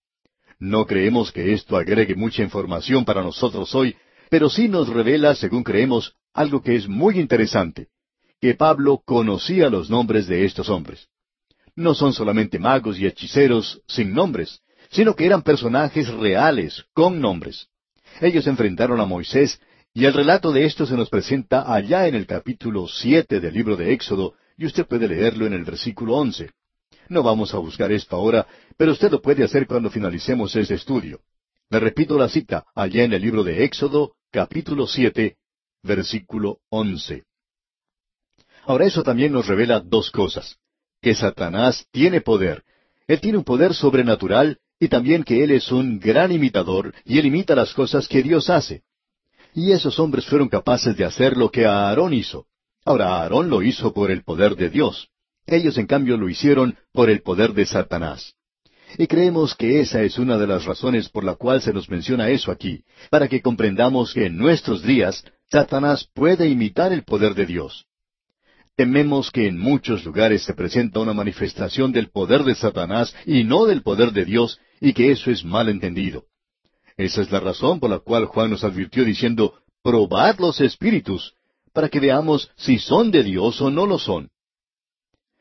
No 0.59 0.85
creemos 0.85 1.31
que 1.31 1.53
esto 1.53 1.77
agregue 1.77 2.15
mucha 2.15 2.43
información 2.43 3.05
para 3.05 3.23
nosotros 3.23 3.73
hoy, 3.73 3.95
pero 4.29 4.49
sí 4.49 4.67
nos 4.67 4.89
revela, 4.89 5.33
según 5.33 5.63
creemos, 5.63 6.15
algo 6.33 6.61
que 6.61 6.75
es 6.75 6.87
muy 6.87 7.19
interesante, 7.19 7.87
que 8.39 8.55
Pablo 8.55 9.01
conocía 9.05 9.69
los 9.69 9.89
nombres 9.89 10.27
de 10.27 10.45
estos 10.45 10.69
hombres. 10.69 11.07
No 11.75 11.93
son 11.93 12.13
solamente 12.13 12.59
magos 12.59 12.99
y 12.99 13.05
hechiceros 13.05 13.81
sin 13.87 14.13
nombres, 14.13 14.61
sino 14.89 15.15
que 15.15 15.25
eran 15.25 15.41
personajes 15.41 16.09
reales, 16.09 16.85
con 16.93 17.21
nombres. 17.21 17.67
Ellos 18.19 18.47
enfrentaron 18.47 18.99
a 18.99 19.05
Moisés, 19.05 19.61
y 19.93 20.05
el 20.05 20.13
relato 20.13 20.51
de 20.51 20.65
esto 20.65 20.85
se 20.85 20.95
nos 20.95 21.09
presenta 21.09 21.73
allá 21.73 22.07
en 22.07 22.15
el 22.15 22.25
capítulo 22.25 22.87
siete 22.87 23.39
del 23.39 23.53
libro 23.53 23.75
de 23.75 23.93
Éxodo, 23.93 24.35
y 24.57 24.65
usted 24.65 24.85
puede 24.85 25.07
leerlo 25.07 25.45
en 25.45 25.53
el 25.53 25.63
versículo 25.63 26.15
once. 26.15 26.51
No 27.09 27.23
vamos 27.23 27.53
a 27.53 27.57
buscar 27.57 27.91
esto 27.91 28.15
ahora, 28.15 28.47
pero 28.77 28.93
usted 28.93 29.11
lo 29.11 29.21
puede 29.21 29.43
hacer 29.43 29.67
cuando 29.67 29.89
finalicemos 29.89 30.55
este 30.55 30.75
estudio. 30.75 31.21
Le 31.69 31.79
repito 31.79 32.17
la 32.17 32.29
cita, 32.29 32.65
allá 32.75 33.03
en 33.03 33.13
el 33.13 33.21
libro 33.21 33.43
de 33.43 33.63
Éxodo, 33.63 34.13
capítulo 34.31 34.87
siete, 34.87 35.37
versículo 35.83 36.59
once. 36.69 37.23
Ahora 38.65 38.85
eso 38.85 39.03
también 39.03 39.31
nos 39.31 39.47
revela 39.47 39.79
dos 39.79 40.11
cosas. 40.11 40.57
Que 41.01 41.15
Satanás 41.15 41.87
tiene 41.91 42.21
poder. 42.21 42.63
Él 43.07 43.19
tiene 43.19 43.37
un 43.37 43.43
poder 43.43 43.73
sobrenatural 43.73 44.59
y 44.79 44.87
también 44.87 45.23
que 45.23 45.43
Él 45.43 45.51
es 45.51 45.71
un 45.71 45.99
gran 45.99 46.31
imitador 46.31 46.93
y 47.05 47.17
Él 47.17 47.25
imita 47.25 47.55
las 47.55 47.73
cosas 47.73 48.07
que 48.07 48.21
Dios 48.21 48.49
hace. 48.49 48.83
Y 49.53 49.71
esos 49.71 49.99
hombres 49.99 50.25
fueron 50.25 50.47
capaces 50.47 50.95
de 50.95 51.05
hacer 51.05 51.37
lo 51.37 51.51
que 51.51 51.65
Aarón 51.65 52.13
hizo. 52.13 52.45
Ahora 52.85 53.15
Aarón 53.15 53.49
lo 53.49 53.61
hizo 53.61 53.93
por 53.93 54.11
el 54.11 54.23
poder 54.23 54.55
de 54.55 54.69
Dios. 54.69 55.09
Ellos 55.45 55.77
en 55.77 55.87
cambio 55.87 56.17
lo 56.17 56.29
hicieron 56.29 56.77
por 56.93 57.09
el 57.09 57.21
poder 57.21 57.53
de 57.53 57.65
Satanás. 57.65 58.35
Y 58.97 59.07
creemos 59.07 59.55
que 59.55 59.79
esa 59.79 60.01
es 60.01 60.17
una 60.17 60.37
de 60.37 60.47
las 60.47 60.65
razones 60.65 61.09
por 61.09 61.23
la 61.23 61.35
cual 61.35 61.61
se 61.61 61.73
nos 61.73 61.89
menciona 61.89 62.29
eso 62.29 62.51
aquí, 62.51 62.83
para 63.09 63.27
que 63.27 63.41
comprendamos 63.41 64.13
que 64.13 64.25
en 64.25 64.37
nuestros 64.37 64.83
días 64.83 65.23
Satanás 65.49 66.09
puede 66.13 66.49
imitar 66.49 66.91
el 66.91 67.03
poder 67.03 67.33
de 67.33 67.45
Dios. 67.45 67.85
Tememos 68.75 69.31
que 69.31 69.47
en 69.47 69.57
muchos 69.57 70.03
lugares 70.05 70.43
se 70.43 70.53
presenta 70.53 70.99
una 70.99 71.13
manifestación 71.13 71.91
del 71.91 72.09
poder 72.09 72.43
de 72.43 72.55
Satanás 72.55 73.13
y 73.25 73.43
no 73.43 73.65
del 73.65 73.81
poder 73.81 74.11
de 74.11 74.25
Dios, 74.25 74.59
y 74.79 74.93
que 74.93 75.11
eso 75.11 75.29
es 75.29 75.43
mal 75.45 75.69
entendido. 75.69 76.25
Esa 76.97 77.21
es 77.21 77.31
la 77.31 77.39
razón 77.39 77.79
por 77.79 77.89
la 77.89 77.99
cual 77.99 78.25
Juan 78.25 78.49
nos 78.49 78.63
advirtió 78.63 79.05
diciendo, 79.05 79.55
probad 79.83 80.39
los 80.39 80.59
espíritus, 80.61 81.33
para 81.73 81.89
que 81.89 81.99
veamos 81.99 82.49
si 82.55 82.79
son 82.79 83.11
de 83.11 83.23
Dios 83.23 83.61
o 83.61 83.69
no 83.69 83.85
lo 83.85 83.99
son. 83.99 84.29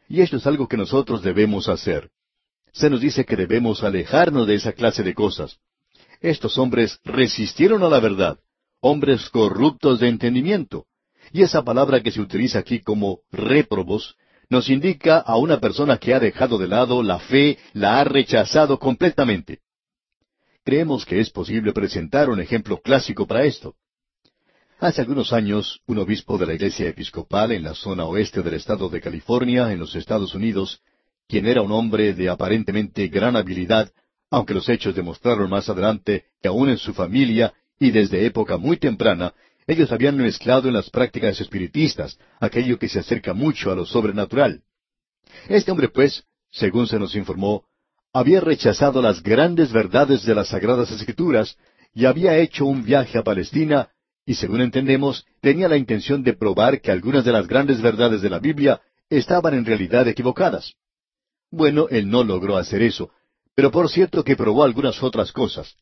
Y 0.09 0.21
esto 0.21 0.37
es 0.37 0.47
algo 0.47 0.69
que 0.69 0.77
nosotros 0.77 1.23
debemos 1.23 1.69
hacer 1.69 2.11
se 2.73 2.91
nos 2.91 3.01
dice 3.01 3.25
que 3.25 3.37
debemos 3.37 3.83
alejarnos 3.83 4.47
de 4.47 4.55
esa 4.55 4.73
clase 4.73 5.03
de 5.03 5.15
cosas. 5.15 5.59
Estos 6.21 6.59
hombres 6.59 7.01
resistieron 7.05 7.83
a 7.83 7.89
la 7.89 8.01
verdad, 8.01 8.39
hombres 8.81 9.29
corruptos 9.31 10.01
de 10.01 10.09
entendimiento. 10.09 10.87
Y 11.33 11.43
esa 11.43 11.63
palabra 11.63 12.03
que 12.03 12.11
se 12.11 12.21
utiliza 12.21 12.59
aquí 12.59 12.81
como 12.81 13.21
réprobos 13.31 14.17
nos 14.49 14.69
indica 14.69 15.19
a 15.19 15.37
una 15.37 15.61
persona 15.61 15.99
que 15.99 16.13
ha 16.13 16.19
dejado 16.19 16.59
de 16.59 16.67
lado 16.67 17.03
la 17.03 17.21
fe, 17.21 17.59
la 17.73 18.01
ha 18.01 18.05
rechazado 18.05 18.79
completamente. 18.79 19.61
Creemos 20.65 21.07
que 21.07 21.21
es 21.21 21.31
posible 21.31 21.73
presentar 21.73 22.29
un 22.29 22.41
ejemplo 22.41 22.81
clásico 22.81 23.27
para 23.27 23.45
esto. 23.45 23.77
Hace 24.79 25.03
algunos 25.03 25.33
años, 25.33 25.81
un 25.87 25.99
obispo 25.99 26.37
de 26.37 26.47
la 26.47 26.55
Iglesia 26.55 26.89
Episcopal 26.89 27.53
en 27.53 27.63
la 27.63 27.75
zona 27.75 28.07
oeste 28.07 28.43
del 28.43 28.55
estado 28.55 28.89
de 28.89 29.01
California, 29.01 29.73
en 29.73 29.79
los 29.79 29.95
Estados 29.95 30.35
Unidos, 30.35 30.81
quien 31.31 31.47
era 31.47 31.63
un 31.63 31.71
hombre 31.71 32.13
de 32.13 32.29
aparentemente 32.29 33.07
gran 33.07 33.37
habilidad, 33.37 33.91
aunque 34.31 34.53
los 34.53 34.69
hechos 34.69 34.95
demostraron 34.95 35.49
más 35.49 35.69
adelante 35.69 36.25
que 36.43 36.49
aún 36.49 36.69
en 36.69 36.77
su 36.77 36.93
familia 36.93 37.55
y 37.79 37.93
desde 37.93 38.27
época 38.27 38.57
muy 38.57 38.77
temprana, 38.77 39.33
ellos 39.67 39.93
habían 39.93 40.17
mezclado 40.17 40.67
en 40.67 40.75
las 40.75 40.91
prácticas 40.91 41.41
espiritistas 41.41 42.19
aquello 42.41 42.79
que 42.79 42.89
se 42.89 42.99
acerca 42.99 43.33
mucho 43.33 43.71
a 43.71 43.77
lo 43.77 43.87
sobrenatural. 43.87 44.63
Este 45.49 45.71
hombre, 45.71 45.89
pues, 45.89 46.25
según 46.51 46.89
se 46.89 46.99
nos 46.99 47.15
informó, 47.15 47.65
había 48.13 48.41
rechazado 48.41 49.01
las 49.01 49.23
grandes 49.23 49.73
verdades 49.73 50.25
de 50.25 50.35
las 50.35 50.49
Sagradas 50.49 50.91
Escrituras 50.91 51.57
y 51.95 52.07
había 52.07 52.37
hecho 52.39 52.67
un 52.67 52.85
viaje 52.85 53.19
a 53.19 53.23
Palestina 53.23 53.91
y, 54.27 54.35
según 54.35 54.61
entendemos, 54.61 55.25
tenía 55.41 55.69
la 55.69 55.77
intención 55.77 56.25
de 56.25 56.33
probar 56.33 56.81
que 56.81 56.91
algunas 56.91 57.25
de 57.25 57.33
las 57.33 57.47
grandes 57.47 57.81
verdades 57.81 58.21
de 58.21 58.31
la 58.31 58.41
Biblia 58.41 58.81
estaban 59.09 59.55
en 59.55 59.65
realidad 59.65 60.09
equivocadas. 60.09 60.75
Bueno, 61.51 61.89
él 61.91 62.09
no 62.09 62.23
logró 62.23 62.57
hacer 62.57 62.83
eso, 62.83 63.11
pero 63.55 63.71
por 63.71 63.91
cierto 63.91 64.23
que 64.23 64.37
probó 64.37 64.65
algunas 64.65 65.03
otras 65.03 65.33
cosas. 65.33 65.77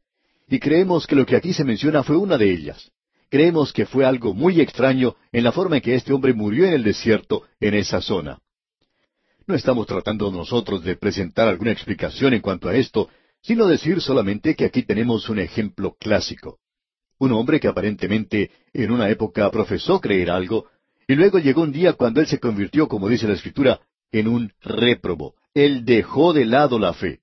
Y 0.49 0.59
creemos 0.59 1.07
que 1.07 1.15
lo 1.15 1.27
que 1.27 1.37
aquí 1.37 1.53
se 1.53 1.65
menciona 1.65 2.03
fue 2.03 2.17
una 2.17 2.39
de 2.39 2.51
ellas. 2.51 2.91
Creemos 3.29 3.73
que 3.75 3.85
fue 3.85 4.07
algo 4.07 4.33
muy 4.33 4.61
extraño 4.61 5.17
en 5.33 5.45
la 5.45 5.53
forma 5.53 5.77
en 5.77 5.83
que 5.83 5.95
este 5.95 6.15
hombre 6.15 6.33
murió 6.33 6.65
en 6.65 6.73
el 6.73 6.83
desierto, 6.83 7.43
en 7.61 7.75
esa 7.75 8.01
zona. 8.01 8.39
No 9.47 9.55
estamos 9.55 9.87
tratando 9.87 10.31
nosotros 10.31 10.83
de 10.83 10.97
presentar 10.97 11.49
alguna 11.49 11.73
explicación 11.73 12.33
en 12.33 12.41
cuanto 12.41 12.69
a 12.69 12.75
esto, 12.75 13.11
sino 13.43 13.67
decir 13.67 14.01
solamente 14.01 14.55
que 14.55 14.65
aquí 14.65 14.83
tenemos 14.83 15.29
un 15.29 15.39
ejemplo 15.39 15.97
clásico. 15.99 16.59
Un 17.19 17.33
hombre 17.33 17.61
que 17.61 17.69
aparentemente 17.69 18.51
en 18.73 18.91
una 18.91 19.11
época 19.11 19.51
profesó 19.51 20.01
creer 20.01 20.31
algo, 20.31 20.67
y 21.07 21.15
luego 21.15 21.39
llegó 21.39 21.63
un 21.63 21.73
día 21.73 21.95
cuando 21.95 22.21
él 22.21 22.27
se 22.27 22.39
convirtió, 22.39 22.89
como 22.89 23.09
dice 23.09 23.27
la 23.27 23.35
Escritura, 23.35 23.81
en 24.13 24.29
un 24.29 24.53
réprobo. 24.61 25.35
Él 25.55 25.85
dejó 25.85 26.33
de 26.33 26.45
lado 26.45 26.79
la 26.79 26.95
fe. 26.95 27.21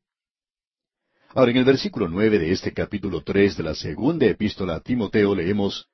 Ahora, 1.33 1.51
en 1.51 1.57
el 1.57 1.65
versículo 1.65 2.07
nueve 2.07 2.39
de 2.39 2.51
este 2.51 2.73
capítulo 2.73 3.21
tres 3.21 3.57
de 3.57 3.63
la 3.63 3.75
segunda 3.75 4.25
epístola 4.25 4.75
a 4.75 4.79
Timoteo 4.79 5.35
leemos 5.35 5.87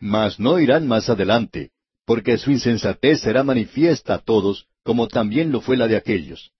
Mas 0.00 0.40
no 0.40 0.58
irán 0.58 0.88
más 0.88 1.08
adelante, 1.08 1.70
porque 2.04 2.36
su 2.38 2.50
insensatez 2.50 3.20
será 3.20 3.44
manifiesta 3.44 4.14
a 4.14 4.18
todos, 4.18 4.66
como 4.82 5.06
también 5.06 5.52
lo 5.52 5.60
fue 5.60 5.76
la 5.76 5.86
de 5.86 5.96
aquellos. 5.96 6.52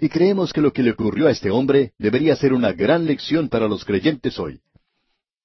Y 0.00 0.08
creemos 0.08 0.52
que 0.52 0.60
lo 0.60 0.72
que 0.72 0.82
le 0.82 0.92
ocurrió 0.92 1.28
a 1.28 1.30
este 1.30 1.50
hombre 1.50 1.92
debería 1.98 2.34
ser 2.36 2.52
una 2.52 2.72
gran 2.72 3.04
lección 3.04 3.48
para 3.48 3.68
los 3.68 3.84
creyentes 3.84 4.38
hoy. 4.38 4.60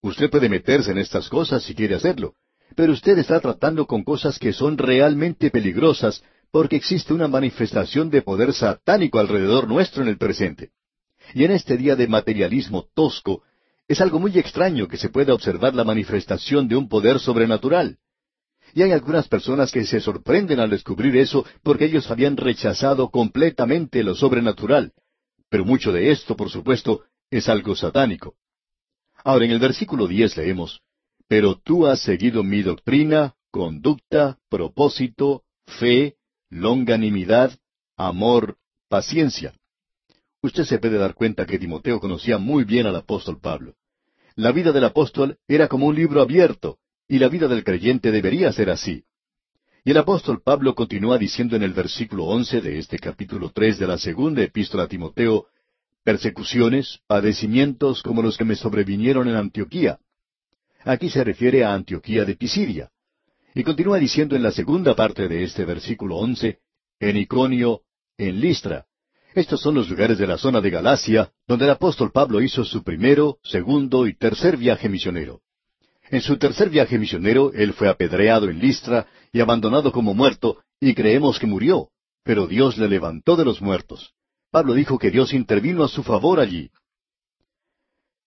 Usted 0.02 0.30
puede 0.30 0.50
meterse 0.50 0.92
en 0.92 0.98
estas 0.98 1.28
cosas 1.28 1.64
si 1.64 1.76
quiere 1.76 1.96
hacerlo, 1.96 2.34
pero 2.76 2.94
usted 2.94 3.18
está 3.18 3.40
tratando 3.40 3.86
con 3.86 4.04
cosas 4.04 4.40
que 4.40 4.54
son 4.54 4.78
realmente 4.78 5.52
peligrosas 5.52 6.24
porque 6.52 6.76
existe 6.76 7.14
una 7.14 7.28
manifestación 7.28 8.10
de 8.10 8.22
poder 8.22 8.54
satánico 8.54 9.20
alrededor 9.20 9.68
nuestro 9.68 10.04
en 10.04 10.10
el 10.10 10.18
presente. 10.18 10.72
Y 11.34 11.44
en 11.44 11.52
este 11.52 11.78
día 11.78 11.96
de 11.96 12.08
materialismo 12.08 12.88
tosco, 12.94 13.44
es 13.88 14.02
algo 14.02 14.20
muy 14.20 14.38
extraño 14.38 14.88
que 14.88 14.98
se 14.98 15.10
pueda 15.10 15.34
observar 15.34 15.76
la 15.76 15.84
manifestación 15.84 16.68
de 16.68 16.76
un 16.76 16.88
poder 16.88 17.20
sobrenatural. 17.20 17.98
Y 18.74 18.84
hay 18.84 18.92
algunas 18.92 19.28
personas 19.28 19.72
que 19.72 19.84
se 19.86 20.00
sorprenden 20.00 20.60
al 20.60 20.70
descubrir 20.70 21.16
eso 21.18 21.46
porque 21.64 21.86
ellos 21.86 22.10
habían 22.12 22.38
rechazado 22.38 23.10
completamente 23.10 24.04
lo 24.04 24.14
sobrenatural. 24.14 24.94
Pero 25.50 25.66
mucho 25.66 25.92
de 25.92 26.12
esto, 26.12 26.36
por 26.36 26.52
supuesto, 26.52 27.04
es 27.32 27.50
algo 27.50 27.76
satánico. 27.76 28.36
Ahora 29.24 29.46
en 29.46 29.52
el 29.52 29.60
versículo 29.60 30.08
diez 30.08 30.38
leemos, 30.38 30.82
Pero 31.28 31.56
tú 31.56 31.88
has 31.88 32.02
seguido 32.02 32.44
mi 32.44 32.62
doctrina, 32.62 33.36
conducta, 33.52 34.38
propósito, 34.50 35.44
fe, 35.66 36.19
longanimidad, 36.50 37.58
amor, 37.96 38.58
paciencia. 38.88 39.54
Usted 40.42 40.64
se 40.64 40.80
puede 40.80 40.98
dar 40.98 41.14
cuenta 41.14 41.46
que 41.46 41.60
Timoteo 41.60 42.00
conocía 42.00 42.38
muy 42.38 42.64
bien 42.64 42.88
al 42.88 42.96
apóstol 42.96 43.40
Pablo. 43.40 43.76
La 44.36 44.52
vida 44.52 44.72
del 44.72 44.86
apóstol 44.86 45.38
era 45.48 45.68
como 45.68 45.88
un 45.88 45.96
libro 45.96 46.22
abierto, 46.22 46.78
y 47.08 47.20
la 47.20 47.28
vida 47.28 47.48
del 47.48 47.64
creyente 47.64 48.12
debería 48.12 48.52
ser 48.54 48.70
así. 48.70 49.04
Y 49.84 49.92
el 49.92 49.98
apóstol 49.98 50.42
Pablo 50.42 50.76
continúa 50.76 51.18
diciendo 51.18 51.56
en 51.56 51.64
el 51.64 51.74
versículo 51.74 52.26
once 52.26 52.62
de 52.62 52.80
este 52.80 53.00
capítulo 53.00 53.52
tres 53.54 53.80
de 53.80 53.88
la 53.88 53.98
segunda 53.98 54.44
epístola 54.44 54.84
a 54.84 54.88
Timoteo, 54.88 55.48
persecuciones, 56.04 57.00
padecimientos 57.08 58.02
como 58.02 58.22
los 58.22 58.38
que 58.38 58.46
me 58.46 58.56
sobrevinieron 58.56 59.28
en 59.28 59.36
Antioquía. 59.36 60.00
Aquí 60.84 61.10
se 61.10 61.24
refiere 61.24 61.64
a 61.64 61.74
Antioquía 61.74 62.26
de 62.26 62.36
Pisidia. 62.36 62.90
Y 63.56 63.64
continúa 63.64 63.98
diciendo 63.98 64.36
en 64.36 64.44
la 64.44 64.52
segunda 64.52 64.96
parte 64.96 65.28
de 65.28 65.44
este 65.44 65.66
versículo 65.66 66.18
once, 66.18 66.60
en 67.00 67.18
Iconio, 67.18 67.82
en 68.18 68.40
Listra, 68.40 68.86
estos 69.34 69.62
son 69.62 69.76
los 69.76 69.90
lugares 69.90 70.18
de 70.18 70.28
la 70.28 70.38
zona 70.38 70.60
de 70.60 70.70
Galacia 70.70 71.32
donde 71.48 71.66
el 71.66 71.72
apóstol 71.72 72.12
Pablo 72.12 72.42
hizo 72.42 72.66
su 72.66 72.84
primero, 72.84 73.38
segundo 73.44 74.08
y 74.08 74.16
tercer 74.16 74.58
viaje 74.58 74.90
misionero. 74.90 75.42
En 76.10 76.22
su 76.22 76.38
tercer 76.38 76.70
viaje 76.70 76.98
misionero 76.98 77.52
él 77.54 77.74
fue 77.74 77.88
apedreado 77.90 78.50
en 78.50 78.60
Listra 78.60 79.08
y 79.32 79.40
abandonado 79.40 79.92
como 79.92 80.16
muerto, 80.16 80.58
y 80.80 80.96
creemos 80.96 81.38
que 81.38 81.46
murió, 81.46 81.90
pero 82.24 82.48
Dios 82.48 82.78
le 82.78 82.90
levantó 82.90 83.36
de 83.36 83.46
los 83.46 83.62
muertos. 83.62 84.14
Pablo 84.50 84.74
dijo 84.74 84.98
que 84.98 85.12
Dios 85.12 85.34
intervino 85.34 85.84
a 85.84 85.88
su 85.88 86.02
favor 86.02 86.40
allí. 86.40 86.72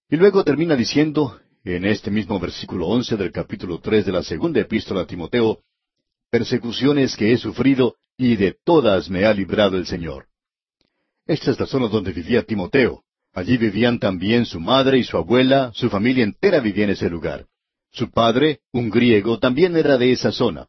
Y 0.09 0.17
luego 0.17 0.45
termina 0.45 0.77
diciendo, 0.77 1.41
en 1.65 1.85
este 1.85 2.11
mismo 2.11 2.39
versículo 2.41 2.89
once 2.89 3.17
del 3.17 3.31
capítulo 3.31 3.79
tres 3.81 4.05
de 4.05 4.13
la 4.13 4.23
segunda 4.23 4.61
epístola 4.61 5.03
a 5.03 5.07
Timoteo, 5.07 5.61
persecuciones 6.31 7.17
que 7.17 7.33
he 7.33 7.39
sufrido, 7.39 7.97
y 8.17 8.37
de 8.37 8.57
todas 8.65 9.09
me 9.09 9.25
ha 9.25 9.33
librado 9.33 9.77
el 9.77 9.87
Señor. 9.87 10.27
Esta 11.27 11.51
es 11.51 11.61
la 11.61 11.67
zona 11.67 11.89
donde 11.89 12.13
vivía 12.13 12.43
Timoteo. 12.43 13.03
Allí 13.33 13.57
vivían 13.57 13.99
también 13.99 14.45
su 14.45 14.61
madre 14.61 14.99
y 14.99 15.05
su 15.05 15.17
abuela, 15.17 15.73
su 15.75 15.89
familia 15.89 16.25
entera 16.25 16.61
vivía 16.61 16.85
en 16.85 16.91
ese 16.91 17.09
lugar. 17.09 17.47
Su 17.91 18.11
padre, 18.11 18.61
un 18.73 18.91
griego, 18.91 19.39
también 19.39 19.77
era 19.77 19.97
de 19.97 20.13
esa 20.13 20.33
zona. 20.33 20.67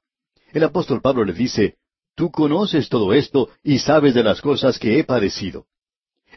El 0.51 0.63
apóstol 0.63 1.01
Pablo 1.01 1.25
le 1.25 1.33
dice, 1.33 1.77
Tú 2.15 2.31
conoces 2.31 2.89
todo 2.89 3.13
esto 3.13 3.49
y 3.63 3.79
sabes 3.79 4.13
de 4.13 4.23
las 4.23 4.39
cosas 4.41 4.77
que 4.77 4.99
he 4.99 5.03
padecido. 5.03 5.65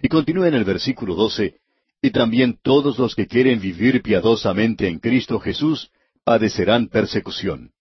Y 0.03 0.09
continúa 0.09 0.49
en 0.49 0.55
el 0.55 0.64
versículo 0.64 1.14
doce, 1.14 1.61
Y 2.07 2.12
también 2.12 2.57
todos 2.62 3.01
los 3.01 3.16
que 3.16 3.27
quieren 3.27 3.61
vivir 3.61 4.01
piadosamente 4.01 4.87
en 4.87 5.01
Cristo 5.01 5.40
Jesús 5.40 5.90
padecerán 6.23 6.87
persecución. 6.87 7.73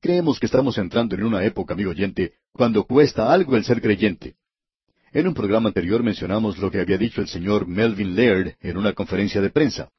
Creemos 0.00 0.40
que 0.40 0.46
estamos 0.46 0.78
entrando 0.78 1.14
en 1.14 1.24
una 1.24 1.44
época, 1.44 1.74
amigo 1.74 1.90
oyente, 1.90 2.32
cuando 2.52 2.84
cuesta 2.84 3.30
algo 3.30 3.54
el 3.54 3.64
ser 3.64 3.82
creyente. 3.82 4.36
En 5.12 5.28
un 5.28 5.34
programa 5.34 5.68
anterior 5.68 6.02
mencionamos 6.02 6.56
lo 6.56 6.70
que 6.70 6.80
había 6.80 6.96
dicho 6.96 7.20
el 7.20 7.28
señor 7.28 7.66
Melvin 7.66 8.16
Laird 8.16 8.54
en 8.62 8.78
una 8.78 8.94
conferencia 8.94 9.42
de 9.42 9.50
prensa. 9.50 9.90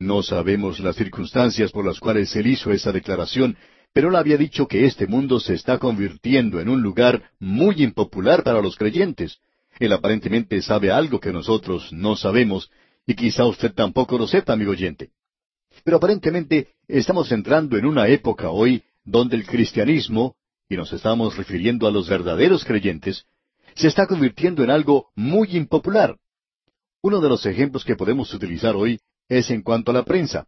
No 0.00 0.24
sabemos 0.24 0.80
las 0.80 0.96
circunstancias 0.96 1.70
por 1.70 1.86
las 1.86 2.00
cuales 2.00 2.34
él 2.34 2.48
hizo 2.48 2.72
esa 2.72 2.90
declaración, 2.90 3.56
pero 3.92 4.08
él 4.08 4.16
había 4.16 4.38
dicho 4.38 4.66
que 4.66 4.86
este 4.86 5.06
mundo 5.06 5.38
se 5.38 5.54
está 5.54 5.78
convirtiendo 5.78 6.58
en 6.58 6.68
un 6.68 6.82
lugar 6.82 7.30
muy 7.38 7.84
impopular 7.84 8.42
para 8.42 8.60
los 8.60 8.74
creyentes. 8.74 9.38
Él 9.78 9.92
aparentemente 9.92 10.60
sabe 10.62 10.90
algo 10.90 11.20
que 11.20 11.32
nosotros 11.32 11.92
no 11.92 12.16
sabemos, 12.16 12.70
y 13.06 13.14
quizá 13.14 13.44
usted 13.44 13.72
tampoco 13.72 14.18
lo 14.18 14.26
sepa, 14.26 14.54
amigo 14.54 14.72
oyente. 14.72 15.10
Pero 15.84 15.98
aparentemente 15.98 16.68
estamos 16.88 17.30
entrando 17.30 17.76
en 17.76 17.86
una 17.86 18.08
época 18.08 18.50
hoy 18.50 18.82
donde 19.04 19.36
el 19.36 19.46
cristianismo, 19.46 20.36
y 20.68 20.76
nos 20.76 20.92
estamos 20.92 21.36
refiriendo 21.36 21.86
a 21.86 21.90
los 21.90 22.08
verdaderos 22.08 22.64
creyentes, 22.64 23.26
se 23.74 23.88
está 23.88 24.06
convirtiendo 24.06 24.64
en 24.64 24.70
algo 24.70 25.10
muy 25.14 25.56
impopular. 25.56 26.16
Uno 27.02 27.20
de 27.20 27.28
los 27.28 27.44
ejemplos 27.46 27.84
que 27.84 27.94
podemos 27.94 28.32
utilizar 28.32 28.74
hoy 28.74 28.98
es 29.28 29.50
en 29.50 29.62
cuanto 29.62 29.90
a 29.90 29.94
la 29.94 30.04
prensa. 30.04 30.46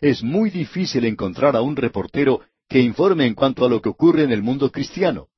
Es 0.00 0.22
muy 0.22 0.50
difícil 0.50 1.04
encontrar 1.04 1.56
a 1.56 1.62
un 1.62 1.76
reportero 1.76 2.40
que 2.68 2.80
informe 2.80 3.26
en 3.26 3.34
cuanto 3.34 3.64
a 3.64 3.68
lo 3.68 3.80
que 3.80 3.88
ocurre 3.88 4.24
en 4.24 4.32
el 4.32 4.42
mundo 4.42 4.70
cristiano. 4.70 5.28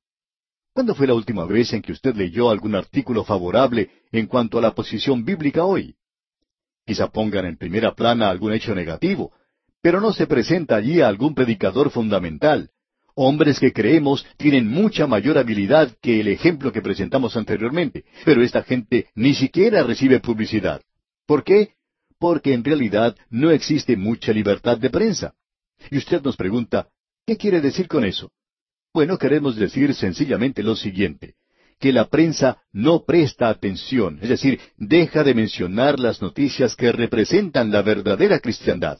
¿Cuándo 0.77 0.93
fue 0.93 1.07
la 1.07 1.15
última 1.15 1.43
vez 1.45 1.73
en 1.73 1.81
que 1.81 1.91
usted 1.91 2.15
leyó 2.15 2.51
algún 2.51 2.75
artículo 2.75 3.23
favorable 3.23 3.89
en 4.11 4.27
cuanto 4.27 4.59
a 4.59 4.61
la 4.61 4.75
posición 4.75 5.25
bíblica 5.25 5.65
hoy? 5.65 5.95
Quizá 6.85 7.07
pongan 7.07 7.47
en 7.47 7.57
primera 7.57 7.95
plana 7.95 8.29
algún 8.29 8.53
hecho 8.53 8.75
negativo, 8.75 9.31
pero 9.81 9.99
no 9.99 10.13
se 10.13 10.27
presenta 10.27 10.75
allí 10.75 11.01
algún 11.01 11.33
predicador 11.33 11.89
fundamental, 11.89 12.69
Hombres 13.15 13.59
que 13.59 13.73
creemos 13.73 14.23
tienen 14.37 14.67
mucha 14.67 15.07
mayor 15.07 15.39
habilidad 15.39 15.97
que 15.99 16.19
el 16.19 16.27
ejemplo 16.27 16.71
que 16.71 16.83
presentamos 16.83 17.35
anteriormente, 17.35 18.05
pero 18.23 18.43
esta 18.43 18.61
gente 18.61 19.07
ni 19.15 19.33
siquiera 19.33 19.81
recibe 19.81 20.19
publicidad. 20.19 20.83
¿Por 21.25 21.43
qué? 21.43 21.71
Porque 22.19 22.53
en 22.53 22.63
realidad 22.63 23.15
no 23.31 23.49
existe 23.49 23.97
mucha 23.97 24.31
libertad 24.31 24.77
de 24.77 24.91
prensa. 24.91 25.33
Y 25.89 25.97
usted 25.97 26.21
nos 26.21 26.37
pregunta, 26.37 26.87
¿qué 27.25 27.35
quiere 27.35 27.61
decir 27.61 27.87
con 27.87 28.05
eso? 28.05 28.31
Bueno, 28.93 29.17
queremos 29.17 29.55
decir 29.55 29.93
sencillamente 29.93 30.63
lo 30.63 30.75
siguiente, 30.75 31.35
que 31.79 31.93
la 31.93 32.07
prensa 32.09 32.57
no 32.71 33.03
presta 33.05 33.49
atención, 33.49 34.19
es 34.21 34.29
decir, 34.29 34.59
deja 34.77 35.23
de 35.23 35.33
mencionar 35.33 35.99
las 35.99 36.21
noticias 36.21 36.75
que 36.75 36.91
representan 36.91 37.71
la 37.71 37.81
verdadera 37.81 38.39
cristiandad. 38.39 38.99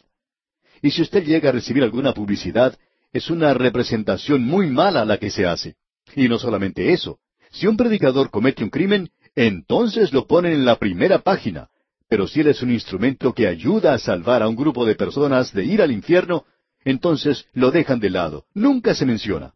Y 0.81 0.91
si 0.91 1.01
usted 1.01 1.23
llega 1.23 1.49
a 1.49 1.53
recibir 1.53 1.83
alguna 1.83 2.13
publicidad, 2.13 2.77
es 3.11 3.29
una 3.29 3.53
representación 3.53 4.43
muy 4.43 4.69
mala 4.69 5.05
la 5.05 5.17
que 5.17 5.31
se 5.31 5.45
hace. 5.45 5.75
Y 6.15 6.27
no 6.27 6.37
solamente 6.37 6.93
eso. 6.93 7.19
Si 7.51 7.67
un 7.67 7.77
predicador 7.77 8.29
comete 8.29 8.63
un 8.63 8.69
crimen, 8.69 9.09
entonces 9.35 10.13
lo 10.13 10.27
ponen 10.27 10.53
en 10.53 10.65
la 10.65 10.77
primera 10.77 11.19
página. 11.19 11.69
Pero 12.09 12.27
si 12.27 12.41
él 12.41 12.47
es 12.47 12.61
un 12.61 12.71
instrumento 12.71 13.33
que 13.33 13.47
ayuda 13.47 13.93
a 13.93 13.99
salvar 13.99 14.41
a 14.41 14.47
un 14.47 14.55
grupo 14.55 14.85
de 14.85 14.95
personas 14.95 15.53
de 15.53 15.65
ir 15.65 15.81
al 15.81 15.91
infierno, 15.91 16.45
entonces 16.85 17.45
lo 17.53 17.71
dejan 17.71 17.99
de 17.99 18.09
lado. 18.09 18.45
Nunca 18.53 18.95
se 18.95 19.05
menciona. 19.05 19.53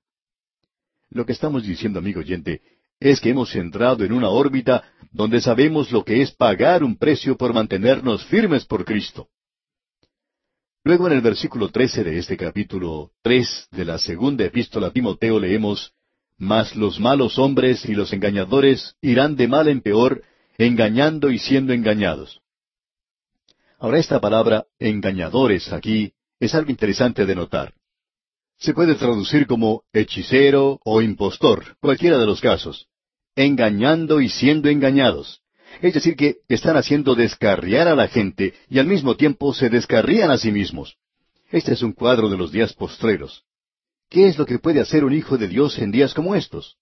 Lo 1.12 1.26
que 1.26 1.34
estamos 1.34 1.64
diciendo, 1.64 2.00
amigo 2.00 2.22
oyente, 2.22 2.62
es 3.00 3.20
que 3.20 3.30
hemos 3.30 3.54
entrado 3.56 4.06
en 4.06 4.14
una 4.14 4.30
órbita 4.30 4.84
donde 5.12 5.42
sabemos 5.42 5.92
lo 5.92 6.06
que 6.06 6.22
es 6.22 6.32
pagar 6.32 6.84
un 6.84 6.98
precio 6.98 7.36
por 7.36 7.54
mantenernos 7.54 8.24
firmes 8.26 8.66
por 8.66 8.86
Cristo. 8.86 9.28
Luego 10.84 11.08
en 11.08 11.14
el 11.14 11.22
versículo 11.22 11.70
trece 11.70 12.04
de 12.04 12.18
este 12.18 12.38
capítulo 12.38 13.12
tres 13.22 13.68
de 13.72 13.86
la 13.86 14.00
segunda 14.00 14.46
epístola 14.46 14.88
a 14.88 14.92
Timoteo 14.92 15.40
leemos 15.40 15.94
Mas 16.38 16.76
los 16.76 17.00
malos 17.00 17.38
hombres 17.38 17.86
y 17.86 17.94
los 17.94 18.14
engañadores 18.14 18.96
irán 19.02 19.36
de 19.36 19.48
mal 19.48 19.68
en 19.68 19.82
peor, 19.82 20.24
engañando 20.58 21.30
y 21.30 21.38
siendo 21.38 21.74
engañados. 21.74 22.42
Ahora 23.78 24.00
esta 24.00 24.20
palabra 24.20 24.66
engañadores 24.80 25.72
aquí 25.72 26.14
es 26.40 26.56
algo 26.56 26.72
interesante 26.72 27.26
de 27.26 27.36
notar. 27.36 27.74
Se 28.62 28.76
puede 28.76 28.94
traducir 28.94 29.48
como 29.48 29.82
hechicero 29.92 30.80
o 30.86 31.02
impostor, 31.02 31.78
cualquiera 31.82 32.20
de 32.20 32.28
los 32.28 32.40
casos. 32.40 32.86
Engañando 33.36 34.22
y 34.22 34.30
siendo 34.30 34.70
engañados. 34.70 35.42
Es 35.82 35.96
decir, 35.96 36.16
que 36.16 36.38
están 36.48 36.78
haciendo 36.78 37.16
descarriar 37.16 37.88
a 37.88 37.96
la 37.96 38.08
gente 38.08 38.54
y 38.70 38.78
al 38.78 38.86
mismo 38.86 39.16
tiempo 39.16 39.52
se 39.56 39.70
descarrían 39.70 40.30
a 40.30 40.38
sí 40.38 40.52
mismos. 40.52 40.98
Este 41.50 41.74
es 41.74 41.82
un 41.82 41.94
cuadro 41.94 42.30
de 42.30 42.38
los 42.38 42.52
días 42.52 42.74
postreros. 42.74 43.46
¿Qué 44.12 44.28
es 44.28 44.38
lo 44.38 44.46
que 44.46 44.60
puede 44.60 44.80
hacer 44.80 45.06
un 45.06 45.14
hijo 45.14 45.40
de 45.40 45.48
Dios 45.48 45.80
en 45.80 45.92
días 45.92 46.14
como 46.14 46.36
estos? 46.36 46.78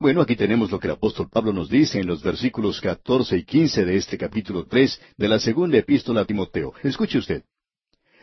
Bueno, 0.00 0.20
aquí 0.20 0.34
tenemos 0.34 0.72
lo 0.72 0.80
que 0.80 0.88
el 0.88 0.94
apóstol 0.94 1.28
Pablo 1.30 1.52
nos 1.52 1.68
dice 1.68 2.00
en 2.00 2.08
los 2.08 2.24
versículos 2.24 2.80
catorce 2.80 3.36
y 3.36 3.44
quince 3.44 3.84
de 3.84 3.96
este 3.96 4.18
capítulo 4.18 4.66
tres 4.66 5.00
de 5.16 5.28
la 5.28 5.38
segunda 5.38 5.78
epístola 5.78 6.22
a 6.22 6.24
Timoteo. 6.24 6.74
Escuche 6.82 7.18
usted. 7.18 7.44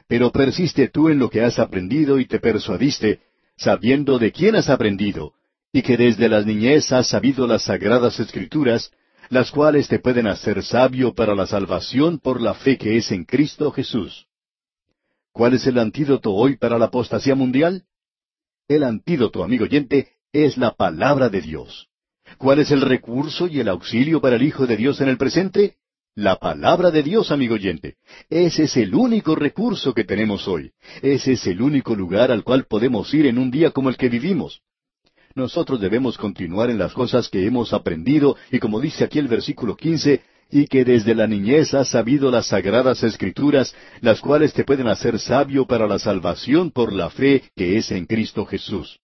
Pero 0.07 0.31
persiste 0.31 0.89
tú 0.89 1.09
en 1.09 1.19
lo 1.19 1.29
que 1.29 1.41
has 1.41 1.59
aprendido 1.59 2.19
y 2.19 2.25
te 2.25 2.39
persuadiste, 2.39 3.21
sabiendo 3.57 4.19
de 4.19 4.31
quién 4.31 4.55
has 4.55 4.69
aprendido, 4.69 5.33
y 5.71 5.81
que 5.81 5.97
desde 5.97 6.29
la 6.29 6.41
niñez 6.41 6.91
has 6.91 7.07
sabido 7.07 7.47
las 7.47 7.63
sagradas 7.63 8.19
escrituras, 8.19 8.91
las 9.29 9.51
cuales 9.51 9.87
te 9.87 9.99
pueden 9.99 10.27
hacer 10.27 10.63
sabio 10.63 11.13
para 11.13 11.33
la 11.35 11.47
salvación 11.47 12.19
por 12.19 12.39
la 12.41 12.53
fe 12.53 12.77
que 12.77 12.97
es 12.97 13.11
en 13.11 13.25
Cristo 13.25 13.71
Jesús. 13.71 14.27
¿Cuál 15.31 15.55
es 15.55 15.67
el 15.67 15.79
antídoto 15.79 16.31
hoy 16.31 16.57
para 16.57 16.77
la 16.77 16.85
apostasía 16.85 17.35
mundial? 17.35 17.83
El 18.67 18.83
antídoto, 18.83 19.43
amigo 19.43 19.65
oyente, 19.65 20.13
es 20.31 20.57
la 20.57 20.71
palabra 20.71 21.29
de 21.29 21.41
Dios. 21.41 21.89
¿Cuál 22.37 22.59
es 22.59 22.71
el 22.71 22.81
recurso 22.81 23.47
y 23.47 23.59
el 23.59 23.69
auxilio 23.69 24.21
para 24.21 24.35
el 24.35 24.43
Hijo 24.43 24.65
de 24.65 24.77
Dios 24.77 25.01
en 25.01 25.09
el 25.09 25.17
presente? 25.17 25.75
La 26.17 26.37
palabra 26.37 26.91
de 26.91 27.03
Dios, 27.03 27.29
amigo 27.29 27.55
oyente. 27.55 27.97
Ese 28.29 28.63
es 28.63 28.77
el 28.77 28.95
único 28.95 29.35
recurso 29.35 29.93
que 29.93 30.05
tenemos 30.05 30.47
hoy. 30.47 30.71
Ese 31.01 31.33
es 31.33 31.45
el 31.45 31.61
único 31.61 31.93
lugar 31.93 32.31
al 32.31 32.45
cual 32.45 32.67
podemos 32.69 33.13
ir 33.13 33.25
en 33.25 33.37
un 33.37 33.51
día 33.51 33.71
como 33.71 33.89
el 33.89 33.97
que 33.97 34.07
vivimos. 34.07 34.61
Nosotros 35.35 35.81
debemos 35.81 36.17
continuar 36.17 36.69
en 36.69 36.77
las 36.77 36.93
cosas 36.93 37.27
que 37.27 37.45
hemos 37.45 37.73
aprendido 37.73 38.37
y 38.49 38.59
como 38.59 38.79
dice 38.79 39.03
aquí 39.03 39.19
el 39.19 39.27
versículo 39.27 39.75
quince, 39.75 40.21
y 40.49 40.67
que 40.67 40.85
desde 40.85 41.15
la 41.15 41.27
niñez 41.27 41.73
has 41.73 41.89
sabido 41.89 42.31
las 42.31 42.47
sagradas 42.47 43.03
escrituras, 43.03 43.75
las 43.99 44.21
cuales 44.21 44.53
te 44.53 44.63
pueden 44.63 44.87
hacer 44.87 45.19
sabio 45.19 45.65
para 45.67 45.85
la 45.85 45.99
salvación 45.99 46.71
por 46.71 46.93
la 46.93 47.09
fe 47.09 47.43
que 47.57 47.75
es 47.75 47.91
en 47.91 48.05
Cristo 48.05 48.45
Jesús. 48.45 49.01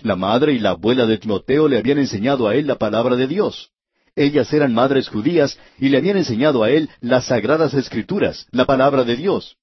La 0.00 0.16
madre 0.16 0.54
y 0.54 0.58
la 0.58 0.70
abuela 0.70 1.04
de 1.04 1.18
Timoteo 1.18 1.68
le 1.68 1.76
habían 1.76 1.98
enseñado 1.98 2.48
a 2.48 2.54
él 2.54 2.66
la 2.66 2.76
palabra 2.76 3.16
de 3.16 3.26
Dios. 3.26 3.72
Ellas 4.16 4.52
eran 4.52 4.74
madres 4.74 5.08
judías 5.08 5.58
y 5.78 5.88
le 5.88 5.98
habían 5.98 6.16
enseñado 6.16 6.62
a 6.62 6.70
él 6.70 6.90
las 7.00 7.26
sagradas 7.26 7.74
escrituras, 7.74 8.46
la 8.50 8.64
palabra 8.64 9.04
de 9.04 9.16
Dios. 9.16 9.56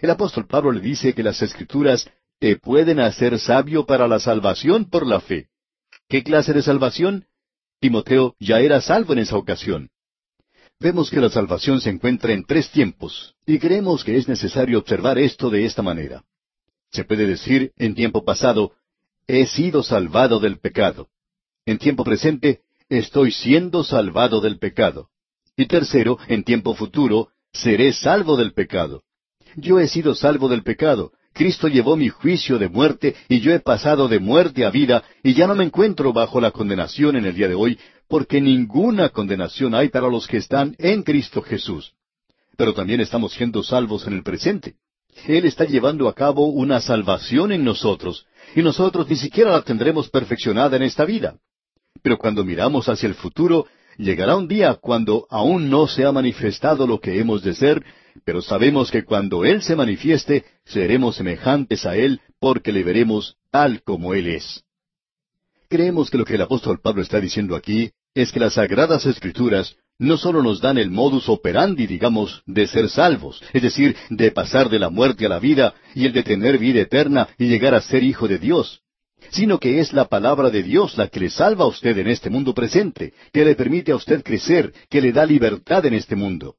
El 0.00 0.10
apóstol 0.10 0.46
Pablo 0.46 0.72
le 0.72 0.80
dice 0.80 1.14
que 1.14 1.22
las 1.22 1.40
escrituras 1.42 2.10
te 2.38 2.56
pueden 2.56 3.00
hacer 3.00 3.38
sabio 3.38 3.86
para 3.86 4.08
la 4.08 4.20
salvación 4.20 4.84
por 4.84 5.06
la 5.06 5.20
fe. 5.20 5.48
¿Qué 6.08 6.22
clase 6.22 6.52
de 6.52 6.62
salvación? 6.62 7.26
Timoteo 7.80 8.36
ya 8.38 8.60
era 8.60 8.80
salvo 8.80 9.12
en 9.12 9.20
esa 9.20 9.36
ocasión. 9.36 9.90
Vemos 10.78 11.10
que 11.10 11.20
la 11.20 11.30
salvación 11.30 11.80
se 11.80 11.88
encuentra 11.88 12.32
en 12.32 12.44
tres 12.44 12.70
tiempos, 12.70 13.34
y 13.46 13.58
creemos 13.58 14.04
que 14.04 14.16
es 14.16 14.28
necesario 14.28 14.78
observar 14.78 15.18
esto 15.18 15.48
de 15.48 15.64
esta 15.64 15.82
manera. 15.82 16.22
Se 16.90 17.04
puede 17.04 17.26
decir 17.26 17.72
en 17.76 17.94
tiempo 17.94 18.24
pasado, 18.24 18.72
he 19.26 19.46
sido 19.46 19.82
salvado 19.82 20.38
del 20.38 20.58
pecado. 20.58 21.08
En 21.64 21.78
tiempo 21.78 22.04
presente, 22.04 22.60
estoy 22.88 23.32
siendo 23.32 23.84
salvado 23.84 24.40
del 24.40 24.58
pecado. 24.58 25.08
Y 25.56 25.66
tercero, 25.66 26.18
en 26.28 26.44
tiempo 26.44 26.74
futuro, 26.74 27.28
seré 27.52 27.92
salvo 27.92 28.36
del 28.36 28.52
pecado. 28.52 29.02
Yo 29.56 29.80
he 29.80 29.88
sido 29.88 30.14
salvo 30.14 30.48
del 30.48 30.62
pecado. 30.62 31.12
Cristo 31.32 31.68
llevó 31.68 31.96
mi 31.96 32.08
juicio 32.08 32.58
de 32.58 32.68
muerte 32.68 33.14
y 33.28 33.40
yo 33.40 33.52
he 33.52 33.60
pasado 33.60 34.08
de 34.08 34.18
muerte 34.18 34.64
a 34.64 34.70
vida 34.70 35.02
y 35.22 35.34
ya 35.34 35.46
no 35.46 35.54
me 35.54 35.64
encuentro 35.64 36.12
bajo 36.12 36.40
la 36.40 36.50
condenación 36.50 37.16
en 37.16 37.26
el 37.26 37.34
día 37.34 37.48
de 37.48 37.54
hoy, 37.54 37.78
porque 38.08 38.40
ninguna 38.40 39.10
condenación 39.10 39.74
hay 39.74 39.88
para 39.88 40.08
los 40.08 40.26
que 40.26 40.38
están 40.38 40.74
en 40.78 41.02
Cristo 41.02 41.42
Jesús. 41.42 41.92
Pero 42.56 42.72
también 42.72 43.00
estamos 43.00 43.32
siendo 43.32 43.62
salvos 43.62 44.06
en 44.06 44.14
el 44.14 44.22
presente. 44.22 44.76
Él 45.26 45.44
está 45.44 45.64
llevando 45.64 46.08
a 46.08 46.14
cabo 46.14 46.46
una 46.46 46.80
salvación 46.80 47.52
en 47.52 47.64
nosotros, 47.64 48.26
y 48.54 48.62
nosotros 48.62 49.08
ni 49.08 49.16
siquiera 49.16 49.50
la 49.50 49.62
tendremos 49.62 50.08
perfeccionada 50.08 50.76
en 50.76 50.82
esta 50.82 51.04
vida. 51.04 51.38
Pero 52.06 52.18
cuando 52.18 52.44
miramos 52.44 52.88
hacia 52.88 53.08
el 53.08 53.16
futuro, 53.16 53.66
llegará 53.98 54.36
un 54.36 54.46
día 54.46 54.74
cuando 54.74 55.26
aún 55.28 55.68
no 55.68 55.88
se 55.88 56.04
ha 56.04 56.12
manifestado 56.12 56.86
lo 56.86 57.00
que 57.00 57.18
hemos 57.18 57.42
de 57.42 57.52
ser, 57.52 57.84
pero 58.24 58.42
sabemos 58.42 58.92
que 58.92 59.02
cuando 59.02 59.44
Él 59.44 59.60
se 59.60 59.74
manifieste, 59.74 60.44
seremos 60.64 61.16
semejantes 61.16 61.84
a 61.84 61.96
Él 61.96 62.20
porque 62.38 62.70
le 62.70 62.84
veremos 62.84 63.38
tal 63.50 63.82
como 63.82 64.14
Él 64.14 64.28
es. 64.28 64.62
Creemos 65.68 66.08
que 66.08 66.18
lo 66.18 66.24
que 66.24 66.36
el 66.36 66.42
apóstol 66.42 66.78
Pablo 66.80 67.02
está 67.02 67.20
diciendo 67.20 67.56
aquí 67.56 67.90
es 68.14 68.30
que 68.30 68.38
las 68.38 68.54
sagradas 68.54 69.04
escrituras 69.04 69.74
no 69.98 70.16
solo 70.16 70.44
nos 70.44 70.60
dan 70.60 70.78
el 70.78 70.92
modus 70.92 71.28
operandi, 71.28 71.88
digamos, 71.88 72.44
de 72.46 72.68
ser 72.68 72.88
salvos, 72.88 73.42
es 73.52 73.62
decir, 73.62 73.96
de 74.10 74.30
pasar 74.30 74.68
de 74.70 74.78
la 74.78 74.90
muerte 74.90 75.26
a 75.26 75.28
la 75.28 75.40
vida 75.40 75.74
y 75.92 76.06
el 76.06 76.12
de 76.12 76.22
tener 76.22 76.58
vida 76.58 76.82
eterna 76.82 77.26
y 77.36 77.48
llegar 77.48 77.74
a 77.74 77.80
ser 77.80 78.04
hijo 78.04 78.28
de 78.28 78.38
Dios, 78.38 78.84
sino 79.30 79.58
que 79.58 79.80
es 79.80 79.92
la 79.92 80.06
palabra 80.06 80.50
de 80.50 80.62
Dios 80.62 80.96
la 80.96 81.08
que 81.08 81.20
le 81.20 81.30
salva 81.30 81.64
a 81.64 81.68
usted 81.68 81.96
en 81.98 82.08
este 82.08 82.30
mundo 82.30 82.54
presente, 82.54 83.14
que 83.32 83.44
le 83.44 83.54
permite 83.54 83.92
a 83.92 83.96
usted 83.96 84.22
crecer, 84.22 84.72
que 84.88 85.00
le 85.00 85.12
da 85.12 85.24
libertad 85.26 85.84
en 85.86 85.94
este 85.94 86.16
mundo. 86.16 86.56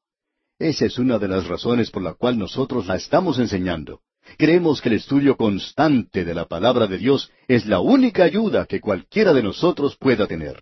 Esa 0.58 0.86
es 0.86 0.98
una 0.98 1.18
de 1.18 1.28
las 1.28 1.46
razones 1.46 1.90
por 1.90 2.02
la 2.02 2.14
cual 2.14 2.38
nosotros 2.38 2.86
la 2.86 2.96
estamos 2.96 3.38
enseñando. 3.38 4.00
Creemos 4.36 4.80
que 4.82 4.88
el 4.88 4.96
estudio 4.96 5.36
constante 5.36 6.24
de 6.24 6.34
la 6.34 6.46
palabra 6.46 6.86
de 6.86 6.98
Dios 6.98 7.30
es 7.46 7.66
la 7.66 7.80
única 7.80 8.24
ayuda 8.24 8.66
que 8.66 8.80
cualquiera 8.80 9.32
de 9.32 9.42
nosotros 9.42 9.96
pueda 9.96 10.26
tener. 10.26 10.60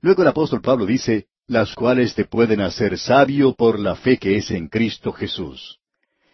Luego 0.00 0.22
el 0.22 0.28
apóstol 0.28 0.60
Pablo 0.60 0.86
dice, 0.86 1.26
las 1.46 1.74
cuales 1.74 2.14
te 2.14 2.24
pueden 2.24 2.60
hacer 2.60 2.98
sabio 2.98 3.54
por 3.54 3.78
la 3.78 3.96
fe 3.96 4.18
que 4.18 4.36
es 4.36 4.50
en 4.50 4.68
Cristo 4.68 5.12
Jesús. 5.12 5.78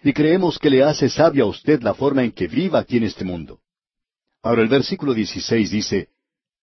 Y 0.03 0.13
creemos 0.13 0.59
que 0.59 0.71
le 0.71 0.83
hace 0.83 1.09
sabio 1.09 1.45
a 1.45 1.49
usted 1.49 1.83
la 1.83 1.95
forma 1.95 2.23
en 2.23 2.33
que 2.33 2.49
viva 2.49 2.79
aquí 2.79 2.97
en 2.97 3.05
este 3.05 3.25
mundo. 3.25 3.61
Ahora 4.47 4.63
el 4.63 4.69
versículo 4.69 5.13
16 5.13 5.73
dice, 5.73 6.11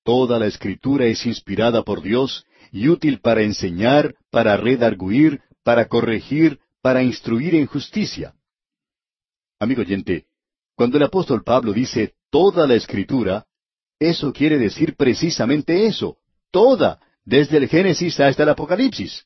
Toda 0.06 0.40
la 0.40 0.46
escritura 0.46 1.06
es 1.06 1.26
inspirada 1.26 1.84
por 1.84 2.02
Dios 2.02 2.46
y 2.72 2.88
útil 2.88 3.20
para 3.20 3.42
enseñar, 3.42 4.16
para 4.32 4.56
redarguir, 4.56 5.42
para 5.66 5.90
corregir, 5.90 6.62
para 6.82 7.04
instruir 7.04 7.56
en 7.56 7.66
justicia. 7.66 8.36
Amigo 9.60 9.82
oyente, 9.82 10.28
cuando 10.78 10.96
el 10.96 11.04
apóstol 11.04 11.44
Pablo 11.44 11.74
dice 11.74 12.14
toda 12.30 12.66
la 12.68 12.76
escritura, 12.76 13.46
eso 14.00 14.32
quiere 14.32 14.58
decir 14.58 14.96
precisamente 14.96 15.86
eso, 15.86 16.20
toda, 16.52 17.02
desde 17.26 17.58
el 17.58 17.68
Génesis 17.68 18.18
hasta 18.22 18.44
el 18.44 18.50
Apocalipsis. 18.50 19.26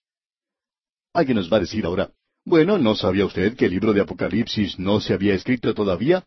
Alguien 1.13 1.37
nos 1.37 1.53
va 1.53 1.57
a 1.57 1.61
decir 1.61 1.85
ahora, 1.85 2.11
bueno, 2.43 2.79
¿no 2.79 2.95
sabía 2.95 3.27
usted 3.27 3.55
que 3.55 3.65
el 3.65 3.71
libro 3.73 3.93
de 3.93 4.01
Apocalipsis 4.01 4.79
no 4.79 4.99
se 4.99 5.13
había 5.13 5.35
escrito 5.35 5.75
todavía? 5.75 6.25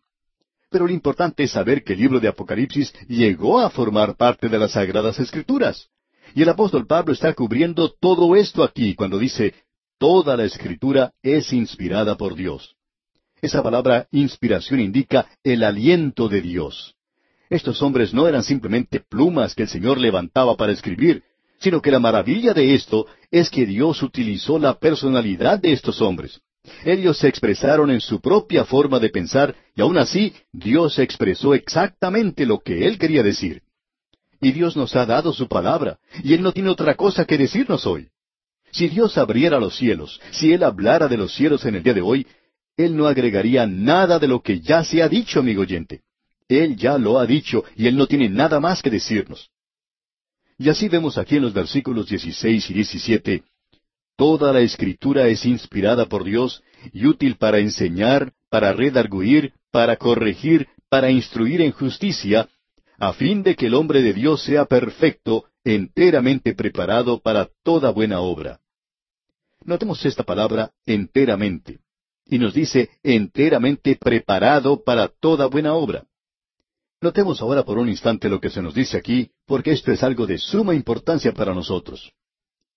Pero 0.71 0.87
lo 0.87 0.93
importante 0.93 1.43
es 1.43 1.51
saber 1.51 1.83
que 1.83 1.93
el 1.93 1.99
libro 1.99 2.21
de 2.21 2.29
Apocalipsis 2.29 2.93
llegó 3.09 3.59
a 3.59 3.69
formar 3.69 4.15
parte 4.15 4.47
de 4.47 4.57
las 4.57 4.71
Sagradas 4.71 5.19
Escrituras. 5.19 5.89
Y 6.33 6.43
el 6.43 6.49
apóstol 6.49 6.87
Pablo 6.87 7.11
está 7.11 7.33
cubriendo 7.33 7.91
todo 7.91 8.37
esto 8.37 8.63
aquí 8.63 8.95
cuando 8.95 9.19
dice, 9.19 9.53
toda 9.99 10.37
la 10.37 10.45
escritura 10.45 11.11
es 11.21 11.51
inspirada 11.51 12.15
por 12.15 12.35
Dios. 12.35 12.77
Esa 13.41 13.61
palabra 13.61 14.07
inspiración 14.11 14.79
indica 14.79 15.27
el 15.43 15.63
aliento 15.63 16.29
de 16.29 16.41
Dios. 16.41 16.95
Estos 17.49 17.81
hombres 17.81 18.13
no 18.13 18.29
eran 18.29 18.43
simplemente 18.43 19.01
plumas 19.01 19.53
que 19.53 19.63
el 19.63 19.69
Señor 19.69 19.99
levantaba 19.99 20.55
para 20.55 20.71
escribir, 20.71 21.23
sino 21.59 21.81
que 21.81 21.91
la 21.91 21.99
maravilla 21.99 22.53
de 22.53 22.73
esto 22.73 23.07
es 23.29 23.49
que 23.49 23.65
Dios 23.65 24.01
utilizó 24.03 24.57
la 24.57 24.79
personalidad 24.79 25.59
de 25.59 25.73
estos 25.73 26.01
hombres. 26.01 26.39
Ellos 26.83 27.17
se 27.17 27.27
expresaron 27.27 27.89
en 27.91 28.01
su 28.01 28.21
propia 28.21 28.65
forma 28.65 28.99
de 28.99 29.09
pensar 29.09 29.55
y 29.75 29.81
aún 29.81 29.97
así 29.97 30.33
Dios 30.51 30.99
expresó 30.99 31.53
exactamente 31.53 32.45
lo 32.45 32.59
que 32.59 32.87
Él 32.87 32.97
quería 32.97 33.23
decir. 33.23 33.63
Y 34.39 34.51
Dios 34.51 34.75
nos 34.75 34.95
ha 34.95 35.05
dado 35.05 35.33
su 35.33 35.47
palabra, 35.47 35.99
y 36.23 36.33
Él 36.33 36.41
no 36.41 36.51
tiene 36.51 36.69
otra 36.69 36.95
cosa 36.95 37.25
que 37.25 37.37
decirnos 37.37 37.85
hoy. 37.85 38.09
Si 38.71 38.87
Dios 38.87 39.17
abriera 39.17 39.59
los 39.59 39.75
cielos, 39.75 40.19
si 40.31 40.53
Él 40.53 40.63
hablara 40.63 41.07
de 41.07 41.17
los 41.17 41.33
cielos 41.33 41.65
en 41.65 41.75
el 41.75 41.83
día 41.83 41.93
de 41.93 42.01
hoy, 42.01 42.25
Él 42.75 42.95
no 42.95 43.05
agregaría 43.05 43.67
nada 43.67 44.17
de 44.17 44.27
lo 44.27 44.41
que 44.41 44.59
ya 44.59 44.83
se 44.83 45.03
ha 45.03 45.09
dicho, 45.09 45.39
amigo 45.39 45.61
oyente. 45.61 46.01
Él 46.47 46.75
ya 46.75 46.97
lo 46.97 47.19
ha 47.19 47.25
dicho 47.25 47.63
y 47.75 47.87
Él 47.87 47.95
no 47.95 48.07
tiene 48.07 48.29
nada 48.29 48.59
más 48.59 48.81
que 48.81 48.89
decirnos. 48.89 49.51
Y 50.57 50.69
así 50.69 50.89
vemos 50.89 51.17
aquí 51.17 51.37
en 51.37 51.43
los 51.43 51.53
versículos 51.53 52.07
16 52.07 52.69
y 52.69 52.73
17, 52.73 53.43
Toda 54.15 54.53
la 54.53 54.61
escritura 54.61 55.27
es 55.27 55.45
inspirada 55.45 56.05
por 56.07 56.23
Dios 56.23 56.63
y 56.93 57.05
útil 57.05 57.37
para 57.37 57.59
enseñar, 57.59 58.33
para 58.49 58.73
redarguir, 58.73 59.53
para 59.71 59.95
corregir, 59.97 60.67
para 60.89 61.09
instruir 61.09 61.61
en 61.61 61.71
justicia, 61.71 62.49
a 62.99 63.13
fin 63.13 63.41
de 63.43 63.55
que 63.55 63.67
el 63.67 63.73
hombre 63.73 64.01
de 64.01 64.13
Dios 64.13 64.43
sea 64.43 64.65
perfecto, 64.65 65.45
enteramente 65.63 66.53
preparado 66.53 67.19
para 67.19 67.49
toda 67.63 67.91
buena 67.91 68.19
obra. 68.19 68.59
Notemos 69.63 70.05
esta 70.05 70.23
palabra 70.23 70.71
enteramente. 70.85 71.79
Y 72.25 72.39
nos 72.39 72.53
dice 72.53 72.89
enteramente 73.03 73.95
preparado 73.95 74.83
para 74.83 75.07
toda 75.07 75.47
buena 75.47 75.73
obra. 75.73 76.05
Notemos 77.01 77.41
ahora 77.41 77.63
por 77.63 77.77
un 77.77 77.89
instante 77.89 78.29
lo 78.29 78.39
que 78.39 78.49
se 78.49 78.61
nos 78.61 78.73
dice 78.73 78.97
aquí, 78.97 79.31
porque 79.45 79.71
esto 79.71 79.91
es 79.91 80.03
algo 80.03 80.27
de 80.27 80.37
suma 80.37 80.75
importancia 80.75 81.33
para 81.33 81.53
nosotros. 81.53 82.13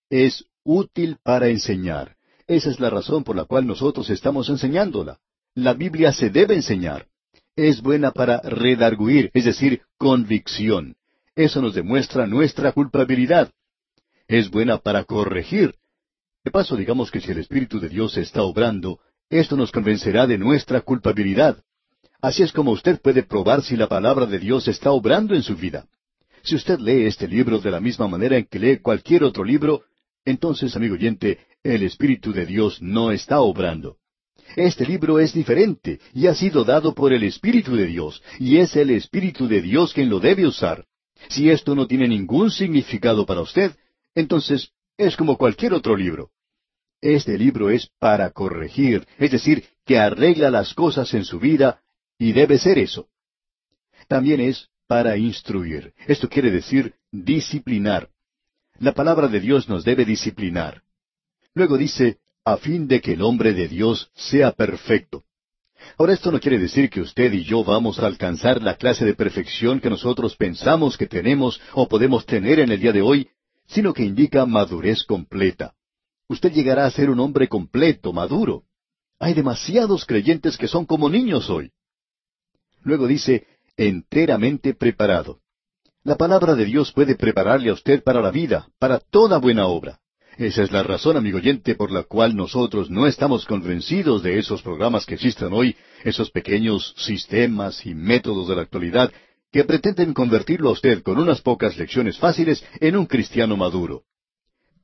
es 0.09 0.45
útil 0.65 1.17
para 1.23 1.47
enseñar. 1.47 2.15
Esa 2.47 2.69
es 2.69 2.79
la 2.81 2.89
razón 2.89 3.23
por 3.23 3.37
la 3.37 3.45
cual 3.45 3.65
nosotros 3.65 4.09
estamos 4.09 4.49
enseñándola. 4.49 5.19
La 5.53 5.73
Biblia 5.73 6.11
se 6.11 6.29
debe 6.29 6.55
enseñar. 6.55 7.07
Es 7.55 7.81
buena 7.81 8.11
para 8.11 8.41
redarguir, 8.41 9.31
es 9.33 9.45
decir, 9.45 9.81
convicción. 9.97 10.97
Eso 11.35 11.61
nos 11.61 11.73
demuestra 11.73 12.27
nuestra 12.27 12.73
culpabilidad. 12.73 13.51
Es 14.27 14.49
buena 14.49 14.79
para 14.79 15.05
corregir. 15.05 15.75
De 16.43 16.51
paso, 16.51 16.75
digamos 16.75 17.09
que 17.11 17.21
si 17.21 17.31
el 17.31 17.39
Espíritu 17.39 17.79
de 17.79 17.89
Dios 17.89 18.17
está 18.17 18.43
obrando, 18.43 18.99
esto 19.29 19.55
nos 19.55 19.71
convencerá 19.71 20.27
de 20.27 20.37
nuestra 20.37 20.81
culpabilidad. 20.81 21.57
Así 22.21 22.43
es 22.43 22.51
como 22.51 22.71
usted 22.71 22.99
puede 23.01 23.23
probar 23.23 23.61
si 23.63 23.75
la 23.75 23.87
palabra 23.87 24.25
de 24.25 24.39
Dios 24.39 24.67
está 24.67 24.91
obrando 24.91 25.35
en 25.35 25.43
su 25.43 25.55
vida. 25.55 25.85
Si 26.43 26.55
usted 26.55 26.79
lee 26.79 27.05
este 27.05 27.27
libro 27.27 27.59
de 27.59 27.71
la 27.71 27.79
misma 27.79 28.07
manera 28.07 28.37
en 28.37 28.45
que 28.45 28.59
lee 28.59 28.77
cualquier 28.77 29.23
otro 29.23 29.43
libro, 29.43 29.83
entonces, 30.25 30.75
amigo 30.75 30.95
oyente, 30.95 31.39
el 31.63 31.83
Espíritu 31.83 32.33
de 32.33 32.45
Dios 32.45 32.81
no 32.81 33.11
está 33.11 33.39
obrando. 33.41 33.97
Este 34.55 34.85
libro 34.85 35.19
es 35.19 35.33
diferente 35.33 35.99
y 36.13 36.27
ha 36.27 36.35
sido 36.35 36.63
dado 36.63 36.93
por 36.93 37.13
el 37.13 37.23
Espíritu 37.23 37.75
de 37.75 37.85
Dios, 37.85 38.21
y 38.39 38.57
es 38.57 38.75
el 38.75 38.89
Espíritu 38.89 39.47
de 39.47 39.61
Dios 39.61 39.93
quien 39.93 40.09
lo 40.09 40.19
debe 40.19 40.47
usar. 40.47 40.85
Si 41.29 41.49
esto 41.49 41.75
no 41.75 41.87
tiene 41.87 42.07
ningún 42.07 42.51
significado 42.51 43.25
para 43.25 43.41
usted, 43.41 43.75
entonces 44.13 44.71
es 44.97 45.15
como 45.15 45.37
cualquier 45.37 45.73
otro 45.73 45.95
libro. 45.95 46.31
Este 47.01 47.37
libro 47.37 47.69
es 47.69 47.89
para 47.99 48.31
corregir, 48.31 49.05
es 49.17 49.31
decir, 49.31 49.65
que 49.85 49.99
arregla 49.99 50.49
las 50.49 50.73
cosas 50.73 51.13
en 51.13 51.25
su 51.25 51.39
vida, 51.39 51.81
y 52.17 52.31
debe 52.31 52.57
ser 52.57 52.79
eso. 52.79 53.09
También 54.07 54.39
es 54.39 54.69
para 54.87 55.17
instruir. 55.17 55.93
Esto 56.07 56.29
quiere 56.29 56.51
decir 56.51 56.95
disciplinar. 57.11 58.09
La 58.79 58.93
palabra 58.93 59.27
de 59.27 59.39
Dios 59.39 59.69
nos 59.69 59.85
debe 59.85 60.03
disciplinar. 60.03 60.81
Luego 61.53 61.77
dice, 61.77 62.17
a 62.43 62.57
fin 62.57 62.87
de 62.87 62.99
que 62.99 63.13
el 63.13 63.21
hombre 63.21 63.53
de 63.53 63.67
Dios 63.67 64.11
sea 64.13 64.51
perfecto. 64.51 65.23
Ahora 65.97 66.13
esto 66.13 66.31
no 66.31 66.39
quiere 66.39 66.59
decir 66.59 66.89
que 66.89 66.99
usted 66.99 67.31
y 67.31 67.43
yo 67.43 67.63
vamos 67.63 67.99
a 67.99 68.07
alcanzar 68.07 68.61
la 68.61 68.75
clase 68.75 69.05
de 69.05 69.13
perfección 69.13 69.79
que 69.79 69.89
nosotros 69.89 70.35
pensamos 70.35 70.97
que 70.97 71.07
tenemos 71.07 71.61
o 71.73 71.87
podemos 71.87 72.25
tener 72.25 72.59
en 72.59 72.71
el 72.71 72.79
día 72.79 72.91
de 72.91 73.01
hoy, 73.01 73.29
sino 73.67 73.93
que 73.93 74.03
indica 74.03 74.45
madurez 74.45 75.03
completa. 75.03 75.73
Usted 76.27 76.51
llegará 76.51 76.85
a 76.85 76.91
ser 76.91 77.09
un 77.09 77.19
hombre 77.19 77.47
completo, 77.47 78.11
maduro. 78.11 78.63
Hay 79.19 79.33
demasiados 79.33 80.05
creyentes 80.05 80.57
que 80.57 80.67
son 80.67 80.85
como 80.85 81.09
niños 81.09 81.49
hoy. 81.49 81.71
Luego 82.83 83.07
dice, 83.07 83.47
enteramente 83.77 84.73
preparado. 84.73 85.39
La 86.05 86.17
palabra 86.17 86.53
de 86.53 86.65
Dios 86.65 86.91
puede 86.91 87.15
prepararle 87.15 87.71
a 87.71 87.73
usted 87.73 88.03
para 88.03 88.21
la 88.21 88.29
vida, 88.29 88.67
para 88.77 88.99
toda 88.99 89.39
buena 89.39 89.65
obra. 89.65 89.97
Esa 90.37 90.61
es 90.61 90.71
la 90.71 90.83
razón, 90.83 91.17
amigo 91.17 91.39
oyente, 91.39 91.73
por 91.73 91.91
la 91.91 92.03
cual 92.03 92.35
nosotros 92.35 92.91
no 92.91 93.07
estamos 93.07 93.43
convencidos 93.45 94.21
de 94.21 94.37
esos 94.37 94.61
programas 94.61 95.07
que 95.07 95.15
existen 95.15 95.51
hoy, 95.51 95.75
esos 96.03 96.29
pequeños 96.29 96.93
sistemas 96.95 97.83
y 97.87 97.95
métodos 97.95 98.47
de 98.47 98.55
la 98.55 98.61
actualidad, 98.61 99.11
que 99.51 99.63
pretenden 99.63 100.13
convertirlo 100.13 100.69
a 100.69 100.73
usted 100.73 101.01
con 101.01 101.17
unas 101.17 101.41
pocas 101.41 101.75
lecciones 101.75 102.19
fáciles 102.19 102.63
en 102.79 102.97
un 102.97 103.07
cristiano 103.07 103.57
maduro. 103.57 104.03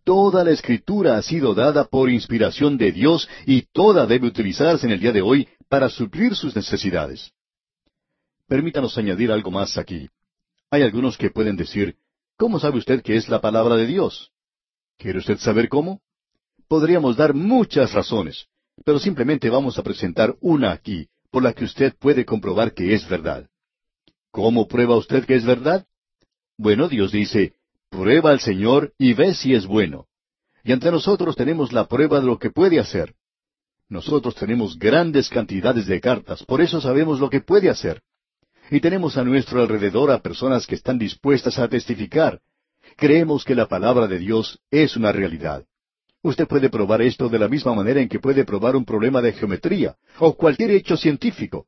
Toda 0.04 0.44
la 0.44 0.50
escritura 0.50 1.18
ha 1.18 1.22
sido 1.22 1.54
dada 1.54 1.84
por 1.84 2.10
inspiración 2.10 2.80
de 2.80 2.92
Dios 2.92 3.30
y 3.46 3.68
toda 3.72 4.08
debe 4.08 4.26
utilizarse 4.26 4.88
en 4.88 4.94
el 4.94 5.00
día 5.00 5.12
de 5.12 5.22
hoy 5.22 5.48
para 5.70 5.88
suplir 5.88 6.36
sus 6.36 6.56
necesidades. 6.56 7.32
Permítanos 8.48 8.98
añadir 8.98 9.32
algo 9.32 9.52
más 9.52 9.78
aquí. 9.78 10.10
Hay 10.74 10.84
algunos 10.84 11.18
que 11.18 11.30
pueden 11.30 11.58
decir, 11.58 11.98
¿cómo 12.38 12.58
sabe 12.58 12.78
usted 12.78 13.04
que 13.04 13.18
es 13.18 13.28
la 13.28 13.42
palabra 13.42 13.76
de 13.76 13.86
Dios? 13.86 14.32
¿Quiere 14.98 15.20
usted 15.20 15.38
saber 15.38 15.68
cómo? 15.68 16.02
Podríamos 16.70 17.18
dar 17.18 17.34
muchas 17.34 17.92
razones, 17.92 18.48
pero 18.86 18.98
simplemente 18.98 19.50
vamos 19.50 19.78
a 19.78 19.84
presentar 19.84 20.38
una 20.40 20.72
aquí, 20.72 21.10
por 21.30 21.44
la 21.44 21.52
que 21.52 21.66
usted 21.66 21.94
puede 22.00 22.24
comprobar 22.24 22.74
que 22.74 22.94
es 22.94 23.08
verdad. 23.10 23.50
¿Cómo 24.32 24.70
prueba 24.70 24.96
usted 24.96 25.26
que 25.26 25.36
es 25.36 25.46
verdad? 25.46 25.86
Bueno, 26.58 26.88
Dios 26.88 27.12
dice, 27.12 27.56
prueba 27.90 28.32
al 28.32 28.40
Señor 28.40 28.94
y 28.98 29.14
ve 29.14 29.34
si 29.34 29.54
es 29.54 29.66
bueno. 29.66 30.08
Y 30.64 30.72
ante 30.72 30.90
nosotros 30.90 31.36
tenemos 31.36 31.74
la 31.74 31.90
prueba 31.90 32.22
de 32.22 32.28
lo 32.28 32.40
que 32.40 32.50
puede 32.50 32.80
hacer. 32.80 33.14
Nosotros 33.90 34.36
tenemos 34.36 34.80
grandes 34.80 35.28
cantidades 35.28 35.86
de 35.86 36.00
cartas, 36.00 36.46
por 36.46 36.62
eso 36.62 36.80
sabemos 36.80 37.20
lo 37.20 37.30
que 37.30 37.42
puede 37.42 37.70
hacer 37.70 38.02
y 38.70 38.80
tenemos 38.80 39.18
a 39.18 39.24
nuestro 39.24 39.62
alrededor 39.62 40.12
a 40.12 40.22
personas 40.22 40.68
que 40.68 40.76
están 40.76 40.98
dispuestas 40.98 41.58
a 41.60 41.68
testificar. 41.68 42.40
Creemos 42.96 43.44
que 43.44 43.56
la 43.56 43.68
palabra 43.68 44.08
de 44.08 44.20
Dios 44.20 44.60
es 44.70 44.96
una 44.96 45.12
realidad. 45.12 45.66
Usted 46.24 46.48
puede 46.48 46.70
probar 46.70 47.02
esto 47.02 47.30
de 47.30 47.40
la 47.40 47.48
misma 47.48 47.74
manera 47.74 48.00
en 48.00 48.08
que 48.08 48.20
puede 48.20 48.46
probar 48.46 48.76
un 48.76 48.86
problema 48.86 49.22
de 49.22 49.34
geometría 49.34 49.96
o 50.20 50.36
cualquier 50.36 50.72
hecho 50.72 50.96
científico. 50.96 51.66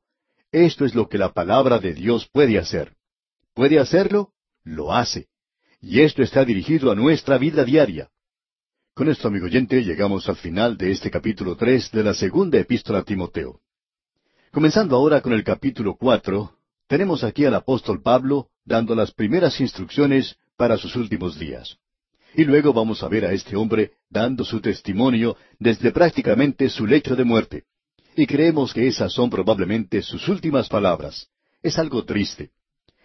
Esto 0.51 0.85
es 0.85 0.93
lo 0.93 1.09
que 1.09 1.17
la 1.17 1.33
palabra 1.33 1.79
de 1.79 1.93
Dios 1.93 2.29
puede 2.31 2.59
hacer. 2.59 2.93
¿Puede 3.55 3.79
hacerlo? 3.79 4.29
Lo 4.63 4.93
hace. 4.93 5.27
Y 5.81 6.01
esto 6.01 6.21
está 6.21 6.45
dirigido 6.45 6.91
a 6.91 6.95
nuestra 6.95 7.37
vida 7.37 7.65
diaria. 7.65 8.09
Con 8.93 9.09
esto, 9.09 9.27
amigo 9.27 9.47
oyente, 9.47 9.83
llegamos 9.83 10.29
al 10.29 10.35
final 10.35 10.77
de 10.77 10.91
este 10.91 11.09
capítulo 11.09 11.57
tres 11.57 11.91
de 11.91 12.03
la 12.03 12.13
segunda 12.13 12.59
epístola 12.59 12.99
a 12.99 13.03
Timoteo. 13.03 13.59
Comenzando 14.51 14.95
ahora 14.95 15.21
con 15.21 15.33
el 15.33 15.43
capítulo 15.43 15.95
cuatro, 15.95 16.59
tenemos 16.87 17.23
aquí 17.23 17.45
al 17.45 17.55
apóstol 17.55 18.01
Pablo 18.01 18.49
dando 18.65 18.95
las 18.95 19.11
primeras 19.11 19.59
instrucciones 19.59 20.35
para 20.57 20.77
sus 20.77 20.95
últimos 20.95 21.39
días. 21.39 21.77
Y 22.35 22.45
luego 22.45 22.73
vamos 22.73 23.03
a 23.03 23.07
ver 23.07 23.25
a 23.25 23.33
este 23.33 23.55
hombre 23.55 23.91
dando 24.09 24.43
su 24.43 24.59
testimonio 24.59 25.37
desde 25.59 25.91
prácticamente 25.91 26.69
su 26.69 26.85
lecho 26.87 27.15
de 27.15 27.23
muerte. 27.23 27.63
Y 28.15 28.25
creemos 28.25 28.73
que 28.73 28.87
esas 28.87 29.13
son 29.13 29.29
probablemente 29.29 30.01
sus 30.01 30.27
últimas 30.27 30.67
palabras. 30.67 31.27
Es 31.61 31.77
algo 31.79 32.03
triste. 32.03 32.51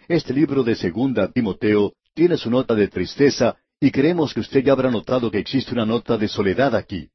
Este 0.09 0.33
libro 0.33 0.63
de 0.63 0.75
Segunda 0.75 1.31
Timoteo 1.31 1.93
tiene 2.15 2.37
su 2.37 2.51
nota 2.51 2.75
de 2.75 2.89
tristeza 2.89 3.57
y 3.81 3.91
creemos 3.91 4.35
que 4.35 4.41
usted 4.41 4.65
ya 4.65 4.73
habrá 4.73 4.91
notado 4.91 5.31
que 5.31 5.39
existe 5.39 5.73
una 5.73 5.87
nota 5.87 6.17
de 6.17 6.29
soledad 6.29 6.75
aquí. 6.75 7.09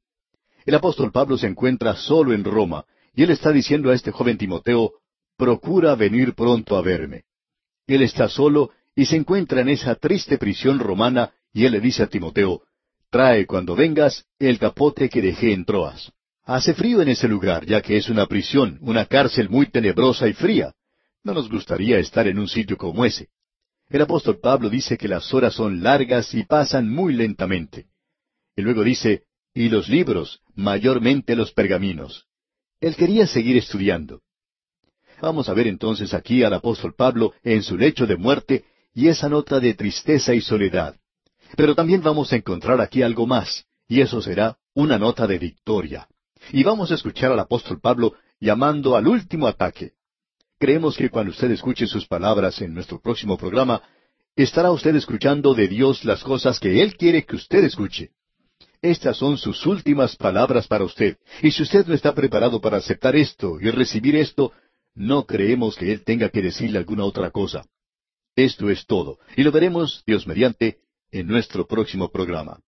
El 0.66 0.76
apóstol 0.76 1.11
Pablo 1.11 1.38
se 1.38 1.47
encuentra 1.47 1.95
solo 1.95 2.34
en 2.34 2.43
Roma 2.43 2.86
y 3.16 3.24
él 3.24 3.32
está 3.32 3.51
diciendo 3.51 3.89
a 3.89 3.95
este 3.95 4.11
joven 4.11 4.38
Timoteo, 4.38 4.93
procura 5.38 5.95
venir 5.95 6.34
pronto 6.34 6.77
a 6.77 6.81
verme. 6.81 7.23
Él 7.88 8.01
está 8.01 8.29
solo 8.29 8.71
y 8.95 9.05
se 9.05 9.15
encuentra 9.15 9.61
en 9.61 9.69
esa 9.69 9.95
triste 9.95 10.38
prisión 10.38 10.79
romana 10.79 11.31
y 11.51 11.65
él 11.65 11.73
le 11.73 11.79
dice 11.79 12.03
a 12.03 12.07
Timoteo, 12.07 12.63
trae 13.09 13.45
cuando 13.45 13.75
vengas 13.75 14.25
el 14.39 14.57
capote 14.57 15.09
que 15.09 15.21
dejé 15.21 15.53
en 15.53 15.65
Troas. 15.65 16.11
Hace 16.45 16.73
frío 16.73 17.01
en 17.01 17.09
ese 17.09 17.27
lugar, 17.27 17.65
ya 17.65 17.81
que 17.81 17.95
es 17.95 18.09
una 18.09 18.25
prisión, 18.25 18.77
una 18.81 19.05
cárcel 19.05 19.49
muy 19.49 19.67
tenebrosa 19.67 20.27
y 20.27 20.34
fría. 20.34 20.73
No 21.23 21.34
nos 21.34 21.49
gustaría 21.49 21.99
estar 21.99 22.27
en 22.27 22.38
un 22.38 22.47
sitio 22.47 22.77
como 22.77 23.05
ese. 23.05 23.29
El 23.89 24.01
apóstol 24.01 24.39
Pablo 24.39 24.69
dice 24.69 24.97
que 24.97 25.07
las 25.07 25.34
horas 25.34 25.53
son 25.53 25.84
largas 25.84 26.34
y 26.34 26.43
pasan 26.43 26.89
muy 26.89 27.13
lentamente. 27.13 27.86
Y 28.55 28.61
luego 28.61 28.84
dice, 28.84 29.23
y 29.53 29.69
los 29.69 29.88
libros, 29.88 30.41
mayormente 30.55 31.36
los 31.36 31.51
pergaminos. 31.53 32.25
Él 32.81 32.95
quería 32.95 33.27
seguir 33.27 33.55
estudiando. 33.55 34.21
Vamos 35.24 35.47
a 35.47 35.53
ver 35.53 35.67
entonces 35.67 36.13
aquí 36.13 36.43
al 36.43 36.53
apóstol 36.53 36.95
Pablo 36.97 37.32
en 37.45 37.63
su 37.63 37.78
lecho 37.78 38.05
de 38.05 38.17
muerte 38.17 38.65
y 38.93 39.07
esa 39.07 39.30
nota 39.30 39.61
de 39.61 39.74
tristeza 39.74 40.34
y 40.34 40.41
soledad. 40.41 40.97
Pero 41.55 41.76
también 41.76 42.01
vamos 42.01 42.34
a 42.34 42.36
encontrar 42.36 42.82
aquí 42.82 43.03
algo 43.03 43.26
más, 43.26 43.63
y 43.88 44.01
eso 44.01 44.21
será 44.21 44.57
una 44.74 44.99
nota 44.99 45.26
de 45.26 45.38
victoria. 45.38 46.09
Y 46.51 46.65
vamos 46.65 46.91
a 46.91 46.95
escuchar 46.95 47.32
al 47.32 47.39
apóstol 47.39 47.80
Pablo 47.80 48.15
llamando 48.41 48.97
al 48.97 49.07
último 49.07 49.47
ataque. 49.47 49.93
Creemos 50.59 50.97
que 50.97 51.09
cuando 51.09 51.32
usted 51.32 51.51
escuche 51.51 51.88
sus 51.88 52.05
palabras 52.05 52.61
en 52.61 52.74
nuestro 52.74 52.99
próximo 52.99 53.38
programa, 53.38 53.82
estará 54.36 54.71
usted 54.71 54.93
escuchando 54.93 55.53
de 55.53 55.69
Dios 55.69 56.03
las 56.03 56.21
cosas 56.21 56.59
que 56.59 56.82
Él 56.82 56.97
quiere 56.97 57.24
que 57.24 57.38
usted 57.38 57.63
escuche. 57.63 58.09
Estas 58.82 59.15
son 59.15 59.38
sus 59.38 59.65
últimas 59.65 60.17
palabras 60.17 60.67
para 60.67 60.84
usted, 60.84 61.15
y 61.41 61.51
si 61.51 61.63
usted 61.63 61.88
no 61.88 61.93
está 61.93 62.13
preparado 62.13 62.59
para 62.59 62.76
aceptar 62.76 63.15
esto 63.15 63.57
y 63.61 63.69
recibir 63.71 64.17
esto, 64.17 64.51
no 64.95 65.25
creemos 65.25 65.75
que 65.75 65.91
Él 65.91 66.03
tenga 66.03 66.29
que 66.29 66.41
decirle 66.41 66.77
alguna 66.77 67.05
otra 67.05 67.31
cosa. 67.31 67.65
Esto 68.35 68.69
es 68.69 68.85
todo, 68.85 69.19
y 69.35 69.43
lo 69.43 69.51
veremos, 69.51 70.03
Dios 70.05 70.25
mediante, 70.25 70.79
en 71.11 71.27
nuestro 71.27 71.67
próximo 71.67 72.11
programa. 72.11 72.59